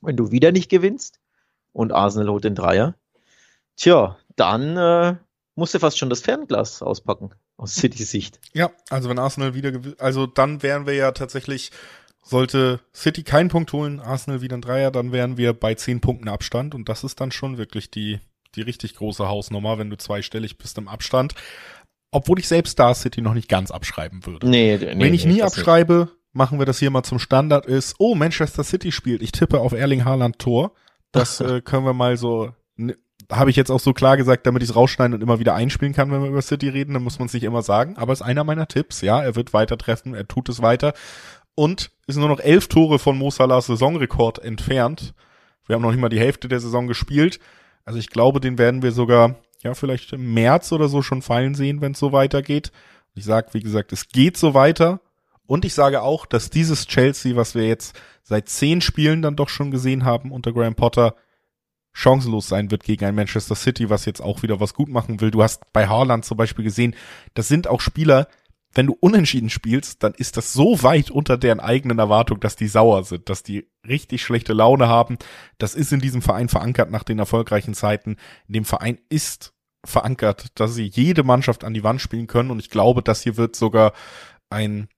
wenn 0.00 0.16
du 0.16 0.30
wieder 0.30 0.50
nicht 0.50 0.70
gewinnst 0.70 1.20
und 1.74 1.92
Arsenal 1.92 2.30
holt 2.30 2.44
den 2.44 2.54
Dreier, 2.54 2.94
tja, 3.76 4.16
dann 4.36 4.78
äh, 4.78 5.16
musst 5.56 5.74
du 5.74 5.78
fast 5.78 5.98
schon 5.98 6.08
das 6.08 6.20
Fernglas 6.20 6.80
auspacken 6.80 7.32
aus 7.56 7.74
City-Sicht. 7.74 8.40
Ja, 8.52 8.70
also 8.90 9.08
wenn 9.08 9.18
Arsenal 9.18 9.54
wieder, 9.54 9.72
also 9.98 10.26
dann 10.26 10.62
wären 10.62 10.86
wir 10.86 10.94
ja 10.94 11.12
tatsächlich, 11.12 11.70
sollte 12.22 12.80
City 12.94 13.22
keinen 13.22 13.48
Punkt 13.48 13.72
holen, 13.72 14.00
Arsenal 14.00 14.42
wieder 14.42 14.56
ein 14.56 14.62
Dreier, 14.62 14.90
dann 14.90 15.12
wären 15.12 15.36
wir 15.36 15.52
bei 15.52 15.74
zehn 15.74 16.00
Punkten 16.00 16.28
Abstand 16.28 16.74
und 16.74 16.88
das 16.88 17.04
ist 17.04 17.20
dann 17.20 17.32
schon 17.32 17.56
wirklich 17.56 17.90
die, 17.90 18.20
die 18.54 18.62
richtig 18.62 18.96
große 18.96 19.26
Hausnummer, 19.26 19.78
wenn 19.78 19.90
du 19.90 19.96
zweistellig 19.96 20.58
bist 20.58 20.76
im 20.78 20.88
Abstand. 20.88 21.34
Obwohl 22.10 22.38
ich 22.38 22.48
selbst 22.48 22.72
Star 22.72 22.94
City 22.94 23.20
noch 23.20 23.34
nicht 23.34 23.48
ganz 23.48 23.70
abschreiben 23.70 24.24
würde. 24.26 24.48
Nee, 24.48 24.76
nee 24.76 24.86
Wenn 24.86 25.14
ich 25.14 25.26
nee, 25.26 25.34
nie 25.34 25.42
abschreibe, 25.42 26.10
machen 26.32 26.58
wir 26.58 26.66
das 26.66 26.78
hier 26.78 26.90
mal 26.90 27.02
zum 27.02 27.18
Standard 27.18 27.66
ist, 27.66 27.96
oh, 27.98 28.14
Manchester 28.14 28.64
City 28.64 28.92
spielt, 28.92 29.22
ich 29.22 29.32
tippe 29.32 29.60
auf 29.60 29.72
Erling 29.72 30.04
Haaland 30.04 30.38
Tor. 30.38 30.72
Das 31.12 31.40
äh, 31.42 31.60
können 31.62 31.84
wir 31.84 31.94
mal 31.94 32.16
so 32.16 32.52
habe 33.30 33.50
ich 33.50 33.56
jetzt 33.56 33.70
auch 33.70 33.80
so 33.80 33.92
klar 33.92 34.16
gesagt, 34.16 34.46
damit 34.46 34.62
ich 34.62 34.70
es 34.70 34.76
rausschneiden 34.76 35.14
und 35.14 35.22
immer 35.22 35.38
wieder 35.38 35.54
einspielen 35.54 35.94
kann, 35.94 36.10
wenn 36.10 36.22
wir 36.22 36.28
über 36.28 36.42
City 36.42 36.68
reden, 36.68 36.94
dann 36.94 37.02
muss 37.02 37.18
man 37.18 37.26
es 37.26 37.34
nicht 37.34 37.44
immer 37.44 37.62
sagen. 37.62 37.96
Aber 37.96 38.12
ist 38.12 38.22
einer 38.22 38.44
meiner 38.44 38.68
Tipps, 38.68 39.00
ja, 39.00 39.22
er 39.22 39.34
wird 39.36 39.52
weiter 39.52 39.78
treffen, 39.78 40.14
er 40.14 40.28
tut 40.28 40.48
es 40.48 40.62
weiter. 40.62 40.92
Und 41.54 41.90
ist 42.06 42.16
nur 42.16 42.28
noch 42.28 42.40
elf 42.40 42.68
Tore 42.68 42.98
von 42.98 43.16
Mo 43.16 43.30
Salahs 43.30 43.66
Saisonrekord 43.66 44.38
entfernt. 44.38 45.14
Wir 45.66 45.74
haben 45.74 45.82
noch 45.82 45.90
nicht 45.90 46.00
mal 46.00 46.08
die 46.08 46.20
Hälfte 46.20 46.48
der 46.48 46.60
Saison 46.60 46.86
gespielt. 46.86 47.40
Also 47.84 47.98
ich 47.98 48.10
glaube, 48.10 48.40
den 48.40 48.58
werden 48.58 48.82
wir 48.82 48.92
sogar, 48.92 49.36
ja, 49.62 49.74
vielleicht 49.74 50.12
im 50.12 50.34
März 50.34 50.70
oder 50.72 50.88
so 50.88 51.02
schon 51.02 51.22
fallen 51.22 51.54
sehen, 51.54 51.80
wenn 51.80 51.92
es 51.92 51.98
so 51.98 52.12
weitergeht. 52.12 52.70
Ich 53.14 53.24
sage, 53.24 53.48
wie 53.52 53.60
gesagt, 53.60 53.92
es 53.92 54.08
geht 54.08 54.36
so 54.36 54.54
weiter. 54.54 55.00
Und 55.46 55.64
ich 55.64 55.74
sage 55.74 56.02
auch, 56.02 56.26
dass 56.26 56.50
dieses 56.50 56.86
Chelsea, 56.86 57.36
was 57.36 57.54
wir 57.54 57.66
jetzt 57.66 57.98
seit 58.22 58.48
zehn 58.48 58.80
Spielen 58.80 59.22
dann 59.22 59.36
doch 59.36 59.48
schon 59.48 59.70
gesehen 59.70 60.04
haben 60.04 60.32
unter 60.32 60.52
Graham 60.52 60.74
Potter, 60.74 61.14
chancenlos 61.96 62.46
sein 62.46 62.70
wird 62.70 62.84
gegen 62.84 63.06
ein 63.06 63.14
Manchester 63.14 63.54
City, 63.54 63.88
was 63.88 64.04
jetzt 64.04 64.20
auch 64.20 64.42
wieder 64.42 64.60
was 64.60 64.74
gut 64.74 64.90
machen 64.90 65.22
will. 65.22 65.30
Du 65.30 65.42
hast 65.42 65.72
bei 65.72 65.88
Haaland 65.88 66.26
zum 66.26 66.36
Beispiel 66.36 66.62
gesehen, 66.62 66.94
das 67.32 67.48
sind 67.48 67.66
auch 67.66 67.80
Spieler, 67.80 68.28
wenn 68.74 68.86
du 68.86 68.96
unentschieden 69.00 69.48
spielst, 69.48 70.02
dann 70.02 70.12
ist 70.12 70.36
das 70.36 70.52
so 70.52 70.82
weit 70.82 71.10
unter 71.10 71.38
deren 71.38 71.58
eigenen 71.58 71.98
Erwartung, 71.98 72.38
dass 72.40 72.54
die 72.54 72.68
sauer 72.68 73.04
sind, 73.04 73.30
dass 73.30 73.42
die 73.42 73.66
richtig 73.88 74.22
schlechte 74.22 74.52
Laune 74.52 74.88
haben. 74.88 75.16
Das 75.56 75.74
ist 75.74 75.90
in 75.90 76.00
diesem 76.00 76.20
Verein 76.20 76.50
verankert 76.50 76.90
nach 76.90 77.02
den 77.02 77.18
erfolgreichen 77.18 77.72
Zeiten. 77.72 78.16
In 78.46 78.52
dem 78.52 78.64
Verein 78.66 78.98
ist 79.08 79.54
verankert, 79.82 80.48
dass 80.56 80.74
sie 80.74 80.90
jede 80.92 81.22
Mannschaft 81.22 81.64
an 81.64 81.72
die 81.72 81.82
Wand 81.84 82.02
spielen 82.02 82.26
können 82.26 82.50
und 82.50 82.58
ich 82.58 82.68
glaube, 82.68 83.02
das 83.02 83.22
hier 83.22 83.38
wird 83.38 83.56
sogar 83.56 83.94
ein 84.50 84.88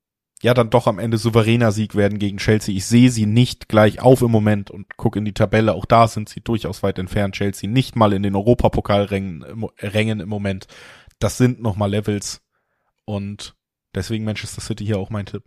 ja 0.42 0.54
dann 0.54 0.70
doch 0.70 0.86
am 0.86 0.98
Ende 0.98 1.18
souveräner 1.18 1.72
Sieg 1.72 1.94
werden 1.94 2.18
gegen 2.18 2.38
Chelsea. 2.38 2.74
Ich 2.74 2.86
sehe 2.86 3.10
sie 3.10 3.26
nicht 3.26 3.68
gleich 3.68 4.00
auf 4.00 4.22
im 4.22 4.30
Moment 4.30 4.70
und 4.70 4.96
gucke 4.96 5.18
in 5.18 5.24
die 5.24 5.34
Tabelle. 5.34 5.74
Auch 5.74 5.84
da 5.84 6.06
sind 6.08 6.28
sie 6.28 6.40
durchaus 6.40 6.82
weit 6.82 6.98
entfernt. 6.98 7.34
Chelsea 7.34 7.68
nicht 7.68 7.96
mal 7.96 8.12
in 8.12 8.22
den 8.22 8.36
Europapokalrängen 8.36 9.66
Rängen 9.80 10.20
im 10.20 10.28
Moment. 10.28 10.66
Das 11.18 11.38
sind 11.38 11.60
nochmal 11.60 11.90
Levels 11.90 12.40
und 13.04 13.56
deswegen 13.94 14.24
Manchester 14.24 14.60
City 14.60 14.86
hier 14.86 14.98
auch 14.98 15.10
mein 15.10 15.26
Tipp. 15.26 15.44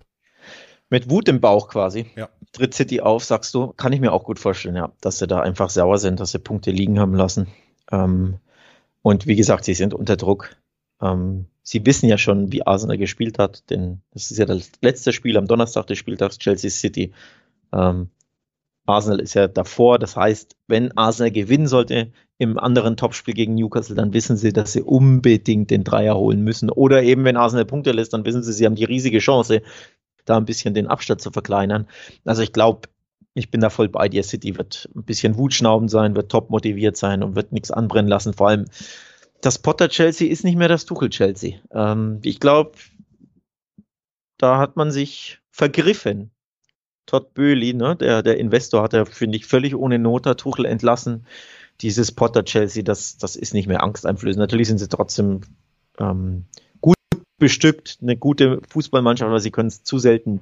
Mit 0.89 1.09
Wut 1.09 1.29
im 1.29 1.39
Bauch 1.39 1.69
quasi. 1.69 2.07
Ja. 2.17 2.29
Tritt 2.51 2.73
City 2.73 2.99
auf, 2.99 3.23
sagst 3.23 3.53
du. 3.53 3.67
Kann 3.67 3.93
ich 3.93 4.01
mir 4.01 4.11
auch 4.11 4.25
gut 4.25 4.39
vorstellen, 4.39 4.75
ja, 4.75 4.91
dass 4.99 5.19
sie 5.19 5.27
da 5.27 5.39
einfach 5.39 5.69
sauer 5.69 5.97
sind, 5.99 6.19
dass 6.19 6.31
sie 6.31 6.39
Punkte 6.39 6.71
liegen 6.71 6.99
haben 6.99 7.13
lassen. 7.13 7.47
Ähm, 7.91 8.39
und 9.01 9.25
wie 9.25 9.37
gesagt, 9.37 9.63
sie 9.63 9.73
sind 9.73 9.93
unter 9.93 10.17
Druck. 10.17 10.57
Ähm, 11.01 11.45
Sie 11.63 11.85
wissen 11.85 12.09
ja 12.09 12.17
schon, 12.17 12.51
wie 12.51 12.65
Arsenal 12.65 12.97
gespielt 12.97 13.37
hat, 13.39 13.69
denn 13.69 14.01
das 14.11 14.31
ist 14.31 14.37
ja 14.37 14.45
das 14.45 14.71
letzte 14.81 15.13
Spiel 15.13 15.37
am 15.37 15.47
Donnerstag 15.47 15.87
des 15.87 15.97
Spieltags 15.97 16.39
Chelsea 16.39 16.69
City. 16.69 17.13
Ähm, 17.71 18.09
Arsenal 18.85 19.19
ist 19.19 19.35
ja 19.35 19.47
davor, 19.47 19.99
das 19.99 20.15
heißt, 20.15 20.55
wenn 20.67 20.95
Arsenal 20.97 21.31
gewinnen 21.31 21.67
sollte 21.67 22.11
im 22.39 22.57
anderen 22.57 22.97
Topspiel 22.97 23.35
gegen 23.35 23.55
Newcastle, 23.55 23.95
dann 23.95 24.13
wissen 24.13 24.37
sie, 24.37 24.51
dass 24.51 24.73
sie 24.73 24.81
unbedingt 24.81 25.69
den 25.69 25.83
Dreier 25.83 26.17
holen 26.17 26.41
müssen. 26.41 26.71
Oder 26.71 27.03
eben, 27.03 27.23
wenn 27.23 27.37
Arsenal 27.37 27.65
Punkte 27.65 27.91
lässt, 27.91 28.13
dann 28.13 28.25
wissen 28.25 28.41
sie, 28.41 28.53
sie 28.53 28.65
haben 28.65 28.75
die 28.75 28.83
riesige 28.83 29.19
Chance, 29.19 29.61
da 30.25 30.37
ein 30.37 30.45
bisschen 30.45 30.73
den 30.73 30.87
Abstand 30.87 31.21
zu 31.21 31.31
verkleinern. 31.31 31.87
Also 32.25 32.41
ich 32.41 32.53
glaube, 32.53 32.89
ich 33.33 33.51
bin 33.51 33.61
da 33.61 33.69
voll 33.69 33.89
bei 33.89 34.09
dir. 34.09 34.23
City 34.23 34.57
wird 34.57 34.89
ein 34.95 35.03
bisschen 35.03 35.37
wutschnaubend 35.37 35.89
sein, 35.89 36.15
wird 36.15 36.31
top 36.31 36.49
motiviert 36.49 36.97
sein 36.97 37.23
und 37.23 37.35
wird 37.35 37.51
nichts 37.51 37.71
anbrennen 37.71 38.09
lassen. 38.09 38.33
Vor 38.33 38.49
allem, 38.49 38.65
das 39.41 39.59
Potter 39.59 39.89
Chelsea 39.89 40.29
ist 40.29 40.43
nicht 40.43 40.57
mehr 40.57 40.67
das 40.67 40.85
Tuchel 40.85 41.09
Chelsea. 41.09 41.59
Ähm, 41.71 42.19
ich 42.23 42.39
glaube, 42.39 42.73
da 44.37 44.57
hat 44.57 44.75
man 44.75 44.91
sich 44.91 45.39
vergriffen. 45.49 46.31
Todd 47.05 47.33
Böhli, 47.33 47.73
ne, 47.73 47.95
der, 47.95 48.23
der 48.23 48.37
Investor, 48.37 48.83
hat 48.83 48.93
er, 48.93 49.05
finde 49.05 49.37
ich, 49.37 49.45
völlig 49.45 49.75
ohne 49.75 49.99
Not 49.99 50.23
Tuchel 50.37 50.65
entlassen. 50.65 51.25
Dieses 51.81 52.11
Potter 52.11 52.45
Chelsea, 52.45 52.83
das, 52.83 53.17
das 53.17 53.35
ist 53.35 53.53
nicht 53.53 53.67
mehr 53.67 53.83
angsteinflößend. 53.83 54.39
Natürlich 54.39 54.67
sind 54.67 54.77
sie 54.77 54.87
trotzdem 54.87 55.41
ähm, 55.97 56.45
gut 56.79 56.95
bestückt, 57.39 57.97
eine 58.01 58.15
gute 58.15 58.61
Fußballmannschaft, 58.69 59.27
aber 59.27 59.39
sie 59.39 59.51
können 59.51 59.67
es 59.67 59.83
zu 59.83 59.97
selten 59.97 60.41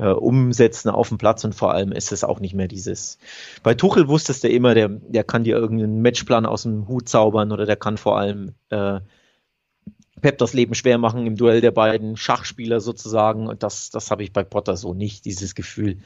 äh, 0.00 0.08
umsetzen 0.08 0.88
auf 0.88 1.08
dem 1.08 1.18
Platz 1.18 1.44
und 1.44 1.54
vor 1.54 1.72
allem 1.74 1.92
ist 1.92 2.10
es 2.10 2.24
auch 2.24 2.40
nicht 2.40 2.54
mehr 2.54 2.68
dieses. 2.68 3.18
Bei 3.62 3.74
Tuchel 3.74 4.08
wusstest 4.08 4.42
du 4.44 4.48
immer, 4.48 4.74
der, 4.74 4.88
der 4.88 5.24
kann 5.24 5.44
dir 5.44 5.56
irgendeinen 5.56 6.00
Matchplan 6.00 6.46
aus 6.46 6.62
dem 6.62 6.88
Hut 6.88 7.08
zaubern 7.08 7.52
oder 7.52 7.66
der 7.66 7.76
kann 7.76 7.98
vor 7.98 8.18
allem 8.18 8.54
äh, 8.70 9.00
Pep 10.20 10.38
das 10.38 10.52
Leben 10.52 10.74
schwer 10.74 10.98
machen 10.98 11.26
im 11.26 11.36
Duell 11.36 11.60
der 11.60 11.70
beiden 11.70 12.16
Schachspieler 12.16 12.80
sozusagen. 12.80 13.46
Und 13.46 13.62
das, 13.62 13.90
das 13.90 14.10
habe 14.10 14.22
ich 14.22 14.32
bei 14.32 14.42
Potter 14.44 14.76
so 14.76 14.94
nicht, 14.94 15.24
dieses 15.24 15.54
Gefühl. 15.54 15.98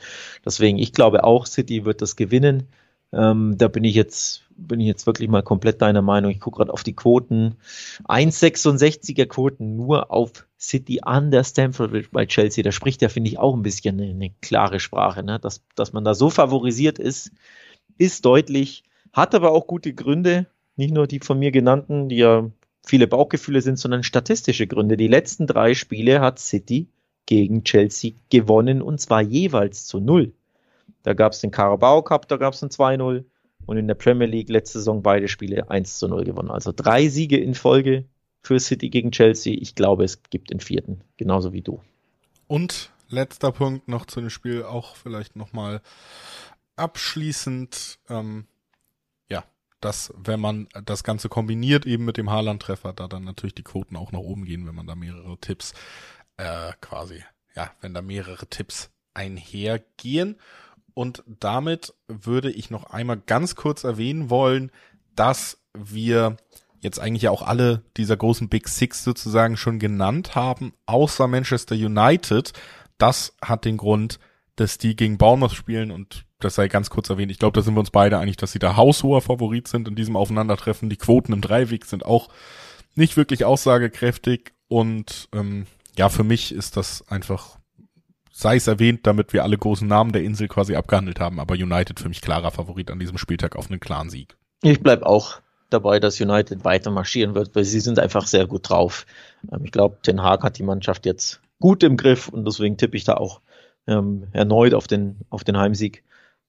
Deswegen, 0.45 0.79
ich 0.79 0.93
glaube 0.93 1.25
auch, 1.25 1.47
City 1.47 1.85
wird 1.85 2.03
das 2.03 2.17
gewinnen. 2.17 2.69
Ähm, 3.17 3.57
da 3.59 3.69
bin 3.69 3.85
ich 3.85 3.95
jetzt 3.95 4.45
bin 4.57 4.81
ich 4.81 4.87
jetzt 4.87 5.07
wirklich 5.07 5.29
mal 5.29 5.43
komplett 5.43 5.83
deiner 5.83 6.03
Meinung. 6.03 6.31
Ich 6.31 6.41
gucke 6.41 6.59
gerade 6.59 6.73
auf 6.73 6.83
die 6.83 6.95
Quoten. 6.95 7.57
1,66er 8.05 9.27
Quoten 9.27 9.77
nur 9.77 10.11
auf 10.11 10.47
City 10.59 11.01
an 11.03 11.31
der 11.31 11.45
Stamford 11.45 12.11
bei 12.13 12.27
Chelsea. 12.27 12.63
Da 12.63 12.73
spricht 12.73 13.03
ja, 13.03 13.09
finde 13.09 13.31
ich, 13.31 13.39
auch 13.39 13.55
ein 13.55 13.63
bisschen 13.63 14.01
eine, 14.01 14.11
eine 14.11 14.31
klare 14.41 14.81
Sprache. 14.81 15.23
Ne? 15.23 15.39
Dass, 15.39 15.63
dass 15.75 15.93
man 15.93 16.05
da 16.05 16.15
so 16.15 16.31
favorisiert 16.31 16.99
ist, 16.99 17.33
ist 17.99 18.25
deutlich. 18.25 18.85
Hat 19.13 19.35
aber 19.35 19.53
auch 19.53 19.67
gute 19.67 19.95
Gründe, 19.95 20.47
nicht 20.77 20.93
nur 20.93 21.07
die 21.07 21.21
von 21.21 21.39
mir 21.39 21.51
genannten, 21.51 22.09
die 22.09 22.17
ja 22.17 22.51
viele 22.85 23.07
Bauchgefühle 23.07 23.63
sind, 23.63 23.79
sondern 23.79 24.03
statistische 24.03 24.67
Gründe. 24.67 24.97
Die 24.97 25.09
letzten 25.09 25.47
drei 25.47 25.75
Spiele 25.75 26.21
hat 26.21 26.39
City 26.39 26.89
gegen 27.27 27.65
Chelsea 27.65 28.13
gewonnen 28.31 28.83
und 28.83 29.01
zwar 29.01 29.23
jeweils 29.23 29.87
zu 29.87 30.01
null. 30.01 30.33
Da 31.05 31.13
gab 31.13 31.33
es 31.33 31.41
den 31.41 31.53
Carabao 31.53 32.03
Cup, 32.03 32.27
da 32.29 32.37
gab 32.37 32.55
es 32.55 32.63
ein 32.63 32.71
2-0 32.71 33.25
und 33.67 33.77
in 33.77 33.87
der 33.87 33.95
Premier 33.95 34.27
League 34.27 34.49
letzte 34.49 34.79
Saison 34.79 35.03
beide 35.03 35.29
Spiele 35.29 35.71
1 35.71 35.99
zu 35.99 36.09
0 36.09 36.25
gewonnen. 36.25 36.51
Also 36.51 36.73
drei 36.75 37.09
Siege 37.09 37.39
in 37.39 37.55
Folge 37.55 38.07
für 38.43 38.59
City 38.59 38.91
gegen 38.91 39.13
Chelsea. 39.13 39.57
Ich 39.61 39.75
glaube, 39.75 40.05
es 40.05 40.23
gibt 40.23 40.51
den 40.51 40.61
vierten, 40.61 41.03
genauso 41.17 41.53
wie 41.53 41.63
du. 41.63 41.81
Und 42.47 42.91
letzter 43.09 43.53
Punkt 43.53 43.87
noch 43.87 44.07
zu 44.07 44.21
dem 44.21 44.31
Spiel, 44.31 44.65
auch 44.65 44.97
vielleicht 44.97 45.37
nochmal 45.37 45.83
abschließend, 46.77 47.99
ähm, 48.09 48.47
ja, 49.29 49.45
dass 49.81 50.13
wenn 50.17 50.41
man 50.41 50.69
das 50.85 51.05
Ganze 51.05 51.29
kombiniert 51.29 51.87
eben 51.87 52.07
mit 52.07 52.17
dem 52.17 52.31
Haaland-Treffer, 52.31 52.95
da 52.95 53.09
dann 53.09 53.25
natürlich 53.25 53.55
die 53.55 53.63
Quoten 53.63 53.97
auch 53.97 54.11
nach 54.11 54.21
oben 54.21 54.45
gehen, 54.47 54.67
wenn 54.67 54.75
man 54.75 54.87
da 54.87 54.95
mehrere 54.95 55.37
Tipps 55.39 55.75
äh, 56.39 56.73
quasi, 56.81 57.23
ja, 57.55 57.71
wenn 57.81 57.95
da 57.95 58.03
mehrere 58.03 58.47
Tipps 58.47 58.91
einhergehen. 59.15 60.37
Und 60.95 61.23
damit 61.27 61.93
würde 62.09 62.51
ich 62.51 62.71
noch 62.71 62.85
einmal 62.85 63.19
ganz 63.19 63.57
kurz 63.57 63.85
erwähnen 63.85 64.31
wollen, 64.31 64.71
dass 65.17 65.59
wir 65.77 66.37
jetzt 66.81 67.01
eigentlich 67.01 67.23
ja 67.23 67.31
auch 67.31 67.43
alle 67.43 67.83
dieser 67.97 68.17
großen 68.17 68.49
Big 68.49 68.69
Six 68.69 69.03
sozusagen 69.03 69.57
schon 69.57 69.79
genannt 69.79 70.35
haben, 70.35 70.73
außer 70.87 71.27
Manchester 71.27 71.75
United. 71.75 72.53
Das 72.99 73.35
hat 73.43 73.65
den 73.65 73.77
Grund, 73.77 74.21
dass 74.57 74.79
die 74.79 74.95
gegen 74.95 75.19
Bournemouth 75.19 75.55
spielen 75.55 75.91
und 75.91 76.27
das 76.39 76.55
sei 76.55 76.69
ganz 76.69 76.91
kurz 76.91 77.11
erwähnt. 77.11 77.33
Ich 77.33 77.39
glaube, 77.39 77.59
da 77.59 77.63
sind 77.63 77.75
wir 77.75 77.81
uns 77.81 77.91
beide 77.91 78.19
einig, 78.19 78.37
dass 78.37 78.53
sie 78.53 78.59
da 78.59 78.77
haushoher 78.77 79.23
Favorit 79.23 79.67
sind 79.67 79.89
in 79.89 79.97
diesem 79.97 80.15
Aufeinandertreffen. 80.15 80.91
Die 80.91 80.97
Quoten 80.97 81.33
im 81.33 81.41
Dreiweg 81.41 81.87
sind 81.87 82.05
auch 82.05 82.29
nicht 82.95 83.17
wirklich 83.17 83.45
aussagekräftig 83.45 84.53
und 84.69 85.29
ähm, 85.33 85.67
ja, 85.97 86.09
für 86.09 86.25
mich 86.25 86.53
ist 86.53 86.77
das 86.77 87.09
einfach, 87.09 87.59
sei 88.35 88.57
es 88.57 88.67
erwähnt, 88.67 89.07
damit 89.07 89.33
wir 89.33 89.45
alle 89.45 89.57
großen 89.57 89.87
Namen 89.87 90.13
der 90.13 90.25
Insel 90.25 90.49
quasi 90.49 90.75
abgehandelt 90.75 91.21
haben, 91.21 91.39
aber 91.39 91.55
United 91.55 92.01
für 92.01 92.09
mich 92.09 92.21
klarer 92.21 92.51
Favorit 92.51 92.91
an 92.91 92.99
diesem 92.99 93.17
Spieltag 93.17 93.55
auf 93.55 93.71
einen 93.71 93.81
klaren 93.81 94.11
Sieg. 94.11 94.37
Ich 94.63 94.83
bleib 94.83 95.03
auch 95.03 95.41
dabei, 95.71 96.01
dass 96.01 96.21
United 96.21 96.65
weiter 96.65 96.91
marschieren 96.91 97.35
wird, 97.37 97.55
weil 97.55 97.65
sie 97.65 97.81
sind 97.81 97.99
einfach 98.01 98.27
sehr 98.27 98.47
gut 98.47 98.69
drauf. 98.69 99.07
Ähm, 99.53 99.65
ich 99.65 99.71
glaube, 99.71 99.99
Ten 100.03 100.23
Hag 100.23 100.43
hat 100.43 100.59
die 100.59 100.65
Mannschaft 100.65 101.07
jetzt 101.07 101.41
gut 101.61 101.85
im 101.85 101.97
Griff 101.97 102.29
und 102.29 102.45
deswegen 102.45 102.77
tippe 102.77 102.97
ich 102.97 103.05
da 103.05 103.15
auch 103.15 103.41
ähm, 103.87 104.27
erneut 104.33 104.75
auf 104.75 104.89
den, 104.89 105.21
auf 105.31 105.45
den 105.45 105.57
Heimsieg. 105.57 106.03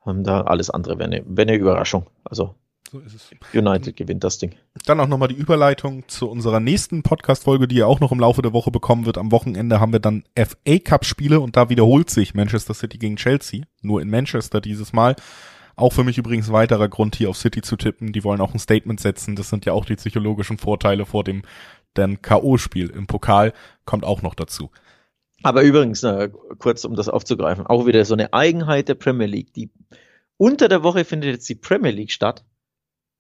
Ähm, 0.08 0.24
da 0.24 0.42
alles 0.42 0.72
andere 0.72 0.98
wäre 0.98 1.10
eine, 1.10 1.24
wär 1.26 1.44
eine 1.44 1.56
Überraschung. 1.56 2.10
Also 2.24 2.56
so 2.96 3.00
ist 3.02 3.16
es. 3.16 3.30
United 3.54 3.96
gewinnt 3.96 4.24
das 4.24 4.38
Ding. 4.38 4.56
Dann 4.86 5.00
auch 5.00 5.08
nochmal 5.08 5.28
die 5.28 5.36
Überleitung 5.36 6.08
zu 6.08 6.30
unserer 6.30 6.60
nächsten 6.60 7.04
Podcast-Folge, 7.04 7.68
die 7.68 7.76
ihr 7.76 7.88
auch 7.88 8.00
noch 8.00 8.12
im 8.12 8.20
Laufe 8.20 8.42
der 8.42 8.54
Woche 8.54 8.72
bekommen 8.72 9.06
wird. 9.06 9.18
Am 9.18 9.32
Wochenende 9.32 9.80
haben 9.80 9.92
wir 9.92 10.00
dann 10.00 10.24
FA 10.38 10.80
Cup-Spiele 10.80 11.40
und 11.40 11.58
da 11.58 11.70
wiederholt 11.70 12.10
sich 12.10 12.34
Manchester 12.34 12.74
City 12.74 12.98
gegen 12.98 13.18
Chelsea. 13.18 13.64
Nur 13.82 14.02
in 14.02 14.10
Manchester 14.10 14.62
dieses 14.62 14.94
Mal. 14.94 15.16
Auch 15.76 15.92
für 15.92 16.06
mich 16.06 16.18
übrigens 16.18 16.52
weiterer 16.52 16.88
Grund, 16.88 17.18
hier 17.18 17.30
auf 17.30 17.38
City 17.38 17.62
zu 17.62 17.76
tippen. 17.76 18.14
Die 18.14 18.24
wollen 18.24 18.40
auch 18.40 18.54
ein 18.54 18.60
Statement 18.60 19.00
setzen. 19.00 19.36
Das 19.36 19.50
sind 19.50 19.66
ja 19.66 19.74
auch 19.74 19.84
die 19.84 19.98
psychologischen 19.98 20.58
Vorteile 20.58 21.06
vor 21.06 21.24
dem 21.24 21.42
dann 21.94 22.22
K.O.-Spiel 22.22 22.90
im 22.92 23.08
Pokal. 23.08 23.54
Kommt 23.84 24.06
auch 24.06 24.22
noch 24.22 24.36
dazu. 24.36 24.72
Aber 25.44 25.64
übrigens, 25.64 26.02
na, 26.02 26.28
kurz 26.28 26.86
um 26.86 26.96
das 26.96 27.10
aufzugreifen, 27.10 27.68
auch 27.68 27.86
wieder 27.86 28.06
so 28.06 28.14
eine 28.14 28.34
Eigenheit 28.34 28.88
der 28.88 28.96
Premier 28.96 29.28
League. 29.28 29.54
Die 29.54 29.70
unter 30.38 30.68
der 30.68 30.84
Woche 30.84 31.06
findet 31.06 31.32
jetzt 31.32 31.50
die 31.50 31.56
Premier 31.56 31.92
League 31.92 32.12
statt 32.12 32.44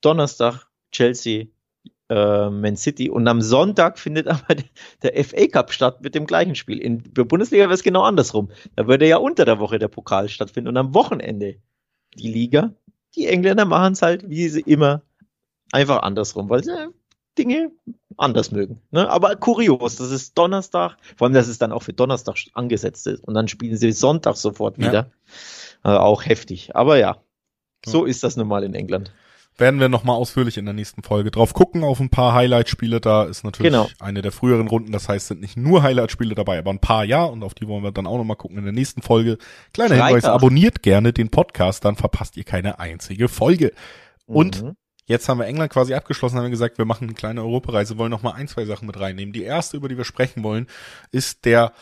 Donnerstag 0.05 0.67
Chelsea, 0.91 1.47
äh, 2.09 2.49
Man 2.49 2.77
City 2.77 3.09
und 3.09 3.27
am 3.27 3.41
Sonntag 3.41 3.97
findet 4.05 4.27
aber 4.27 4.55
der 5.01 5.23
FA 5.23 5.47
Cup 5.47 5.73
statt 5.73 6.01
mit 6.01 6.13
dem 6.13 6.27
gleichen 6.27 6.55
Spiel. 6.55 6.77
In 6.77 7.03
der 7.13 7.23
Bundesliga 7.23 7.63
wäre 7.63 7.73
es 7.73 7.83
genau 7.83 8.03
andersrum. 8.03 8.51
Da 8.75 8.87
würde 8.87 9.07
ja 9.07 9.17
unter 9.17 9.45
der 9.45 9.59
Woche 9.59 9.79
der 9.79 9.87
Pokal 9.87 10.29
stattfinden 10.29 10.69
und 10.69 10.77
am 10.77 10.93
Wochenende 10.93 11.57
die 12.15 12.31
Liga. 12.31 12.73
Die 13.15 13.27
Engländer 13.27 13.65
machen 13.65 13.93
es 13.93 14.01
halt, 14.01 14.29
wie 14.29 14.47
sie 14.49 14.61
immer, 14.61 15.01
einfach 15.71 16.03
andersrum, 16.03 16.49
weil 16.49 16.63
sie 16.63 16.89
Dinge 17.37 17.71
anders 18.17 18.51
mögen. 18.51 18.81
Ne? 18.91 19.09
Aber 19.09 19.35
kurios, 19.35 19.95
das 19.95 20.11
ist 20.11 20.37
Donnerstag, 20.37 20.97
vor 21.17 21.25
allem, 21.25 21.33
dass 21.33 21.47
es 21.47 21.57
dann 21.57 21.71
auch 21.71 21.83
für 21.83 21.93
Donnerstag 21.93 22.37
angesetzt 22.53 23.07
ist 23.07 23.23
und 23.23 23.33
dann 23.33 23.47
spielen 23.47 23.75
sie 23.75 23.91
Sonntag 23.91 24.35
sofort 24.35 24.77
wieder. 24.77 25.11
Ja. 25.83 25.95
Äh, 25.95 25.97
auch 25.97 26.25
heftig. 26.25 26.75
Aber 26.75 26.97
ja, 26.97 27.17
so 27.85 28.05
ist 28.05 28.23
das 28.23 28.37
nun 28.37 28.47
mal 28.47 28.63
in 28.63 28.75
England 28.75 29.11
werden 29.57 29.79
wir 29.79 29.89
nochmal 29.89 30.15
ausführlich 30.15 30.57
in 30.57 30.65
der 30.65 30.73
nächsten 30.73 31.03
Folge 31.03 31.31
drauf 31.31 31.53
gucken 31.53 31.83
auf 31.83 31.99
ein 31.99 32.09
paar 32.09 32.33
Highlight-Spiele. 32.33 32.99
Da 32.99 33.23
ist 33.23 33.43
natürlich 33.43 33.71
genau. 33.71 33.89
eine 33.99 34.21
der 34.21 34.31
früheren 34.31 34.67
Runden. 34.67 34.91
Das 34.91 35.07
heißt, 35.07 35.27
sind 35.27 35.41
nicht 35.41 35.55
nur 35.55 35.83
Highlight-Spiele 35.83 36.35
dabei, 36.35 36.59
aber 36.59 36.71
ein 36.71 36.79
paar 36.79 37.05
ja. 37.05 37.23
Und 37.23 37.43
auf 37.43 37.53
die 37.53 37.67
wollen 37.67 37.83
wir 37.83 37.91
dann 37.91 38.07
auch 38.07 38.17
nochmal 38.17 38.37
gucken 38.37 38.57
in 38.57 38.63
der 38.63 38.73
nächsten 38.73 39.01
Folge. 39.01 39.37
Kleiner 39.73 39.95
Freitag. 39.95 40.07
Hinweis, 40.07 40.25
abonniert 40.25 40.83
gerne 40.83 41.13
den 41.13 41.29
Podcast, 41.29 41.85
dann 41.85 41.95
verpasst 41.95 42.35
ihr 42.37 42.43
keine 42.43 42.79
einzige 42.79 43.27
Folge. 43.27 43.71
Und 44.25 44.63
mhm. 44.63 44.75
Jetzt 45.07 45.29
haben 45.29 45.37
wir 45.37 45.45
England 45.45 45.71
quasi 45.71 45.93
abgeschlossen, 45.93 46.37
haben 46.37 46.45
wir 46.45 46.49
gesagt, 46.49 46.79
wir 46.79 46.85
machen 46.85 47.03
eine 47.03 47.13
kleine 47.13 47.41
Europareise, 47.41 47.99
wollen 47.99 48.09
noch 48.09 48.23
mal 48.23 48.31
ein, 48.31 48.47
zwei 48.47 48.65
Sachen 48.65 48.87
mit 48.87 48.99
reinnehmen. 48.99 49.33
Die 49.33 49.43
erste, 49.43 49.77
über 49.77 49.87
die 49.87 49.97
wir 49.97 50.03
sprechen 50.03 50.41
wollen, 50.41 50.65
ist 51.11 51.45
der 51.45 51.73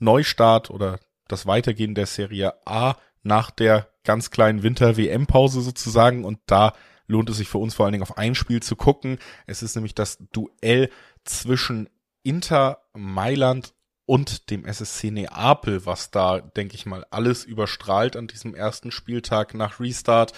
Neustart 0.00 0.68
oder 0.68 0.98
das 1.28 1.46
Weitergehen 1.46 1.94
der 1.94 2.06
Serie 2.06 2.54
A 2.64 2.96
nach 3.22 3.52
der 3.52 3.86
ganz 4.02 4.32
kleinen 4.32 4.64
Winter-WM-Pause 4.64 5.60
sozusagen. 5.60 6.24
Und 6.24 6.40
da 6.46 6.72
lohnt 7.12 7.30
es 7.30 7.36
sich 7.36 7.48
für 7.48 7.58
uns 7.58 7.74
vor 7.74 7.86
allen 7.86 7.92
Dingen 7.92 8.02
auf 8.02 8.18
ein 8.18 8.34
Spiel 8.34 8.60
zu 8.60 8.74
gucken. 8.74 9.18
Es 9.46 9.62
ist 9.62 9.76
nämlich 9.76 9.94
das 9.94 10.18
Duell 10.32 10.90
zwischen 11.24 11.88
Inter 12.24 12.82
Mailand 12.94 13.74
und 14.04 14.50
dem 14.50 14.64
SSC 14.64 15.10
Neapel, 15.10 15.86
was 15.86 16.10
da, 16.10 16.40
denke 16.40 16.74
ich 16.74 16.86
mal, 16.86 17.06
alles 17.10 17.44
überstrahlt 17.44 18.16
an 18.16 18.26
diesem 18.26 18.54
ersten 18.54 18.90
Spieltag 18.90 19.54
nach 19.54 19.78
Restart. 19.78 20.32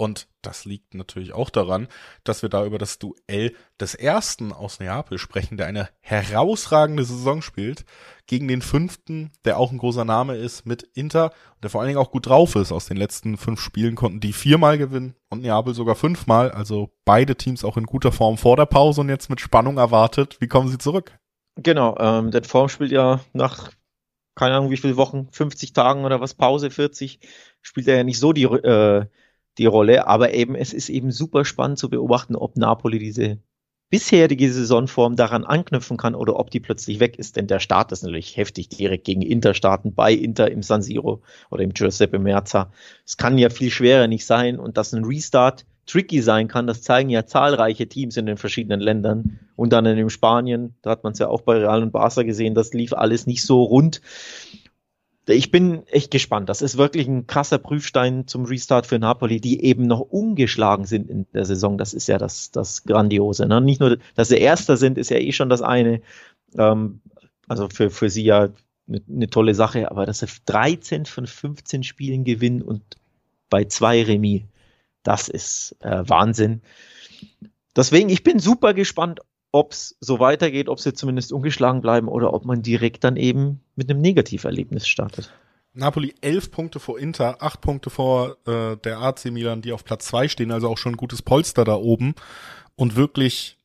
Und 0.00 0.28
das 0.42 0.64
liegt 0.64 0.94
natürlich 0.94 1.32
auch 1.32 1.50
daran, 1.50 1.88
dass 2.22 2.42
wir 2.42 2.48
da 2.48 2.64
über 2.64 2.78
das 2.78 3.00
Duell 3.00 3.52
des 3.80 3.96
ersten 3.96 4.52
aus 4.52 4.78
Neapel 4.78 5.18
sprechen, 5.18 5.56
der 5.56 5.66
eine 5.66 5.88
herausragende 5.98 7.02
Saison 7.02 7.42
spielt, 7.42 7.84
gegen 8.28 8.46
den 8.46 8.62
fünften, 8.62 9.32
der 9.44 9.58
auch 9.58 9.72
ein 9.72 9.78
großer 9.78 10.04
Name 10.04 10.36
ist, 10.36 10.66
mit 10.66 10.84
Inter, 10.94 11.32
der 11.64 11.70
vor 11.70 11.80
allen 11.80 11.88
Dingen 11.88 11.98
auch 11.98 12.12
gut 12.12 12.28
drauf 12.28 12.54
ist. 12.54 12.70
Aus 12.70 12.86
den 12.86 12.96
letzten 12.96 13.36
fünf 13.36 13.60
Spielen 13.60 13.96
konnten 13.96 14.20
die 14.20 14.32
viermal 14.32 14.78
gewinnen 14.78 15.16
und 15.30 15.42
Neapel 15.42 15.74
sogar 15.74 15.96
fünfmal. 15.96 16.52
Also 16.52 16.92
beide 17.04 17.34
Teams 17.34 17.64
auch 17.64 17.76
in 17.76 17.84
guter 17.84 18.12
Form 18.12 18.38
vor 18.38 18.56
der 18.56 18.66
Pause 18.66 19.00
und 19.00 19.08
jetzt 19.08 19.30
mit 19.30 19.40
Spannung 19.40 19.78
erwartet. 19.78 20.36
Wie 20.40 20.46
kommen 20.46 20.68
sie 20.68 20.78
zurück? 20.78 21.18
Genau, 21.56 21.98
ähm, 21.98 22.30
Form 22.44 22.68
spielt 22.68 22.92
ja 22.92 23.18
nach 23.32 23.72
keine 24.36 24.54
Ahnung 24.54 24.70
wie 24.70 24.76
viele 24.76 24.96
Wochen, 24.96 25.26
50 25.32 25.72
Tagen 25.72 26.04
oder 26.04 26.20
was, 26.20 26.34
Pause 26.34 26.70
40, 26.70 27.18
spielt 27.60 27.88
er 27.88 27.96
ja 27.96 28.04
nicht 28.04 28.20
so 28.20 28.32
die 28.32 28.44
äh, 28.44 29.06
die 29.58 29.66
Rolle. 29.66 30.06
Aber 30.06 30.32
eben, 30.34 30.54
es 30.54 30.72
ist 30.72 30.88
eben 30.88 31.10
super 31.10 31.44
spannend 31.44 31.78
zu 31.78 31.90
beobachten, 31.90 32.36
ob 32.36 32.56
Napoli 32.56 32.98
diese 32.98 33.38
bisherige 33.90 34.52
Saisonform 34.52 35.16
daran 35.16 35.44
anknüpfen 35.44 35.96
kann 35.96 36.14
oder 36.14 36.36
ob 36.36 36.50
die 36.50 36.60
plötzlich 36.60 37.00
weg 37.00 37.18
ist. 37.18 37.36
Denn 37.36 37.46
der 37.46 37.58
Start 37.58 37.90
ist 37.92 38.02
natürlich 38.02 38.36
heftig 38.36 38.68
direkt 38.68 39.04
gegen 39.04 39.22
Inter 39.22 39.54
starten, 39.54 39.94
bei 39.94 40.12
Inter 40.12 40.50
im 40.50 40.62
San 40.62 40.82
Siro 40.82 41.22
oder 41.50 41.62
im 41.62 41.72
Giuseppe 41.72 42.18
Merza. 42.18 42.70
Es 43.06 43.16
kann 43.16 43.38
ja 43.38 43.50
viel 43.50 43.70
schwerer 43.70 44.06
nicht 44.06 44.26
sein 44.26 44.58
und 44.58 44.76
dass 44.76 44.92
ein 44.92 45.04
Restart 45.04 45.64
tricky 45.86 46.20
sein 46.20 46.48
kann, 46.48 46.66
das 46.66 46.82
zeigen 46.82 47.08
ja 47.08 47.24
zahlreiche 47.24 47.88
Teams 47.88 48.16
in 48.16 48.26
den 48.26 48.36
verschiedenen 48.36 48.80
Ländern. 48.80 49.40
Und 49.56 49.72
dann 49.72 49.86
in 49.86 50.10
Spanien, 50.10 50.74
da 50.82 50.90
hat 50.90 51.02
man 51.02 51.14
es 51.14 51.18
ja 51.18 51.28
auch 51.28 51.40
bei 51.40 51.56
Real 51.56 51.82
und 51.82 51.92
Barca 51.92 52.22
gesehen, 52.22 52.54
das 52.54 52.74
lief 52.74 52.92
alles 52.92 53.26
nicht 53.26 53.42
so 53.42 53.62
rund 53.62 54.02
ich 55.28 55.50
bin 55.50 55.86
echt 55.88 56.10
gespannt. 56.10 56.48
Das 56.48 56.62
ist 56.62 56.78
wirklich 56.78 57.06
ein 57.06 57.26
krasser 57.26 57.58
Prüfstein 57.58 58.26
zum 58.26 58.44
Restart 58.44 58.86
für 58.86 58.98
Napoli, 58.98 59.40
die 59.40 59.64
eben 59.64 59.86
noch 59.86 60.00
ungeschlagen 60.00 60.86
sind 60.86 61.10
in 61.10 61.26
der 61.32 61.44
Saison. 61.44 61.78
Das 61.78 61.94
ist 61.94 62.08
ja 62.08 62.18
das, 62.18 62.50
das 62.50 62.84
Grandiose. 62.84 63.46
Ne? 63.46 63.60
Nicht 63.60 63.80
nur, 63.80 63.98
dass 64.14 64.28
sie 64.28 64.38
Erster 64.38 64.76
sind, 64.76 64.98
ist 64.98 65.10
ja 65.10 65.18
eh 65.18 65.32
schon 65.32 65.48
das 65.48 65.62
eine. 65.62 66.00
Ähm, 66.56 67.00
also 67.46 67.68
für, 67.68 67.90
für 67.90 68.10
sie 68.10 68.24
ja 68.24 68.48
eine, 68.88 69.02
eine 69.08 69.30
tolle 69.30 69.54
Sache, 69.54 69.90
aber 69.90 70.06
dass 70.06 70.20
sie 70.20 70.26
13 70.46 71.06
von 71.06 71.26
15 71.26 71.82
Spielen 71.82 72.24
gewinnen 72.24 72.62
und 72.62 72.82
bei 73.50 73.64
zwei 73.64 74.02
Remis, 74.02 74.42
das 75.02 75.28
ist 75.28 75.76
äh, 75.80 76.08
Wahnsinn. 76.08 76.62
Deswegen, 77.76 78.08
ich 78.08 78.24
bin 78.24 78.38
super 78.38 78.74
gespannt, 78.74 79.20
ob 79.52 79.72
es 79.72 79.96
so 80.00 80.20
weitergeht, 80.20 80.68
ob 80.68 80.80
sie 80.80 80.92
zumindest 80.92 81.32
ungeschlagen 81.32 81.80
bleiben 81.80 82.08
oder 82.08 82.34
ob 82.34 82.44
man 82.44 82.62
direkt 82.62 83.04
dann 83.04 83.16
eben 83.16 83.60
mit 83.76 83.90
einem 83.90 84.00
Negativerlebnis 84.00 84.86
startet. 84.86 85.32
Napoli 85.72 86.14
elf 86.20 86.50
Punkte 86.50 86.80
vor 86.80 86.98
Inter, 86.98 87.42
acht 87.42 87.60
Punkte 87.60 87.90
vor 87.90 88.36
äh, 88.46 88.76
der 88.76 88.98
AC 89.00 89.26
Milan, 89.26 89.62
die 89.62 89.72
auf 89.72 89.84
Platz 89.84 90.06
zwei 90.06 90.28
stehen, 90.28 90.50
also 90.50 90.68
auch 90.68 90.78
schon 90.78 90.94
ein 90.94 90.98
gutes 90.98 91.22
Polster 91.22 91.64
da 91.64 91.74
oben 91.74 92.14
und 92.74 92.96
wirklich 92.96 93.58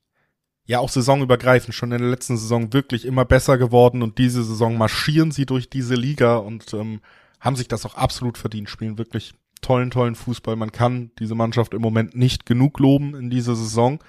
ja 0.66 0.80
auch 0.80 0.90
saisonübergreifend 0.90 1.74
schon 1.74 1.92
in 1.92 2.00
der 2.00 2.10
letzten 2.10 2.38
Saison 2.38 2.72
wirklich 2.72 3.06
immer 3.06 3.26
besser 3.26 3.58
geworden 3.58 4.02
und 4.02 4.18
diese 4.18 4.44
Saison 4.44 4.78
marschieren 4.78 5.32
sie 5.32 5.46
durch 5.46 5.70
diese 5.70 5.96
Liga 5.96 6.38
und 6.38 6.74
ähm, 6.74 7.02
haben 7.40 7.56
sich 7.56 7.68
das 7.68 7.86
auch 7.86 7.96
absolut 7.96 8.38
verdient, 8.38 8.70
spielen 8.70 8.98
wirklich 8.98 9.34
tollen, 9.62 9.92
tollen 9.92 10.16
Fußball. 10.16 10.56
Man 10.56 10.72
kann 10.72 11.12
diese 11.20 11.36
Mannschaft 11.36 11.74
im 11.74 11.82
Moment 11.82 12.16
nicht 12.16 12.46
genug 12.46 12.80
loben 12.80 13.16
in 13.16 13.30
dieser 13.30 13.56
Saison. 13.56 14.00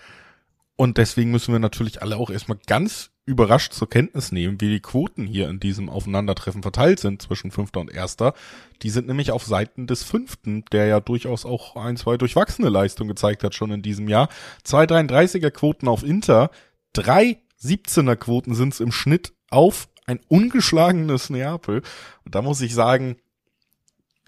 Und 0.77 0.99
deswegen 0.99 1.31
müssen 1.31 1.53
wir 1.53 1.61
natürlich 1.61 2.03
alle 2.03 2.17
auch 2.17 2.31
erstmal 2.31 2.59
ganz 2.67 3.11
überrascht 3.27 3.73
zur 3.73 3.89
Kenntnis 3.89 4.33
nehmen, 4.33 4.61
wie 4.61 4.69
die 4.69 4.81
Quoten 4.81 5.27
hier 5.27 5.49
in 5.49 5.61
diesem 5.61 5.89
Aufeinandertreffen 5.89 6.63
verteilt 6.63 7.01
sind 7.01 7.23
zwischen 7.23 7.51
Fünfter 7.51 7.81
und 7.81 7.91
Erster. 7.93 8.35
Die 8.83 8.91
sind 8.91 9.07
nämlich 9.07 9.31
auf 9.31 9.45
Seiten 9.45 9.87
des 9.87 10.03
Fünften, 10.03 10.65
der 10.73 10.87
ja 10.87 11.01
durchaus 11.01 11.47
auch 11.47 11.77
ein, 11.77 11.97
zwei 11.97 12.17
durchwachsene 12.17 12.69
Leistungen 12.69 13.09
gezeigt 13.09 13.43
hat 13.45 13.55
schon 13.55 13.71
in 13.71 13.83
diesem 13.83 14.09
Jahr. 14.09 14.29
Zwei 14.63 14.85
33er 14.85 15.51
Quoten 15.51 15.89
auf 15.89 16.03
Inter, 16.03 16.51
drei 16.93 17.39
17er 17.63 18.17
Quoten 18.17 18.55
sind 18.55 18.75
es 18.75 18.81
im 18.81 18.93
Schnitt 18.93 19.33
auf 19.49 19.89
ein 20.07 20.21
ungeschlagenes 20.29 21.31
Neapel. 21.31 21.83
Und 22.25 22.35
da 22.35 22.43
muss 22.43 22.61
ich 22.61 22.75
sagen, 22.75 23.17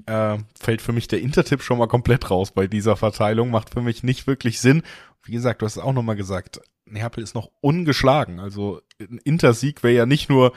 äh, 0.05 0.39
fällt 0.59 0.83
für 0.83 0.93
mich 0.93 1.09
der 1.09 1.21
Intertipp 1.21 1.63
schon 1.63 1.79
mal 1.79 1.89
komplett 1.89 2.31
raus 2.31 2.51
bei 2.53 2.67
dieser 2.67 2.97
Verteilung, 2.97 3.51
macht 3.51 3.71
für 3.71 3.81
mich 3.81 4.03
nicht 4.03 4.27
wirklich 4.27 4.61
Sinn. 4.61 4.83
Wie 5.23 5.33
gesagt, 5.33 5.63
du 5.63 5.67
hast 5.67 5.77
es 5.77 5.83
auch 5.83 5.93
nochmal 5.93 6.17
gesagt, 6.17 6.61
Neapel 6.85 7.23
ist 7.23 7.35
noch 7.35 7.51
ungeschlagen. 7.61 8.39
Also 8.39 8.81
ein 9.01 9.19
Intersieg 9.25 9.83
wäre 9.83 9.95
ja 9.95 10.07
nicht 10.07 10.29
nur 10.29 10.53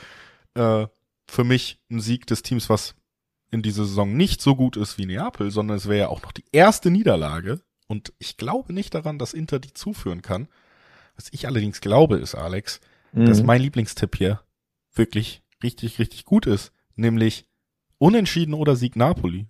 äh, 0.53 0.85
für 1.27 1.43
mich 1.43 1.79
ein 1.89 1.99
Sieg 1.99 2.27
des 2.27 2.43
Teams, 2.43 2.69
was 2.69 2.95
in 3.51 3.61
dieser 3.61 3.85
Saison 3.85 4.15
nicht 4.15 4.41
so 4.41 4.55
gut 4.55 4.77
ist 4.77 4.97
wie 4.97 5.05
Neapel, 5.05 5.51
sondern 5.51 5.77
es 5.77 5.87
wäre 5.87 5.99
ja 5.99 6.07
auch 6.09 6.21
noch 6.21 6.31
die 6.31 6.45
erste 6.51 6.91
Niederlage. 6.91 7.61
Und 7.87 8.13
ich 8.19 8.37
glaube 8.37 8.73
nicht 8.73 8.93
daran, 8.93 9.17
dass 9.17 9.33
Inter 9.33 9.59
die 9.59 9.73
zuführen 9.73 10.21
kann. 10.21 10.47
Was 11.15 11.29
ich 11.31 11.47
allerdings 11.47 11.81
glaube, 11.81 12.17
ist, 12.17 12.35
Alex, 12.35 12.79
mhm. 13.11 13.25
dass 13.25 13.41
mein 13.41 13.61
Lieblingstipp 13.61 14.15
hier 14.15 14.41
wirklich 14.93 15.41
richtig, 15.63 15.97
richtig 15.97 16.25
gut 16.25 16.45
ist. 16.45 16.71
Nämlich 16.95 17.48
Unentschieden 17.99 18.53
oder 18.53 18.75
Sieg 18.75 18.95
Napoli. 18.95 19.47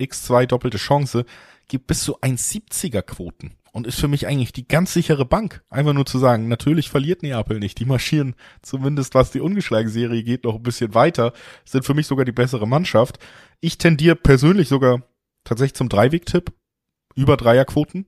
X2 0.00 0.46
doppelte 0.46 0.78
Chance 0.78 1.24
gibt 1.66 1.88
bis 1.88 2.02
zu 2.04 2.20
1,70er 2.20 3.02
Quoten 3.02 3.52
und 3.72 3.86
ist 3.86 4.00
für 4.00 4.08
mich 4.08 4.26
eigentlich 4.26 4.52
die 4.52 4.66
ganz 4.66 4.92
sichere 4.92 5.24
Bank. 5.24 5.62
Einfach 5.68 5.92
nur 5.92 6.06
zu 6.06 6.18
sagen, 6.18 6.48
natürlich 6.48 6.88
verliert 6.88 7.22
Neapel 7.22 7.58
nicht. 7.58 7.78
Die 7.78 7.84
marschieren 7.84 8.34
zumindest, 8.62 9.14
was 9.14 9.30
die 9.32 9.40
ungeschlagen 9.40 9.90
Serie 9.90 10.22
geht, 10.22 10.44
noch 10.44 10.54
ein 10.54 10.62
bisschen 10.62 10.94
weiter, 10.94 11.32
sind 11.64 11.84
für 11.84 11.94
mich 11.94 12.06
sogar 12.06 12.24
die 12.24 12.32
bessere 12.32 12.66
Mannschaft. 12.66 13.18
Ich 13.60 13.76
tendiere 13.76 14.16
persönlich 14.16 14.68
sogar 14.68 15.02
tatsächlich 15.44 15.74
zum 15.74 15.88
Dreiweg-Tipp 15.88 16.52
über 17.14 17.36
Dreierquoten, 17.36 18.06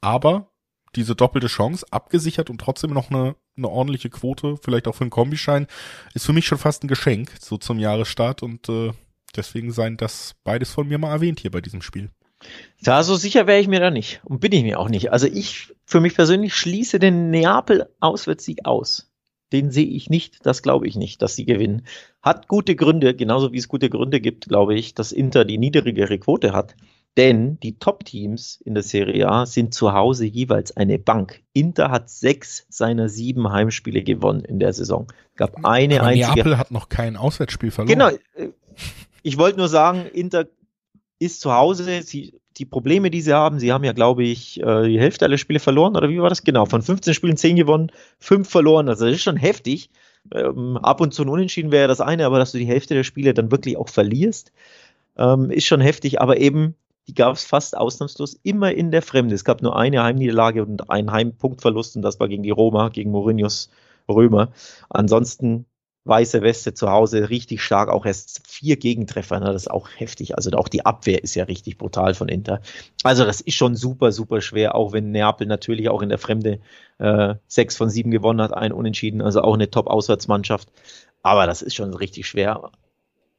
aber 0.00 0.50
diese 0.96 1.16
doppelte 1.16 1.48
Chance 1.48 1.86
abgesichert 1.90 2.50
und 2.50 2.60
trotzdem 2.60 2.92
noch 2.92 3.10
eine, 3.10 3.34
eine 3.56 3.68
ordentliche 3.68 4.10
Quote, 4.10 4.56
vielleicht 4.62 4.86
auch 4.86 4.94
für 4.94 5.02
einen 5.02 5.10
Kombischein, 5.10 5.66
ist 6.14 6.24
für 6.24 6.32
mich 6.32 6.46
schon 6.46 6.58
fast 6.58 6.84
ein 6.84 6.88
Geschenk, 6.88 7.32
so 7.40 7.56
zum 7.56 7.78
Jahresstart 7.78 8.42
und 8.42 8.68
äh, 8.68 8.92
deswegen 9.36 9.72
seien 9.72 9.96
das 9.96 10.34
beides 10.44 10.70
von 10.70 10.88
mir 10.88 10.98
mal 10.98 11.12
erwähnt 11.12 11.40
hier 11.40 11.50
bei 11.50 11.60
diesem 11.60 11.82
Spiel. 11.82 12.10
Ja, 12.80 13.02
so 13.02 13.16
sicher 13.16 13.46
wäre 13.46 13.60
ich 13.60 13.68
mir 13.68 13.80
da 13.80 13.90
nicht 13.90 14.20
und 14.24 14.40
bin 14.40 14.52
ich 14.52 14.62
mir 14.62 14.78
auch 14.78 14.88
nicht. 14.88 15.12
Also 15.12 15.26
ich 15.26 15.74
für 15.86 16.00
mich 16.00 16.14
persönlich 16.14 16.54
schließe 16.54 16.98
den 16.98 17.30
Neapel-Auswärtssieg 17.30 18.64
aus. 18.64 19.10
Den 19.52 19.70
sehe 19.70 19.86
ich 19.86 20.10
nicht, 20.10 20.44
das 20.44 20.62
glaube 20.62 20.86
ich 20.88 20.96
nicht, 20.96 21.22
dass 21.22 21.36
sie 21.36 21.44
gewinnen. 21.44 21.86
Hat 22.22 22.48
gute 22.48 22.74
Gründe, 22.74 23.14
genauso 23.14 23.52
wie 23.52 23.58
es 23.58 23.68
gute 23.68 23.88
Gründe 23.88 24.20
gibt, 24.20 24.48
glaube 24.48 24.74
ich, 24.74 24.94
dass 24.94 25.12
Inter 25.12 25.44
die 25.44 25.58
niedrigere 25.58 26.18
Quote 26.18 26.52
hat. 26.52 26.74
Denn 27.16 27.60
die 27.60 27.78
Top-Teams 27.78 28.60
in 28.64 28.74
der 28.74 28.82
Serie 28.82 29.28
A 29.28 29.46
sind 29.46 29.72
zu 29.72 29.92
Hause 29.92 30.24
jeweils 30.24 30.76
eine 30.76 30.98
Bank. 30.98 31.44
Inter 31.52 31.92
hat 31.92 32.10
sechs 32.10 32.66
seiner 32.68 33.08
sieben 33.08 33.52
Heimspiele 33.52 34.02
gewonnen 34.02 34.40
in 34.40 34.58
der 34.58 34.72
Saison. 34.72 35.06
Gab 35.36 35.64
eine 35.64 36.00
Aber 36.00 36.08
einzige. 36.08 36.34
Neapel 36.34 36.58
hat 36.58 36.72
noch 36.72 36.88
kein 36.88 37.16
Auswärtsspiel 37.16 37.70
verloren. 37.70 38.16
Genau. 38.36 38.50
Ich 39.24 39.38
wollte 39.38 39.56
nur 39.56 39.68
sagen, 39.68 40.04
Inter 40.12 40.46
ist 41.18 41.40
zu 41.40 41.50
Hause. 41.50 42.02
Sie, 42.02 42.38
die 42.58 42.66
Probleme, 42.66 43.10
die 43.10 43.22
sie 43.22 43.32
haben, 43.32 43.58
sie 43.58 43.72
haben 43.72 43.82
ja, 43.82 43.92
glaube 43.92 44.22
ich, 44.22 44.60
äh, 44.60 44.86
die 44.86 45.00
Hälfte 45.00 45.24
aller 45.24 45.38
Spiele 45.38 45.60
verloren, 45.60 45.96
oder 45.96 46.10
wie 46.10 46.20
war 46.20 46.28
das? 46.28 46.44
Genau, 46.44 46.66
von 46.66 46.82
15 46.82 47.14
Spielen 47.14 47.38
10 47.38 47.56
gewonnen, 47.56 47.90
5 48.18 48.46
verloren. 48.46 48.86
Also 48.86 49.06
das 49.06 49.14
ist 49.14 49.22
schon 49.22 49.38
heftig. 49.38 49.88
Ähm, 50.30 50.76
ab 50.76 51.00
und 51.00 51.14
zu 51.14 51.22
ein 51.22 51.30
Unentschieden 51.30 51.72
wäre 51.72 51.88
das 51.88 52.02
eine, 52.02 52.26
aber 52.26 52.38
dass 52.38 52.52
du 52.52 52.58
die 52.58 52.66
Hälfte 52.66 52.92
der 52.92 53.02
Spiele 53.02 53.32
dann 53.32 53.50
wirklich 53.50 53.78
auch 53.78 53.88
verlierst, 53.88 54.52
ähm, 55.16 55.50
ist 55.50 55.64
schon 55.64 55.80
heftig. 55.80 56.20
Aber 56.20 56.36
eben, 56.36 56.74
die 57.08 57.14
gab 57.14 57.34
es 57.34 57.44
fast 57.44 57.78
ausnahmslos 57.78 58.38
immer 58.42 58.72
in 58.72 58.90
der 58.90 59.00
Fremde. 59.00 59.34
Es 59.34 59.44
gab 59.44 59.62
nur 59.62 59.74
eine 59.74 60.02
Heimniederlage 60.02 60.62
und 60.62 60.90
einen 60.90 61.12
Heimpunktverlust 61.12 61.96
und 61.96 62.02
das 62.02 62.20
war 62.20 62.28
gegen 62.28 62.42
die 62.42 62.50
Roma, 62.50 62.90
gegen 62.90 63.10
Mourinhos 63.10 63.70
Römer. 64.06 64.52
Ansonsten 64.90 65.64
weiße 66.04 66.42
Weste 66.42 66.74
zu 66.74 66.90
Hause 66.90 67.30
richtig 67.30 67.62
stark, 67.62 67.88
auch 67.88 68.04
erst 68.04 68.46
vier 68.46 68.76
Gegentreffer, 68.76 69.40
ne, 69.40 69.46
das 69.46 69.62
ist 69.62 69.70
auch 69.70 69.88
heftig. 69.96 70.36
Also 70.36 70.50
auch 70.52 70.68
die 70.68 70.84
Abwehr 70.84 71.22
ist 71.22 71.34
ja 71.34 71.44
richtig 71.44 71.78
brutal 71.78 72.14
von 72.14 72.28
Inter. 72.28 72.60
Also 73.02 73.24
das 73.24 73.40
ist 73.40 73.54
schon 73.54 73.74
super, 73.74 74.12
super 74.12 74.40
schwer, 74.40 74.74
auch 74.74 74.92
wenn 74.92 75.10
Neapel 75.10 75.46
natürlich 75.46 75.88
auch 75.88 76.02
in 76.02 76.10
der 76.10 76.18
Fremde 76.18 76.60
äh, 76.98 77.34
sechs 77.46 77.76
von 77.76 77.88
sieben 77.88 78.10
gewonnen 78.10 78.40
hat, 78.40 78.54
ein 78.54 78.72
Unentschieden, 78.72 79.22
also 79.22 79.40
auch 79.40 79.54
eine 79.54 79.70
Top-Auswärtsmannschaft. 79.70 80.68
Aber 81.22 81.46
das 81.46 81.62
ist 81.62 81.74
schon 81.74 81.94
richtig 81.94 82.26
schwer. 82.26 82.70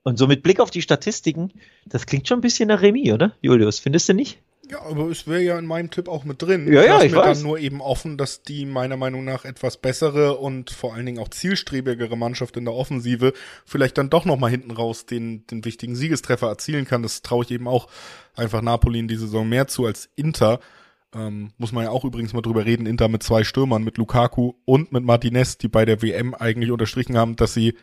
Und 0.03 0.17
so 0.17 0.27
mit 0.27 0.43
Blick 0.43 0.59
auf 0.59 0.71
die 0.71 0.81
Statistiken, 0.81 1.51
das 1.85 2.05
klingt 2.05 2.27
schon 2.27 2.39
ein 2.39 2.41
bisschen 2.41 2.67
nach 2.67 2.81
Remis, 2.81 3.11
oder? 3.11 3.33
Julius, 3.41 3.79
findest 3.79 4.09
du 4.09 4.13
nicht? 4.13 4.39
Ja, 4.69 4.81
aber 4.81 5.09
es 5.11 5.27
wäre 5.27 5.41
ja 5.41 5.59
in 5.59 5.65
meinem 5.65 5.91
Tipp 5.91 6.07
auch 6.07 6.23
mit 6.23 6.41
drin. 6.41 6.71
Ja, 6.71 6.83
ja, 6.83 7.03
ich 7.03 7.11
mir 7.11 7.17
weiß. 7.19 7.37
dann 7.37 7.47
nur 7.47 7.59
eben 7.59 7.81
offen, 7.81 8.17
dass 8.17 8.41
die 8.41 8.65
meiner 8.65 8.97
Meinung 8.97 9.23
nach 9.23 9.45
etwas 9.45 9.77
bessere 9.77 10.37
und 10.37 10.71
vor 10.71 10.93
allen 10.93 11.05
Dingen 11.05 11.19
auch 11.19 11.29
zielstrebigere 11.29 12.15
Mannschaft 12.17 12.57
in 12.57 12.65
der 12.65 12.73
Offensive 12.73 13.33
vielleicht 13.65 13.97
dann 13.97 14.09
doch 14.09 14.25
noch 14.25 14.37
mal 14.37 14.49
hinten 14.49 14.71
raus 14.71 15.05
den, 15.05 15.45
den 15.47 15.65
wichtigen 15.65 15.95
Siegestreffer 15.95 16.47
erzielen 16.47 16.85
kann. 16.85 17.03
Das 17.03 17.21
traue 17.21 17.43
ich 17.43 17.51
eben 17.51 17.67
auch 17.67 17.87
einfach 18.35 18.61
Napoli 18.61 18.99
in 18.99 19.07
die 19.07 19.15
Saison 19.17 19.47
mehr 19.47 19.67
zu 19.67 19.85
als 19.85 20.09
Inter. 20.15 20.59
Ähm, 21.13 21.51
muss 21.57 21.71
man 21.71 21.83
ja 21.83 21.91
auch 21.91 22.03
übrigens 22.03 22.33
mal 22.33 22.41
drüber 22.41 22.65
reden. 22.65 22.87
Inter 22.87 23.07
mit 23.07 23.23
zwei 23.23 23.43
Stürmern, 23.43 23.83
mit 23.83 23.97
Lukaku 23.97 24.53
und 24.65 24.91
mit 24.91 25.03
Martinez, 25.03 25.57
die 25.57 25.67
bei 25.67 25.85
der 25.85 26.01
WM 26.01 26.33
eigentlich 26.33 26.71
unterstrichen 26.71 27.17
haben, 27.17 27.35
dass 27.35 27.53
sie 27.53 27.75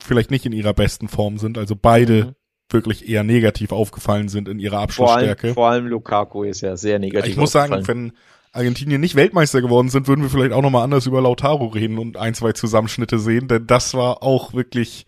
vielleicht 0.00 0.30
nicht 0.30 0.46
in 0.46 0.52
ihrer 0.52 0.74
besten 0.74 1.08
Form 1.08 1.38
sind. 1.38 1.58
Also 1.58 1.76
beide 1.76 2.24
Mhm. 2.24 2.34
Wirklich 2.70 3.08
eher 3.08 3.24
negativ 3.24 3.72
aufgefallen 3.72 4.28
sind 4.28 4.48
in 4.48 4.58
ihrer 4.58 4.76
Vor 4.76 4.82
Abschlussstärke. 4.82 5.46
allem, 5.48 5.54
vor 5.54 5.68
allem 5.68 5.86
Lukaku 5.86 6.44
ist 6.44 6.60
ja 6.60 6.76
sehr 6.76 6.98
negativ. 6.98 7.30
Ich 7.30 7.36
muss 7.36 7.52
sagen, 7.52 7.86
wenn 7.86 8.12
Argentinien 8.52 9.00
nicht 9.00 9.14
Weltmeister 9.14 9.60
geworden 9.60 9.88
sind, 9.88 10.08
würden 10.08 10.22
wir 10.22 10.30
vielleicht 10.30 10.52
auch 10.52 10.62
nochmal 10.62 10.84
anders 10.84 11.06
über 11.06 11.20
Lautaro 11.20 11.66
reden 11.66 11.98
und 11.98 12.16
ein, 12.16 12.34
zwei 12.34 12.52
Zusammenschnitte 12.52 13.18
sehen, 13.18 13.48
denn 13.48 13.66
das 13.66 13.94
war 13.94 14.22
auch 14.22 14.54
wirklich, 14.54 15.06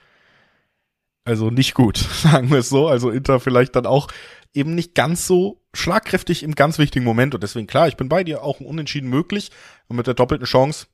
also 1.25 1.51
nicht 1.51 1.75
gut, 1.75 1.97
sagen 2.23 2.51
wir 2.51 2.59
es 2.59 2.69
so. 2.69 2.89
Also 2.89 3.11
Inter 3.11 3.41
vielleicht 3.41 3.77
dann 3.77 3.87
auch 3.87 4.09
eben 4.53 4.75
nicht 4.75 4.95
ganz 4.95 5.27
so 5.27 5.61
schlagkräftig 5.75 6.43
im 6.43 6.55
ganz 6.55 6.79
wichtigen 6.79 7.05
Moment 7.05 7.35
und 7.35 7.43
deswegen 7.43 7.67
klar, 7.67 7.89
ich 7.89 7.97
bin 7.97 8.09
bei 8.09 8.25
dir 8.25 8.43
auch 8.43 8.61
ein 8.61 8.67
Unentschieden 8.67 9.09
möglich 9.09 9.51
und 9.87 9.97
mit 9.97 10.07
der 10.07 10.15
doppelten 10.15 10.47
Chance 10.47 10.87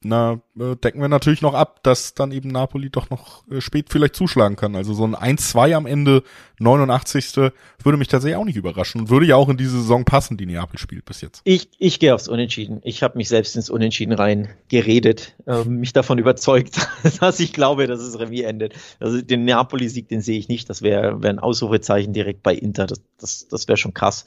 na, 0.00 0.40
äh, 0.56 0.76
decken 0.76 1.00
wir 1.00 1.08
natürlich 1.08 1.42
noch 1.42 1.54
ab, 1.54 1.82
dass 1.82 2.14
dann 2.14 2.30
eben 2.30 2.50
Napoli 2.50 2.88
doch 2.88 3.10
noch 3.10 3.42
äh, 3.50 3.60
spät 3.60 3.86
vielleicht 3.90 4.14
zuschlagen 4.14 4.54
kann. 4.54 4.76
Also 4.76 4.94
so 4.94 5.04
ein 5.04 5.16
1-2 5.16 5.74
am 5.74 5.86
Ende, 5.86 6.22
89. 6.60 7.36
würde 7.82 7.98
mich 7.98 8.06
tatsächlich 8.06 8.36
auch 8.36 8.44
nicht 8.44 8.56
überraschen 8.56 9.00
und 9.00 9.10
würde 9.10 9.26
ja 9.26 9.34
auch 9.34 9.48
in 9.48 9.56
diese 9.56 9.80
Saison 9.80 10.04
passen, 10.04 10.36
die 10.36 10.46
Neapel 10.46 10.78
spielt 10.78 11.04
bis 11.04 11.20
jetzt. 11.20 11.40
Ich, 11.42 11.68
ich 11.78 11.98
gehe 11.98 12.14
aufs 12.14 12.28
Unentschieden. 12.28 12.80
Ich 12.84 13.02
habe 13.02 13.18
mich 13.18 13.28
selbst 13.28 13.56
ins 13.56 13.70
Unentschieden 13.70 14.12
rein 14.12 14.48
geredet, 14.68 15.34
ähm, 15.48 15.80
mich 15.80 15.92
davon 15.92 16.18
überzeugt, 16.18 16.88
dass 17.20 17.40
ich 17.40 17.52
glaube, 17.52 17.88
dass 17.88 18.00
es 18.00 18.20
Remis 18.20 18.42
endet. 18.42 18.74
Also 19.00 19.20
den 19.20 19.44
Napoli-Sieg, 19.44 20.08
den 20.08 20.20
sehe 20.20 20.38
ich 20.38 20.48
nicht. 20.48 20.70
Das 20.70 20.82
wäre 20.82 21.22
wär 21.22 21.30
ein 21.30 21.40
Ausrufezeichen 21.40 22.12
direkt 22.12 22.44
bei 22.44 22.54
Inter. 22.54 22.86
Das, 22.86 23.02
das, 23.18 23.48
das 23.48 23.66
wäre 23.66 23.76
schon 23.76 23.94
krass. 23.94 24.26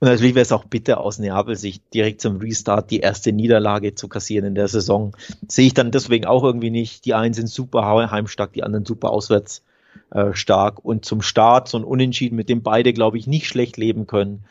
Und 0.00 0.08
natürlich 0.08 0.34
wäre 0.34 0.42
es 0.42 0.52
auch 0.52 0.64
bitter 0.64 1.00
aus 1.00 1.18
Neapel-Sicht 1.18 1.82
direkt 1.92 2.20
zum 2.20 2.36
Restart 2.36 2.90
die 2.90 3.00
erste 3.00 3.32
Niederlage 3.32 3.94
zu 3.94 4.06
kassieren 4.08 4.46
in 4.46 4.54
der 4.54 4.68
Saison. 4.68 5.16
Sehe 5.48 5.66
ich 5.66 5.74
dann 5.74 5.90
deswegen 5.90 6.24
auch 6.24 6.44
irgendwie 6.44 6.70
nicht. 6.70 7.04
Die 7.04 7.14
einen 7.14 7.34
sind 7.34 7.48
super 7.48 7.84
heimstark, 8.10 8.52
die 8.52 8.62
anderen 8.62 8.84
super 8.84 9.10
auswärts 9.10 9.64
äh, 10.10 10.32
stark. 10.34 10.84
Und 10.84 11.04
zum 11.04 11.20
Start 11.20 11.68
so 11.68 11.78
ein 11.78 11.84
Unentschieden, 11.84 12.36
mit 12.36 12.48
dem 12.48 12.62
beide, 12.62 12.92
glaube 12.92 13.18
ich, 13.18 13.26
nicht 13.26 13.48
schlecht 13.48 13.76
leben 13.76 14.06
können. 14.06 14.44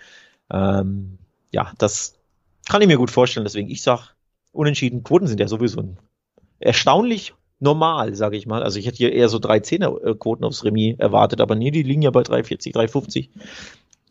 Ähm, 0.52 1.18
ja, 1.52 1.72
das 1.78 2.16
kann 2.68 2.82
ich 2.82 2.88
mir 2.88 2.98
gut 2.98 3.12
vorstellen. 3.12 3.46
Deswegen, 3.46 3.70
ich 3.70 3.82
sag, 3.82 4.16
Unentschieden, 4.52 5.04
Quoten 5.04 5.28
sind 5.28 5.40
ja 5.40 5.48
sowieso 5.48 5.82
erstaunlich 6.60 7.34
normal, 7.60 8.16
sage 8.16 8.38
ich 8.38 8.48
mal. 8.48 8.64
Also 8.64 8.80
ich 8.80 8.86
hätte 8.86 8.98
hier 8.98 9.14
eher 9.14 9.30
so 9.30 9.40
drei 9.40 9.60
Zehner-Quoten 9.60 10.44
aufs 10.44 10.64
Remis 10.64 11.00
erwartet, 11.00 11.42
aber 11.42 11.56
nee, 11.56 11.72
die 11.72 11.84
liegen 11.84 12.02
ja 12.02 12.12
bei 12.12 12.22
3,40, 12.22 12.74
3,50. 12.74 13.30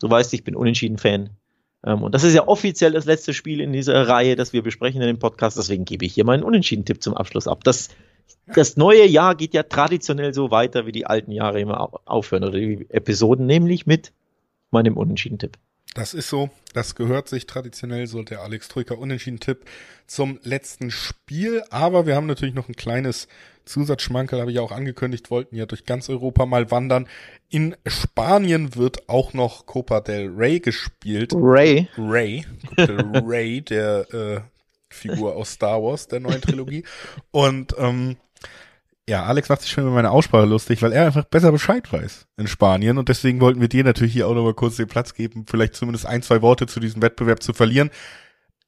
Du 0.00 0.10
weißt, 0.10 0.32
ich 0.34 0.44
bin 0.44 0.56
Unentschieden-Fan. 0.56 1.30
Ähm, 1.84 2.02
und 2.02 2.14
das 2.14 2.24
ist 2.24 2.34
ja 2.34 2.46
offiziell 2.48 2.92
das 2.92 3.04
letzte 3.04 3.32
Spiel 3.34 3.60
in 3.60 3.72
dieser 3.72 4.08
Reihe, 4.08 4.36
das 4.36 4.52
wir 4.52 4.62
besprechen 4.62 5.00
in 5.00 5.06
dem 5.06 5.18
Podcast. 5.18 5.56
Deswegen 5.56 5.84
gebe 5.84 6.04
ich 6.04 6.14
hier 6.14 6.24
meinen 6.24 6.42
Unentschieden-Tipp 6.42 7.02
zum 7.02 7.14
Abschluss 7.14 7.48
ab. 7.48 7.64
Das, 7.64 7.88
das 8.54 8.76
neue 8.76 9.06
Jahr 9.06 9.34
geht 9.34 9.54
ja 9.54 9.62
traditionell 9.62 10.34
so 10.34 10.50
weiter, 10.50 10.86
wie 10.86 10.92
die 10.92 11.06
alten 11.06 11.32
Jahre 11.32 11.60
immer 11.60 11.80
au- 11.80 12.00
aufhören 12.04 12.44
oder 12.44 12.58
die 12.58 12.86
Episoden, 12.90 13.46
nämlich 13.46 13.86
mit 13.86 14.12
meinem 14.70 14.96
Unentschieden-Tipp. 14.96 15.56
Das 15.96 16.12
ist 16.12 16.28
so. 16.28 16.50
Das 16.74 16.94
gehört 16.94 17.26
sich 17.26 17.46
traditionell, 17.46 18.06
so 18.06 18.22
der 18.22 18.42
Alex 18.42 18.68
Troika 18.68 18.94
unentschieden 18.94 19.40
Tipp 19.40 19.64
zum 20.06 20.38
letzten 20.42 20.90
Spiel. 20.90 21.62
Aber 21.70 22.06
wir 22.06 22.14
haben 22.14 22.26
natürlich 22.26 22.54
noch 22.54 22.68
ein 22.68 22.76
kleines 22.76 23.28
Zusatzschmankerl, 23.64 24.42
habe 24.42 24.52
ich 24.52 24.58
auch 24.58 24.72
angekündigt, 24.72 25.30
wollten 25.30 25.56
ja 25.56 25.64
durch 25.64 25.86
ganz 25.86 26.10
Europa 26.10 26.44
mal 26.44 26.70
wandern. 26.70 27.08
In 27.48 27.76
Spanien 27.86 28.76
wird 28.76 29.08
auch 29.08 29.32
noch 29.32 29.64
Copa 29.64 30.02
del 30.02 30.28
Rey 30.28 30.60
gespielt. 30.60 31.32
Ray. 31.34 31.88
Ray. 31.96 32.44
Rey, 32.76 33.62
der 33.62 34.12
äh, 34.12 34.40
Figur 34.90 35.34
aus 35.34 35.52
Star 35.52 35.82
Wars, 35.82 36.08
der 36.08 36.20
neuen 36.20 36.42
Trilogie. 36.42 36.84
Und 37.30 37.74
ähm, 37.78 38.18
ja, 39.08 39.24
Alex 39.24 39.48
macht 39.48 39.62
sich 39.62 39.70
schon 39.70 39.84
über 39.84 39.92
meine 39.92 40.10
Aussprache 40.10 40.46
lustig, 40.46 40.82
weil 40.82 40.92
er 40.92 41.06
einfach 41.06 41.24
besser 41.24 41.52
Bescheid 41.52 41.92
weiß 41.92 42.26
in 42.36 42.48
Spanien 42.48 42.98
und 42.98 43.08
deswegen 43.08 43.40
wollten 43.40 43.60
wir 43.60 43.68
dir 43.68 43.84
natürlich 43.84 44.12
hier 44.12 44.26
auch 44.26 44.34
nochmal 44.34 44.54
kurz 44.54 44.76
den 44.76 44.88
Platz 44.88 45.14
geben, 45.14 45.44
vielleicht 45.48 45.74
zumindest 45.74 46.06
ein, 46.06 46.22
zwei 46.22 46.42
Worte 46.42 46.66
zu 46.66 46.80
diesem 46.80 47.02
Wettbewerb 47.02 47.42
zu 47.42 47.52
verlieren. 47.52 47.90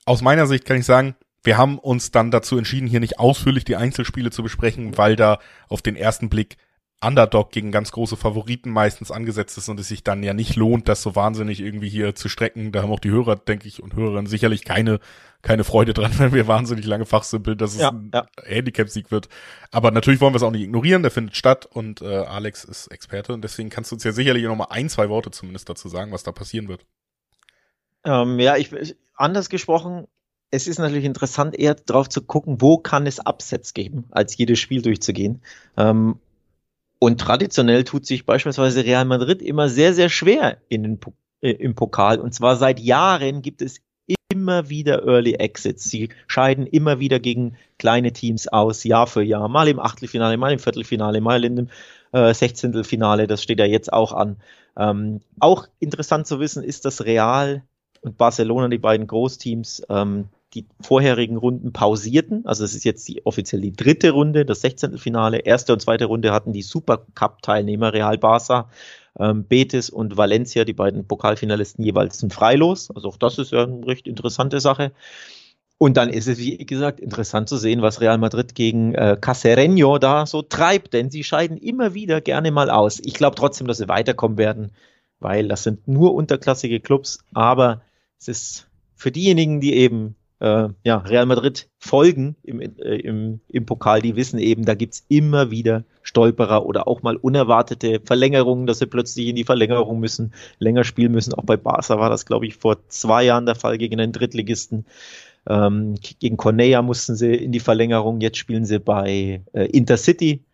Aus 0.05 0.23
meiner 0.23 0.47
Sicht 0.47 0.65
kann 0.65 0.77
ich 0.77 0.87
sagen, 0.87 1.17
wir 1.43 1.59
haben 1.59 1.79
uns 1.79 2.11
dann 2.13 2.31
dazu 2.31 2.57
entschieden, 2.57 2.87
hier 2.87 3.01
nicht 3.01 3.19
ausführlich 3.19 3.65
die 3.65 3.77
Einzelspiele 3.77 4.31
zu 4.31 4.43
besprechen, 4.43 4.97
weil 4.97 5.17
da 5.17 5.39
auf 5.69 5.83
den 5.83 5.97
ersten 5.97 6.29
Blick 6.29 6.57
Underdog 7.01 7.53
gegen 7.53 7.71
ganz 7.71 7.93
große 7.93 8.17
Favoriten 8.17 8.71
meistens 8.71 9.13
angesetzt 9.13 9.57
ist 9.57 9.69
und 9.69 9.79
es 9.79 9.87
sich 9.87 10.03
dann 10.03 10.23
ja 10.25 10.35
nicht 10.35 10.57
lohnt, 10.57 10.89
das 10.89 11.01
so 11.01 11.15
wahnsinnig 11.15 11.61
irgendwie 11.61 11.89
hier 11.89 12.17
zu 12.17 12.29
strecken. 12.29 12.73
Da 12.73 12.83
haben 12.83 12.91
auch 12.91 12.99
die 12.99 13.11
Hörer, 13.11 13.37
denke 13.37 13.69
ich, 13.69 13.83
und 13.83 13.95
Hörerinnen 13.95 14.27
sicherlich 14.27 14.65
keine, 14.65 14.99
keine 15.41 15.63
Freude 15.63 15.95
dran, 15.95 16.13
wenn 16.19 16.33
wir 16.33 16.49
wahnsinnig 16.49 16.87
lange 16.87 17.07
fachsimpeln, 17.07 17.57
dass 17.57 17.75
es 17.75 17.81
ja, 17.81 17.91
ein 17.91 18.11
ja. 18.13 18.27
Handicap-Sieg 18.43 19.13
wird. 19.13 19.29
Aber 19.71 19.93
natürlich 19.93 20.21
wollen 20.21 20.33
wir 20.33 20.39
es 20.39 20.43
auch 20.43 20.51
nicht 20.51 20.63
ignorieren, 20.63 21.03
der 21.03 21.13
findet 21.13 21.37
statt 21.37 21.67
und 21.67 22.03
äh, 22.03 22.07
Alex 22.07 22.65
ist 22.65 22.89
Experte 22.89 23.33
und 23.33 23.43
deswegen 23.43 23.71
kannst 23.71 23.93
du 23.93 23.95
uns 23.95 24.03
ja 24.03 24.11
sicherlich 24.11 24.45
noch 24.45 24.57
mal 24.57 24.69
ein, 24.71 24.89
zwei 24.89 25.09
Worte 25.09 25.31
zumindest 25.31 25.69
dazu 25.69 25.89
sagen, 25.89 26.11
was 26.11 26.25
da 26.25 26.33
passieren 26.33 26.67
wird. 26.67 26.85
Ähm, 28.05 28.41
ja, 28.41 28.57
ich, 28.57 28.75
anders 29.15 29.51
gesprochen, 29.51 30.09
es 30.51 30.67
ist 30.67 30.79
natürlich 30.79 31.05
interessant, 31.05 31.57
eher 31.57 31.75
drauf 31.75 32.09
zu 32.09 32.23
gucken, 32.23 32.61
wo 32.61 32.79
kann 32.79 33.07
es 33.07 33.21
Upsets 33.25 33.75
geben, 33.75 34.07
als 34.11 34.37
jedes 34.37 34.59
Spiel 34.59 34.83
durchzugehen. 34.83 35.43
Ähm, 35.77 36.19
und 36.99 37.21
traditionell 37.21 37.85
tut 37.85 38.07
sich 38.07 38.27
beispielsweise 38.27 38.85
Real 38.85 39.05
Madrid 39.05 39.43
immer 39.43 39.69
sehr, 39.69 39.95
sehr 39.95 40.09
schwer 40.09 40.59
in 40.69 40.83
den, 40.83 41.01
äh, 41.41 41.53
im 41.53 41.75
Pokal. 41.75 42.19
Und 42.19 42.35
zwar 42.35 42.57
seit 42.57 42.81
Jahren 42.81 43.43
gibt 43.43 43.63
es 43.63 43.81
immer 44.31 44.69
wieder 44.69 45.07
Early 45.07 45.35
Exits. 45.35 45.85
Sie 45.85 46.11
scheiden 46.27 46.67
immer 46.67 46.99
wieder 46.99 47.21
gegen 47.21 47.57
kleine 47.79 48.13
Teams 48.13 48.49
aus, 48.49 48.85
Jahr 48.85 49.07
für 49.07 49.23
Jahr. 49.23 49.49
Mal 49.49 49.69
im 49.69 49.79
Achtelfinale, 49.79 50.37
mal 50.37 50.53
im 50.53 50.59
Viertelfinale, 50.59 51.21
mal 51.21 51.45
in 51.45 51.57
dem 51.57 51.69
äh, 52.13 52.35
Sechzehntelfinale. 52.35 53.27
Das 53.27 53.43
steht 53.43 53.61
ja 53.61 53.67
jetzt 53.67 53.93
auch 53.93 54.13
an. 54.13 54.37
Ähm, 54.77 55.21
auch 55.39 55.67
interessant 55.79 56.27
zu 56.27 56.41
wissen 56.41 56.63
ist, 56.63 56.85
dass 56.85 57.05
Real 57.05 57.63
und 58.03 58.19
Barcelona, 58.19 58.69
die 58.69 58.79
beiden 58.79 59.07
Großteams, 59.07 59.83
ähm, 59.89 60.29
die 60.55 60.67
vorherigen 60.81 61.37
Runden 61.37 61.73
pausierten. 61.73 62.47
Also 62.47 62.65
es 62.65 62.75
ist 62.75 62.85
jetzt 62.85 63.07
die, 63.09 63.25
offiziell 63.27 63.61
die 63.61 63.73
dritte 63.73 64.11
Runde, 64.11 64.45
das 64.45 64.63
16. 64.63 64.99
Finale. 64.99 65.39
Erste 65.39 65.73
und 65.73 65.81
zweite 65.81 66.07
Runde 66.07 66.33
hatten 66.33 66.53
die 66.53 66.63
Supercup-Teilnehmer 66.63 67.93
Real 67.93 68.17
Barça, 68.17 68.67
ähm, 69.19 69.45
Betis 69.45 69.91
und 69.91 70.17
Valencia, 70.17 70.65
die 70.65 70.73
beiden 70.73 71.07
Pokalfinalisten 71.07 71.85
jeweils 71.85 72.19
zum 72.19 72.31
Freilos. 72.31 72.91
Also 72.91 73.09
auch 73.09 73.17
das 73.19 73.39
ist 73.39 73.53
ja 73.53 73.65
eine 73.65 73.87
recht 73.87 74.07
interessante 74.07 74.61
Sache. 74.61 74.93
Und 75.77 75.97
dann 75.97 76.09
ist 76.09 76.27
es, 76.27 76.39
wie 76.39 76.57
gesagt, 76.59 76.99
interessant 76.99 77.49
zu 77.49 77.57
sehen, 77.57 77.83
was 77.83 78.01
Real 78.01 78.19
Madrid 78.19 78.55
gegen 78.57 78.95
äh, 78.95 79.17
Casereño 79.21 79.99
da 79.99 80.27
so 80.27 80.43
treibt, 80.43 80.93
denn 80.93 81.11
sie 81.11 81.23
scheiden 81.23 81.57
immer 81.57 81.95
wieder 81.95 82.21
gerne 82.21 82.51
mal 82.51 82.69
aus. 82.69 83.01
Ich 83.05 83.15
glaube 83.15 83.37
trotzdem, 83.37 83.69
dass 83.69 83.79
sie 83.79 83.89
weiterkommen 83.89 84.39
werden, 84.39 84.73
weil 85.21 85.47
das 85.47 85.63
sind 85.63 85.87
nur 85.87 86.15
unterklassige 86.15 86.81
Clubs, 86.81 87.21
aber 87.33 87.83
es 88.19 88.27
ist 88.27 88.69
für 88.97 89.13
diejenigen, 89.13 89.61
die 89.61 89.75
eben 89.75 90.17
äh, 90.41 90.69
ja, 90.85 90.99
Real 90.99 91.27
Madrid 91.27 91.69
folgen 91.79 92.37
im, 92.43 92.61
äh, 92.61 92.67
im, 92.97 93.41
im 93.49 93.67
Pokal, 93.67 94.03
die 94.03 94.17
wissen 94.17 94.39
eben, 94.39 94.65
da 94.65 94.75
gibt's 94.75 95.05
immer 95.09 95.51
wieder 95.51 95.85
Stolperer 96.03 96.65
oder 96.65 96.87
auch 96.87 97.03
mal 97.03 97.17
unerwartete 97.17 98.01
Verlängerungen, 98.05 98.67
dass 98.67 98.79
sie 98.79 98.87
plötzlich 98.87 99.27
in 99.29 99.37
die 99.37 99.45
Verlängerung 99.45 99.99
müssen, 99.99 100.33
länger 100.59 100.85
spielen 100.85 101.13
müssen. 101.13 101.35
Auch 101.35 101.45
bei 101.45 101.57
Barca 101.57 101.99
war 101.99 102.09
das, 102.09 102.25
glaube 102.25 102.47
ich, 102.47 102.57
vor 102.57 102.89
zwei 102.89 103.25
Jahren 103.25 103.47
der 103.47 103.57
Fall 103.57 103.79
gegen 103.79 103.99
den 103.99 104.13
Drittligisten. 104.13 104.87
Ähm, 105.49 105.97
gegen 106.19 106.37
Cornea 106.37 106.83
mussten 106.83 107.17
sie 107.17 107.35
in 107.35 107.53
die 107.53 107.61
Verlängerung, 107.61 108.21
jetzt 108.21 108.39
spielen 108.39 108.65
sie 108.65 108.79
bei 108.79 109.43
äh, 109.53 109.65
Intercity, 109.65 110.45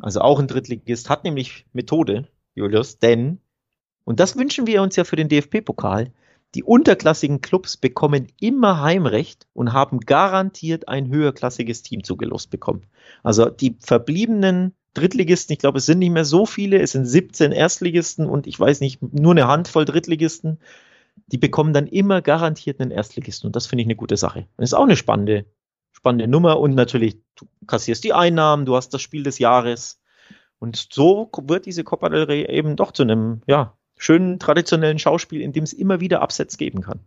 also 0.00 0.20
auch 0.20 0.38
ein 0.38 0.46
Drittligist, 0.46 1.10
hat 1.10 1.24
nämlich 1.24 1.66
Methode, 1.72 2.28
Julius, 2.54 2.98
denn, 2.98 3.40
und 4.04 4.20
das 4.20 4.36
wünschen 4.36 4.66
wir 4.66 4.80
uns 4.80 4.96
ja 4.96 5.04
für 5.04 5.16
den 5.16 5.28
DFB-Pokal, 5.28 6.12
die 6.54 6.64
unterklassigen 6.64 7.40
Clubs 7.40 7.76
bekommen 7.76 8.28
immer 8.40 8.80
Heimrecht 8.80 9.46
und 9.52 9.72
haben 9.72 10.00
garantiert 10.00 10.88
ein 10.88 11.08
höherklassiges 11.08 11.82
Team 11.82 12.04
zugelost 12.04 12.50
bekommen. 12.50 12.86
Also 13.22 13.50
die 13.50 13.76
verbliebenen 13.80 14.74
Drittligisten, 14.94 15.52
ich 15.52 15.58
glaube, 15.58 15.78
es 15.78 15.86
sind 15.86 15.98
nicht 15.98 16.10
mehr 16.10 16.24
so 16.24 16.46
viele, 16.46 16.80
es 16.80 16.92
sind 16.92 17.04
17 17.04 17.52
Erstligisten 17.52 18.26
und 18.26 18.46
ich 18.46 18.58
weiß 18.58 18.80
nicht, 18.80 19.00
nur 19.02 19.32
eine 19.32 19.46
Handvoll 19.46 19.84
Drittligisten, 19.84 20.58
die 21.26 21.38
bekommen 21.38 21.72
dann 21.72 21.86
immer 21.86 22.22
garantiert 22.22 22.80
einen 22.80 22.90
Erstligisten 22.90 23.46
und 23.46 23.56
das 23.56 23.66
finde 23.66 23.82
ich 23.82 23.86
eine 23.86 23.96
gute 23.96 24.16
Sache. 24.16 24.48
Das 24.56 24.70
ist 24.70 24.74
auch 24.74 24.84
eine 24.84 24.96
spannende, 24.96 25.44
spannende 25.92 26.28
Nummer 26.28 26.58
und 26.58 26.74
natürlich, 26.74 27.18
du 27.36 27.46
kassierst 27.66 28.02
die 28.04 28.14
Einnahmen, 28.14 28.64
du 28.64 28.74
hast 28.74 28.94
das 28.94 29.02
Spiel 29.02 29.22
des 29.22 29.38
Jahres 29.38 30.00
und 30.58 30.88
so 30.90 31.30
wird 31.42 31.66
diese 31.66 31.84
Copa 31.84 32.08
del 32.08 32.24
Rey 32.24 32.48
eben 32.48 32.74
doch 32.74 32.92
zu 32.92 33.02
einem, 33.02 33.42
ja, 33.46 33.77
schönen 33.98 34.38
traditionellen 34.38 34.98
Schauspiel, 34.98 35.40
in 35.40 35.52
dem 35.52 35.64
es 35.64 35.72
immer 35.72 36.00
wieder 36.00 36.22
Absatz 36.22 36.56
geben 36.56 36.80
kann. 36.82 37.00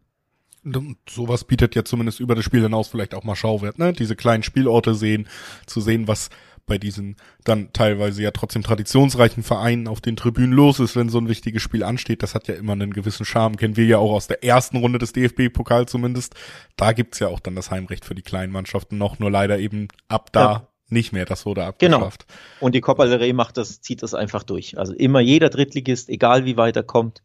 Und 0.64 0.98
sowas 1.10 1.44
bietet 1.44 1.74
ja 1.74 1.84
zumindest 1.84 2.20
über 2.20 2.36
das 2.36 2.46
Spiel 2.46 2.62
hinaus 2.62 2.88
vielleicht 2.88 3.16
auch 3.16 3.24
mal 3.24 3.36
Schauwert, 3.36 3.80
ne? 3.80 3.94
Diese 3.94 4.16
kleinen 4.16 4.44
Spielorte 4.44 4.94
sehen, 4.94 5.28
zu 5.66 5.82
sehen, 5.82 6.08
was 6.08 6.30
bei 6.68 6.78
diesen 6.78 7.16
dann 7.44 7.74
teilweise 7.74 8.22
ja 8.22 8.30
trotzdem 8.30 8.62
traditionsreichen 8.62 9.42
Vereinen 9.42 9.88
auf 9.88 10.02
den 10.02 10.16
Tribünen 10.16 10.54
los 10.54 10.80
ist, 10.80 10.96
wenn 10.96 11.10
so 11.10 11.18
ein 11.18 11.28
wichtiges 11.28 11.64
Spiel 11.64 11.84
ansteht. 11.84 12.22
Das 12.22 12.36
hat 12.36 12.48
ja 12.48 12.54
immer 12.54 12.74
einen 12.74 12.94
gewissen 12.94 13.26
Charme. 13.26 13.58
Kennen 13.58 13.76
wir 13.76 13.86
ja 13.86 13.98
auch 13.98 14.12
aus 14.12 14.28
der 14.28 14.44
ersten 14.44 14.78
Runde 14.78 15.00
des 15.00 15.14
DFB-Pokal 15.14 15.88
zumindest. 15.88 16.36
Da 16.78 16.94
gibt's 16.94 17.18
ja 17.18 17.28
auch 17.28 17.40
dann 17.40 17.56
das 17.56 17.72
Heimrecht 17.72 18.06
für 18.06 18.14
die 18.14 18.22
kleinen 18.22 18.54
Mannschaften 18.54 19.00
noch, 19.00 19.18
nur 19.18 19.32
leider 19.32 19.58
eben 19.58 19.88
ab 20.08 20.32
da 20.32 20.42
ja 20.42 20.68
nicht 20.92 21.14
mehr. 21.14 21.26
Das 21.26 21.46
wurde 21.46 21.62
genau. 21.78 21.98
abgeschafft. 21.98 22.28
Genau. 22.28 22.66
Und 22.66 22.76
die 22.76 22.82
Copa 22.82 23.06
del 23.06 23.18
Rey 23.18 23.34
macht 23.34 23.58
das, 23.58 23.82
zieht 23.82 24.04
das 24.04 24.14
einfach 24.14 24.44
durch. 24.44 24.78
Also 24.78 24.94
immer 24.94 25.20
jeder 25.20 25.50
Drittligist, 25.50 26.10
egal 26.10 26.46
wie 26.46 26.58
weit 26.58 26.76
er 26.76 26.84
kommt, 26.84 27.22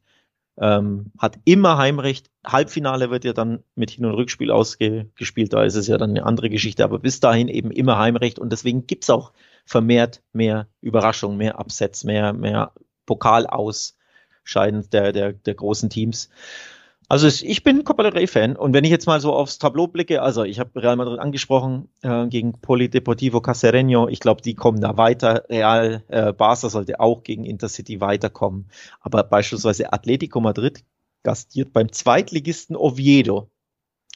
ähm, 0.59 1.13
hat 1.19 1.39
immer 1.45 1.77
Heimrecht. 1.77 2.31
Halbfinale 2.47 3.11
wird 3.11 3.25
ja 3.25 3.33
dann 3.33 3.63
mit 3.75 3.91
Hin- 3.91 4.07
und 4.07 4.15
Rückspiel 4.15 4.51
ausgespielt. 4.51 5.53
Da 5.53 5.65
ist 5.65 5.75
es 5.75 5.87
ja 5.87 5.99
dann 5.99 6.11
eine 6.11 6.25
andere 6.25 6.49
Geschichte. 6.49 6.85
Aber 6.85 6.99
bis 6.99 7.21
dahin 7.21 7.49
eben 7.49 7.71
immer 7.71 7.99
Heimrecht. 7.99 8.39
Und 8.39 8.51
deswegen 8.51 8.87
gibt's 8.87 9.11
auch 9.11 9.33
vermehrt 9.67 10.23
mehr 10.33 10.69
Überraschungen, 10.81 11.37
mehr 11.37 11.59
Upsets, 11.59 12.05
mehr, 12.05 12.33
mehr 12.33 12.73
Pokalausscheiden 13.05 14.89
der, 14.93 15.13
der, 15.13 15.33
der 15.33 15.55
großen 15.55 15.91
Teams. 15.91 16.31
Also 17.09 17.29
ich 17.29 17.63
bin 17.63 17.85
Copa 17.85 18.03
del 18.03 18.13
Rey-Fan 18.13 18.57
und 18.57 18.73
wenn 18.73 18.83
ich 18.83 18.91
jetzt 18.91 19.07
mal 19.07 19.21
so 19.21 19.33
aufs 19.33 19.59
Tableau 19.59 19.87
blicke, 19.87 20.23
also 20.23 20.43
ich 20.43 20.59
habe 20.59 20.83
Real 20.83 20.97
Madrid 20.97 21.21
angesprochen 21.21 21.89
äh, 22.03 22.27
gegen 22.27 22.61
Polideportivo 22.61 23.39
Casereño, 23.39 24.09
ich 24.09 24.19
glaube, 24.19 24.43
die 24.43 24.55
kommen 24.55 24.81
da 24.81 24.97
weiter. 24.97 25.45
Real 25.49 26.03
äh, 26.09 26.33
Barca 26.33 26.69
sollte 26.69 26.99
auch 26.99 27.23
gegen 27.23 27.45
Intercity 27.45 28.01
weiterkommen, 28.01 28.69
aber 29.01 29.23
beispielsweise 29.23 29.93
Atletico 29.93 30.41
Madrid 30.41 30.83
gastiert 31.23 31.73
beim 31.73 31.93
Zweitligisten 31.93 32.75
Oviedo. 32.75 33.51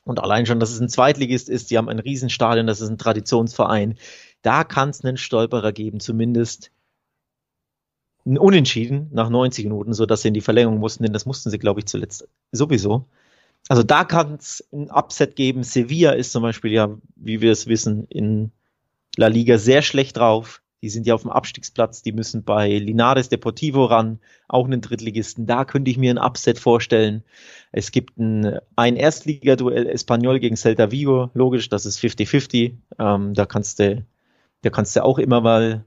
Und 0.05 0.18
allein 0.18 0.47
schon, 0.47 0.59
dass 0.59 0.72
es 0.72 0.80
ein 0.80 0.88
Zweitligist 0.88 1.49
ist, 1.49 1.70
die 1.70 1.78
haben 1.78 1.88
ein 1.88 1.99
Riesenstadion, 2.01 2.66
das 2.66 2.80
ist 2.80 2.88
ein 2.88 2.99
Traditionsverein. 2.99 3.99
Da 4.43 4.64
kann 4.64 4.91
es 4.91 5.05
einen 5.05 5.16
Stolperer 5.16 5.72
geben, 5.72 6.01
zumindest 6.01 6.72
Unentschieden 8.24 9.08
nach 9.12 9.30
90 9.30 9.64
Minuten, 9.64 9.92
so 9.92 10.06
dass 10.06 10.22
sie 10.22 10.28
in 10.28 10.34
die 10.34 10.40
Verlängerung 10.40 10.78
mussten, 10.78 11.02
denn 11.04 11.12
das 11.12 11.26
mussten 11.26 11.50
sie, 11.50 11.58
glaube 11.58 11.80
ich, 11.80 11.86
zuletzt 11.86 12.28
sowieso. 12.52 13.06
Also 13.68 13.82
da 13.82 14.04
kann 14.04 14.34
es 14.34 14.66
ein 14.72 14.90
Upset 14.90 15.36
geben. 15.36 15.62
Sevilla 15.62 16.12
ist 16.12 16.32
zum 16.32 16.42
Beispiel 16.42 16.72
ja, 16.72 16.96
wie 17.16 17.40
wir 17.40 17.52
es 17.52 17.66
wissen, 17.66 18.06
in 18.08 18.52
La 19.16 19.28
Liga 19.28 19.58
sehr 19.58 19.82
schlecht 19.82 20.16
drauf. 20.16 20.62
Die 20.82 20.88
sind 20.88 21.06
ja 21.06 21.14
auf 21.14 21.22
dem 21.22 21.30
Abstiegsplatz, 21.30 22.02
die 22.02 22.12
müssen 22.12 22.42
bei 22.42 22.78
Linares 22.78 23.28
Deportivo 23.28 23.84
ran, 23.84 24.18
auch 24.48 24.64
einen 24.64 24.80
Drittligisten. 24.80 25.46
Da 25.46 25.66
könnte 25.66 25.90
ich 25.90 25.98
mir 25.98 26.10
ein 26.10 26.18
Upset 26.18 26.58
vorstellen. 26.58 27.22
Es 27.70 27.92
gibt 27.92 28.16
ein, 28.18 28.58
ein 28.76 28.96
Erstligaduell 28.96 29.86
Espanyol 29.86 30.40
gegen 30.40 30.56
Celta 30.56 30.90
Vigo, 30.90 31.30
logisch, 31.34 31.68
das 31.68 31.84
ist 31.84 31.98
50-50. 31.98 32.76
Ähm, 32.98 33.34
da 33.34 33.44
kannst 33.44 33.78
du, 33.78 34.06
da 34.62 34.70
kannst 34.70 34.96
du 34.96 35.04
auch 35.04 35.18
immer 35.18 35.42
mal 35.42 35.84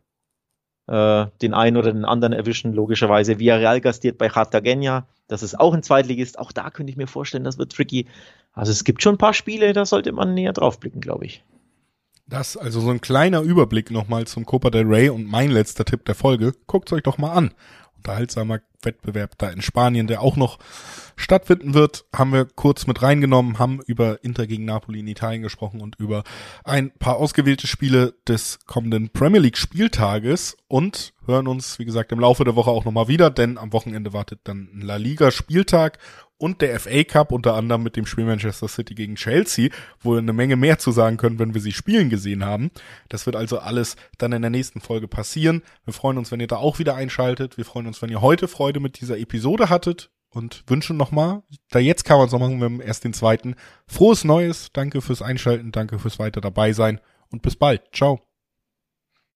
äh, 0.88 1.25
den 1.41 1.53
einen 1.53 1.77
oder 1.77 1.91
den 1.91 2.05
anderen 2.05 2.34
erwischen, 2.34 2.73
logischerweise. 2.73 3.39
Villarreal 3.39 3.81
gastiert 3.81 4.17
bei 4.17 4.29
Cartagena, 4.29 5.07
das 5.27 5.43
ist 5.43 5.59
auch 5.59 5.73
ein 5.73 5.84
Zweitligist. 5.84 6.38
Auch 6.38 6.51
da 6.51 6.69
könnte 6.69 6.91
ich 6.91 6.97
mir 6.97 7.07
vorstellen, 7.07 7.43
das 7.43 7.57
wird 7.57 7.71
tricky. 7.71 8.07
Also 8.51 8.71
es 8.71 8.84
gibt 8.84 9.01
schon 9.01 9.15
ein 9.15 9.19
paar 9.19 9.34
Spiele, 9.34 9.73
da 9.73 9.86
sollte 9.86 10.11
man 10.11 10.34
näher 10.34 10.53
drauf 10.53 10.79
blicken, 10.79 11.01
glaube 11.01 11.25
ich. 11.25 11.43
Das, 12.27 12.55
also 12.55 12.79
so 12.79 12.89
ein 12.89 13.01
kleiner 13.01 13.41
Überblick 13.41 13.91
nochmal 13.91 14.25
zum 14.25 14.45
Copa 14.45 14.69
del 14.69 14.86
Rey 14.86 15.09
und 15.09 15.25
mein 15.25 15.51
letzter 15.51 15.86
Tipp 15.86 16.05
der 16.05 16.15
Folge. 16.15 16.53
Guckt 16.67 16.91
euch 16.93 17.03
doch 17.03 17.17
mal 17.17 17.34
an. 17.34 17.53
Unterhaltsamer 18.04 18.60
Wettbewerb 18.82 19.38
da 19.38 19.49
in 19.49 19.62
Spanien, 19.62 20.08
der 20.08 20.22
auch 20.22 20.36
noch 20.36 20.60
stattfinden 21.16 21.74
wird, 21.74 22.06
haben 22.14 22.34
wir 22.34 22.45
kurz 22.45 22.86
mit 22.86 23.01
reingenommen, 23.01 23.60
haben 23.60 23.80
über 23.86 24.24
Inter 24.24 24.45
gegen 24.45 24.66
Napoli 24.66 24.99
in 24.99 25.08
Italien 25.08 25.41
gesprochen 25.41 25.80
und 25.80 25.95
über 25.99 26.24
ein 26.66 26.91
paar 26.91 27.16
ausgewählte 27.16 27.68
Spiele 27.68 28.14
des 28.28 28.60
kommenden 28.66 29.10
Premier 29.10 29.39
League 29.39 29.58
Spieltages 29.58 30.58
und 30.68 31.14
hören 31.26 31.47
uns, 31.47 31.80
wie 31.80 31.86
gesagt, 31.86 32.12
im 32.12 32.20
Laufe 32.20 32.43
der 32.43 32.56
Woche 32.56 32.72
auch 32.72 32.84
nochmal 32.84 33.08
wieder, 33.08 33.30
denn 33.30 33.58
am 33.58 33.72
Wochenende 33.72 34.12
wartet 34.12 34.41
dann 34.43 34.70
La 34.82 34.97
Liga 34.97 35.32
Spieltag 35.32 35.97
und 36.38 36.61
der 36.61 36.79
FA 36.79 37.03
Cup, 37.03 37.31
unter 37.31 37.53
anderem 37.53 37.84
mit 37.84 37.95
dem 37.95 38.05
Spiel 38.05 38.25
Manchester 38.25 38.67
City 38.67 38.95
gegen 38.95 39.15
Chelsea, 39.15 39.69
wo 40.01 40.13
wir 40.13 40.19
eine 40.19 40.34
Menge 40.34 40.55
mehr 40.55 40.77
zu 40.77 40.91
sagen 40.91 41.17
können, 41.17 41.39
wenn 41.39 41.53
wir 41.53 41.61
sie 41.61 41.71
spielen 41.71 42.09
gesehen 42.09 42.43
haben. 42.43 42.71
Das 43.09 43.25
wird 43.25 43.36
also 43.36 43.59
alles 43.59 43.95
dann 44.17 44.34
in 44.34 44.41
der 44.41 44.51
nächsten 44.51 44.81
Folge 44.81 45.07
passieren. 45.07 45.61
Wir 45.86 45.93
freuen 45.93 46.17
uns, 46.17 46.31
wenn 46.31 46.39
ihr 46.39 46.47
da 46.47 46.57
auch 46.57 46.79
wieder 46.79 46.95
einschaltet. 46.95 47.57
Wir 47.57 47.65
freuen 47.65 47.88
uns, 47.88 48.01
wenn 48.01 48.09
ihr 48.09 48.21
heute 48.21 48.47
Freude 48.47 48.79
mit 48.79 48.99
dieser 48.99 49.17
Episode 49.17 49.69
hattet 49.69 50.11
und 50.29 50.63
wünschen 50.67 50.97
nochmal, 50.97 51.43
da 51.69 51.79
jetzt 51.79 52.05
kann 52.05 52.17
man 52.17 52.25
es 52.27 52.34
noch 52.34 52.39
machen, 52.39 52.59
wir 52.59 52.65
haben 52.65 52.81
erst 52.81 53.03
den 53.03 53.13
zweiten. 53.13 53.55
Frohes 53.88 54.23
Neues, 54.23 54.69
danke 54.73 55.01
fürs 55.01 55.21
Einschalten, 55.21 55.71
danke 55.71 55.99
fürs 55.99 56.19
weiter 56.19 56.41
dabei 56.41 56.73
sein 56.73 56.99
und 57.29 57.41
bis 57.41 57.55
bald. 57.55 57.81
Ciao. 57.93 58.32